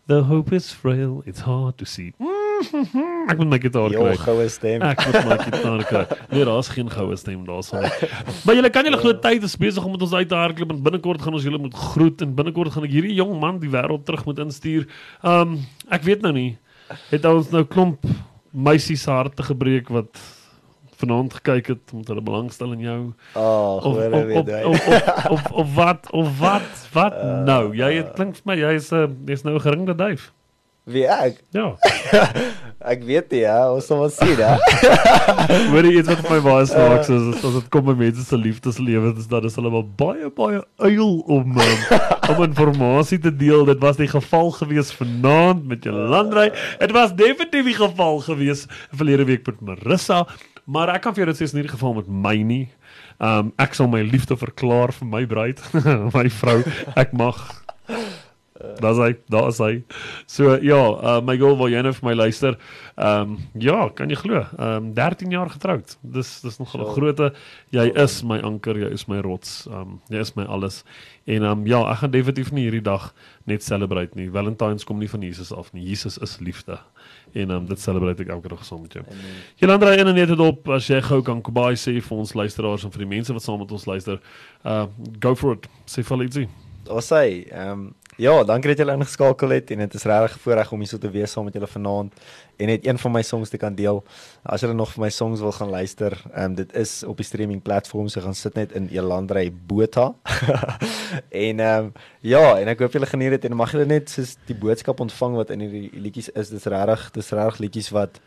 The 0.07 0.23
hope 0.23 0.53
is 0.53 0.73
frail, 0.73 1.23
it's 1.25 1.41
hard 1.41 1.79
to 1.79 1.85
see. 1.85 2.13
Ek 3.31 3.39
moet 3.41 3.49
my 3.49 3.59
gitaar 3.63 3.91
kry. 3.95 4.17
goue 4.25 4.49
stem. 4.49 4.83
Ek 4.83 5.05
moet 5.07 5.25
my 5.29 5.37
gitaar 5.45 5.85
kry. 5.89 6.05
Nee, 6.31 6.45
daar's 6.45 6.69
geen 6.69 6.91
goue 6.91 7.17
stem 7.17 7.45
daarson. 7.49 7.85
Maar 8.45 8.55
julle 8.59 8.71
kan 8.71 8.85
julle 8.85 9.01
glo 9.01 9.13
tyd 9.19 9.43
is 9.49 9.57
besig 9.57 9.85
om 9.85 9.95
met 9.97 10.03
ons 10.03 10.13
uit 10.13 10.29
te 10.29 10.35
hardloop 10.35 10.71
en 10.77 10.83
binnekort 10.83 11.23
gaan 11.23 11.35
ons 11.39 11.47
julle 11.47 11.59
moet 11.59 11.75
groet 11.75 12.21
en 12.27 12.35
binnekort 12.35 12.73
gaan 12.73 12.85
ek 12.85 12.91
hierdie 12.99 13.15
jong 13.19 13.39
man 13.41 13.59
die 13.63 13.71
wêreld 13.73 14.05
terug 14.05 14.25
moet 14.29 14.39
instuur. 14.47 14.87
Um 15.23 15.59
ek 15.91 16.03
weet 16.09 16.23
nou 16.27 16.33
nie. 16.37 16.59
Het 17.11 17.25
ons 17.25 17.51
nou 17.55 17.65
klomp 17.65 18.05
meisies 18.51 19.03
se 19.07 19.11
harte 19.11 19.43
gebreek 19.47 19.89
wat 19.95 20.19
vanaand 21.01 21.33
gekyk 21.39 21.67
het 21.73 21.93
omdat 21.95 22.09
hulle 22.13 22.25
belangstel 22.27 22.73
in 22.77 22.81
jou 22.85 22.99
Ag, 23.33 23.85
of 23.89 23.97
of 23.97 24.35
of, 24.41 24.49
jy. 24.51 24.63
of, 24.65 24.89
of, 24.89 25.31
of, 25.31 25.53
of 25.63 25.75
wat 25.75 26.11
of 26.13 26.35
wat 26.41 26.89
wat 26.93 27.17
nou 27.51 27.63
jy 27.79 27.93
het 28.03 28.13
klink 28.19 28.37
vir 28.37 28.51
my 28.51 28.57
jy 28.61 28.75
is 28.77 28.91
'n 28.93 29.17
jy's 29.31 29.45
nou 29.47 29.55
'n 29.57 29.65
geringde 29.65 29.95
duif 29.97 30.33
Wie 30.91 31.07
ek? 31.07 31.41
ja 31.55 31.75
Ek 32.81 33.03
weet 33.05 33.29
nie, 33.35 33.43
ja, 33.43 33.59
ons 33.69 33.85
sal 33.91 33.99
maar 34.01 34.13
sien, 34.15 34.39
hè. 34.41 34.55
Hoor 35.73 35.85
jy 35.85 35.99
iets 36.01 36.09
wat 36.09 36.23
my 36.33 36.39
baie 36.41 36.65
snaaks 36.65 37.11
is, 37.13 37.27
is 37.35 37.43
as 37.45 37.59
dit 37.59 37.67
kom 37.75 37.85
by 37.91 37.93
mense 37.99 38.25
se 38.25 38.39
liefdeslewe, 38.41 39.11
dis 39.19 39.29
dat 39.29 39.45
is 39.45 39.59
hulle 39.61 39.69
wel 39.75 39.85
baie 40.01 40.31
baie 40.33 40.63
uil 40.81 41.13
om 41.29 41.61
um, 41.61 41.83
om 42.33 42.41
inligting 42.47 43.21
te 43.21 43.35
deel. 43.37 43.67
Dit 43.69 43.85
was 43.85 44.01
die 44.01 44.09
geval 44.09 44.51
gewees 44.57 44.95
vanaand 44.97 45.67
met 45.69 45.85
Jolandrey. 45.85 46.55
Dit 46.81 46.97
was 46.97 47.13
definitief 47.13 47.69
die 47.69 47.77
geval 47.77 48.25
gewees 48.25 48.67
verlede 48.97 49.29
week 49.29 49.45
met 49.47 49.61
Marissa, 49.61 50.27
maar 50.65 50.89
ek 50.95 51.05
kan 51.05 51.13
vir 51.13 51.27
jou 51.27 51.33
dit 51.35 51.41
sê 51.43 51.51
is 51.51 51.57
nie 51.57 51.67
die 51.69 51.75
geval 51.77 51.99
met 52.01 52.09
my 52.09 52.37
nie. 52.41 52.65
Um 53.21 53.53
ek 53.61 53.77
sal 53.77 53.93
my 53.93 54.01
liefde 54.01 54.41
verklaar 54.41 54.97
vir 54.97 55.13
my 55.19 55.27
bruid, 55.29 55.61
my 56.17 56.29
vrou. 56.41 56.63
Ek 56.97 57.13
mag 57.13 57.45
Daar's 58.81 58.99
hy, 59.01 59.15
daar's 59.33 59.59
hy. 59.59 59.83
So 60.29 60.59
ja, 60.61 60.81
uh, 60.93 61.21
my 61.25 61.37
girl 61.41 61.57
wil 61.57 61.71
jy 61.73 61.81
nou 61.85 61.93
vir 61.97 62.09
my 62.11 62.15
luister. 62.15 62.57
Ehm 63.01 63.33
um, 63.33 63.37
ja, 63.61 63.89
kan 63.97 64.11
jy 64.13 64.19
glo? 64.21 64.43
Ehm 64.59 64.91
um, 64.91 64.95
13 64.95 65.33
jaar 65.33 65.51
getroud. 65.51 65.97
Dis 66.03 66.41
dis 66.45 66.59
nog 66.59 66.75
'n 66.75 66.85
So. 66.85 66.93
groote 66.93 67.33
jy 67.71 67.87
is 67.97 68.23
my 68.23 68.39
anker, 68.41 68.77
jy 68.77 68.91
is 68.93 69.07
my 69.09 69.21
rots. 69.21 69.67
Ehm 69.67 69.81
um, 69.81 70.01
jy 70.09 70.21
is 70.21 70.35
my 70.37 70.45
alles. 70.45 70.85
En 71.25 71.43
ehm 71.43 71.59
um, 71.61 71.67
ja, 71.67 71.81
ek 71.91 71.99
gaan 71.99 72.11
definitief 72.11 72.53
nie 72.53 72.63
hierdie 72.69 72.83
dag 72.85 73.15
net 73.45 73.63
celebrate 73.65 74.15
nie. 74.15 74.31
Valentines 74.31 74.85
kom 74.85 74.99
nie 74.99 75.09
van 75.09 75.23
Jesus 75.23 75.53
af 75.53 75.73
nie. 75.73 75.85
Jesus 75.89 76.19
is 76.19 76.39
liefde. 76.41 76.79
En 77.33 77.51
ehm 77.51 77.51
um, 77.51 77.67
dit 77.67 77.81
celebrate 77.81 78.23
ek 78.23 78.29
elke 78.29 78.49
dag 78.49 78.65
saam 78.65 78.83
met 78.83 78.93
jou. 78.93 79.05
Jolanda 79.57 79.93
in 79.93 80.07
en 80.07 80.15
net 80.15 80.39
op 80.39 80.69
as 80.69 80.87
jy 80.87 81.01
gou 81.01 81.23
kan 81.23 81.41
Kobai 81.41 81.75
sê 81.77 82.01
vir 82.01 82.19
ons 82.19 82.35
luisteraars 82.35 82.85
en 82.85 82.93
vir 82.93 83.07
die 83.07 83.15
mense 83.17 83.33
wat 83.33 83.43
saam 83.43 83.59
met 83.59 83.73
ons 83.73 83.87
luister. 83.87 84.21
Uh 84.65 84.87
go 85.21 85.35
for 85.35 85.53
it. 85.53 85.69
Sê 85.87 86.03
vir 86.05 86.23
ietsie. 86.23 86.49
Ons 86.91 87.13
sê, 87.13 87.47
ehm 87.53 87.73
um, 87.73 87.95
ja, 88.21 88.35
dankie 88.45 88.69
dat 88.75 88.83
julle 88.83 88.95
ingeskakel 88.99 89.55
het 89.55 89.71
en 89.73 89.81
dit 89.85 89.95
is 89.97 90.05
regtig 90.05 90.37
'n 90.37 90.43
voorreg 90.45 90.73
om 90.73 90.79
hier 90.79 90.89
so 90.89 90.99
te 90.99 91.11
wees 91.11 91.33
saam 91.33 91.45
met 91.45 91.55
julle 91.55 91.67
vanaand 91.67 92.13
en 92.59 92.67
net 92.67 92.87
een 92.87 92.99
van 92.99 93.13
my 93.13 93.23
songs 93.23 93.49
te 93.49 93.57
kan 93.57 93.75
deel. 93.75 94.05
As 94.43 94.61
julle 94.61 94.75
nog 94.75 94.93
vir 94.93 95.01
my 95.01 95.11
songs 95.11 95.41
wil 95.41 95.53
gaan 95.53 95.71
luister, 95.71 96.13
ehm 96.35 96.45
um, 96.45 96.55
dit 96.55 96.75
is 96.75 97.03
op 97.03 97.17
die 97.17 97.25
streaming 97.27 97.63
platforms, 97.63 98.13
so 98.13 98.21
gaan 98.21 98.35
sit 98.35 98.55
net 98.55 98.73
in 98.73 98.89
Elandrey 98.89 99.53
Botha. 99.67 100.15
en 101.31 101.61
ehm 101.61 101.85
um, 101.85 101.93
ja, 102.21 102.59
en 102.61 102.69
ek 102.69 102.79
hoop 102.79 102.93
julle 102.93 103.07
geniet 103.07 103.31
dit 103.31 103.45
en 103.45 103.57
mag 103.57 103.73
julle 103.73 103.87
net 103.87 104.11
soos 104.11 104.37
die 104.47 104.57
boodskap 104.57 105.01
ontvang 105.01 105.35
wat 105.35 105.51
in 105.51 105.61
hierdie 105.61 105.91
liedjies 105.95 106.29
is. 106.29 106.49
Dit 106.49 106.59
is 106.59 106.65
regtig, 106.65 107.11
dit 107.11 107.23
is 107.25 107.31
regtig 107.31 107.59
liedjies 107.59 107.91
wat 107.91 108.21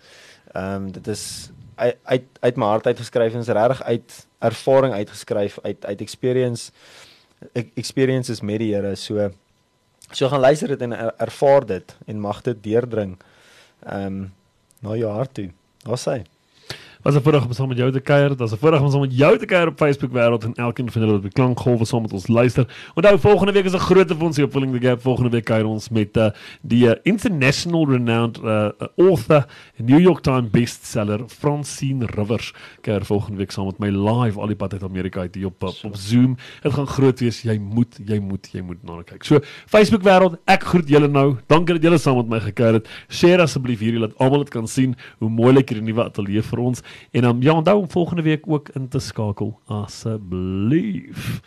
ehm 0.54 0.76
um, 0.76 0.92
dit 0.92 1.08
is 1.08 1.52
uit 1.76 1.98
uit, 2.04 2.24
uit 2.40 2.56
my 2.58 2.66
hart 2.66 2.88
uit 2.88 2.98
geskryf 2.98 3.34
en 3.34 3.40
is 3.40 3.48
regtig 3.48 3.84
uit 3.84 4.28
ervaring 4.40 4.94
uitgeskryf, 4.94 5.60
uit 5.64 5.86
uit 5.86 6.02
experience 6.02 6.72
ek- 7.54 7.72
experiences 7.76 8.42
met 8.42 8.60
die 8.60 8.74
Here. 8.74 8.96
So 8.96 9.32
so 10.12 10.30
gaan 10.30 10.40
luister 10.40 10.68
dit 10.68 10.82
en 10.82 10.92
er, 10.92 11.14
ervaar 11.18 11.66
dit 11.66 11.96
en 12.06 12.20
mag 12.20 12.42
dit 12.42 12.64
deurdring. 12.64 13.18
Ehm 13.86 14.06
um, 14.06 14.34
na 14.84 14.98
jou 15.00 15.12
hart 15.16 15.34
toe. 15.34 15.46
Wat 15.88 16.00
sê? 16.02 16.16
Was 17.04 17.16
'n 17.16 17.22
voorreg 17.22 17.46
om 17.46 17.52
saam 17.54 17.68
met 17.68 17.78
jou 17.78 17.92
te 17.92 18.00
kuier. 18.00 18.30
Dit 18.30 18.40
was 18.40 18.52
'n 18.54 18.58
voorreg 18.58 18.82
om 18.82 18.92
saam 18.92 19.02
met 19.02 19.18
jou 19.18 19.38
te 19.38 19.46
kuier 19.46 19.68
op 19.68 19.78
Facebook 19.78 20.12
wêreld 20.12 20.44
en 20.44 20.54
elkeen 20.54 20.92
van 20.92 21.02
julle 21.02 21.14
wat 21.14 21.22
by 21.22 21.30
Klankgolwe 21.30 21.86
saam 21.86 22.02
met 22.02 22.14
ons 22.14 22.28
luister. 22.28 22.92
Onthou 22.96 23.20
volgende 23.20 23.52
week 23.52 23.66
is 23.66 23.74
'n 23.74 23.78
groot 23.78 24.08
vir 24.08 24.26
ons 24.26 24.36
hier 24.36 24.46
op 24.46 24.52
Filling 24.52 24.80
the 24.80 24.88
Gap. 24.88 25.02
Volgende 25.02 25.30
week 25.30 25.44
kuier 25.44 25.66
ons 25.66 25.90
met 25.90 26.18
uh, 26.18 26.30
die 26.62 26.86
uh, 26.88 26.96
international 27.04 27.90
renowned 27.90 28.40
uh, 28.44 28.70
author 28.98 29.46
New 29.78 30.00
York 30.00 30.22
Times 30.22 30.50
bestseller 30.50 31.20
Francine 31.28 32.06
Rivers. 32.06 32.54
Kuier 32.82 33.06
volgende 33.06 33.38
week 33.38 33.52
saam 33.52 33.66
met 33.66 33.80
my 33.80 33.90
live 33.90 34.40
al 34.40 34.48
die 34.48 34.56
pad 34.56 34.74
uit 34.74 34.84
Amerika 34.84 35.20
uit 35.20 35.36
hier 35.36 35.46
op 35.46 35.64
op, 35.64 35.76
op 35.84 35.96
Zoom. 35.96 36.38
Dit 36.62 36.74
gaan 36.74 36.88
groot 36.88 37.20
wees. 37.20 37.42
Jy 37.42 37.58
moet 37.58 38.00
jy 38.06 38.20
moet 38.20 38.50
jy 38.52 38.62
moet 38.62 38.84
na 38.84 39.02
kyk. 39.02 39.24
So 39.24 39.40
Facebook 39.68 40.04
wêreld, 40.04 40.40
ek 40.46 40.64
groet 40.64 40.90
julle 40.90 41.08
nou. 41.08 41.38
Dankie 41.48 41.74
dat 41.76 41.84
julle 41.84 41.98
saam 41.98 42.16
met 42.16 42.28
my 42.28 42.40
gekuier 42.40 42.74
het. 42.74 42.88
Share 43.10 43.42
asseblief 43.42 43.80
hierdie 43.80 44.00
laat 44.00 44.18
almal 44.18 44.38
dit 44.38 44.50
kan 44.50 44.68
sien 44.68 44.96
hoe 45.20 45.30
mooi 45.30 45.54
lyk 45.54 45.70
hierdie 45.70 45.94
nuwe 45.94 46.04
ateljee 46.04 46.42
vir 46.42 46.60
ons. 46.60 46.82
En 47.12 47.22
dan 47.22 47.42
ja, 47.42 47.54
onthou 47.54 47.78
om 47.80 47.90
volgende 47.90 48.22
week 48.22 48.48
ook 48.48 48.70
in 48.70 48.88
te 48.88 49.00
skakel 49.00 49.60
asseblief. 49.66 51.42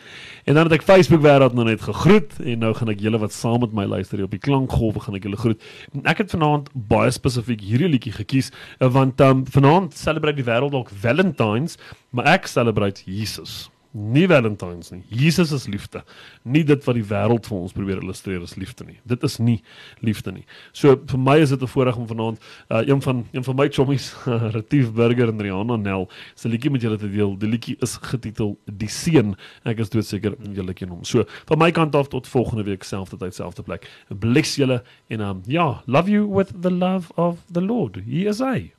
En 0.45 0.55
dan 0.55 0.63
het 0.63 0.73
ek 0.73 0.83
Facebook 0.83 1.23
wêreld 1.23 1.55
nou 1.55 1.67
net 1.67 1.83
gegroet 1.83 2.39
en 2.45 2.59
nou 2.59 2.73
gaan 2.75 2.93
ek 2.93 3.01
julle 3.01 3.19
wat 3.19 3.33
saam 3.33 3.61
met 3.61 3.73
my 3.73 3.85
luister 3.85 4.19
hier 4.19 4.29
op 4.29 4.35
die 4.35 4.43
klankgolwe 4.43 5.01
gaan 5.01 5.19
ek 5.19 5.29
julle 5.29 5.41
groet. 5.41 5.63
Ek 6.05 6.25
het 6.25 6.31
vanaand 6.31 6.71
baie 6.73 7.11
spesifiek 7.11 7.61
hierdie 7.61 7.91
liedjie 7.91 8.15
gekies 8.17 8.53
eh, 8.79 8.89
want 8.89 9.21
um, 9.21 9.47
vanaand 9.51 9.95
celebrate 9.95 10.39
die 10.41 10.49
wêreld 10.49 10.75
dalk 10.75 10.91
Valentines, 10.91 11.79
maar 12.11 12.37
ek 12.37 12.47
celebrate 12.51 13.03
Jesus. 13.07 13.67
Nie 13.97 14.27
Valentines 14.29 14.91
nie. 14.93 15.05
Jesus 15.09 15.53
is 15.53 15.67
liefde. 15.67 16.03
Nie 16.45 16.65
dit 16.69 16.83
wat 16.85 16.99
die 16.99 17.05
wêreld 17.09 17.47
vir 17.49 17.57
ons 17.57 17.73
probeer 17.73 18.03
illustreer 18.03 18.43
as 18.45 18.53
liefde 18.61 18.85
nie. 18.85 18.99
Dit 19.09 19.25
is 19.25 19.39
nie 19.41 19.63
liefde 20.05 20.35
nie. 20.35 20.45
So 20.77 20.99
vir 21.09 21.23
my 21.23 21.39
is 21.41 21.55
dit 21.55 21.63
'n 21.63 21.71
voorreg 21.73 21.97
om 21.97 22.07
vanaand 22.07 22.39
uh, 22.69 22.85
een 22.85 23.01
van 23.01 23.25
een 23.33 23.45
van 23.45 23.57
my 23.57 23.69
chommies, 23.73 24.13
Retief 24.57 24.93
Burger 24.93 25.29
en 25.29 25.41
Rihanna 25.41 25.77
Nel, 25.77 26.09
se 26.35 26.49
liedjie 26.49 26.71
met 26.71 26.83
julle 26.83 26.99
te 26.99 27.09
deel. 27.09 27.39
Die 27.39 27.49
liedjie 27.49 27.77
is 27.81 27.97
getitel 27.97 28.59
Die 28.65 28.89
Seun. 28.89 29.35
Ek 29.65 29.81
is 29.81 29.89
doodseker 29.89 30.37
julle 30.53 30.75
ken 30.75 30.93
hom. 30.93 31.05
So 31.05 31.25
van 31.47 31.59
my 31.59 31.71
kant 31.71 31.95
af 31.95 32.09
tot 32.09 32.29
volgende 32.29 32.65
week 32.65 32.85
selfde 32.85 33.17
tyd 33.17 33.35
selfde 33.35 33.63
plek. 33.63 33.89
Bless 34.09 34.57
julle 34.57 34.83
en 35.09 35.21
um, 35.21 35.43
ja, 35.47 35.83
love 35.87 36.11
you 36.11 36.29
with 36.29 36.53
the 36.61 36.71
love 36.71 37.09
of 37.17 37.41
the 37.51 37.63
Lord. 37.63 37.97
He 38.05 38.29
is 38.29 38.45
hy. 38.45 38.76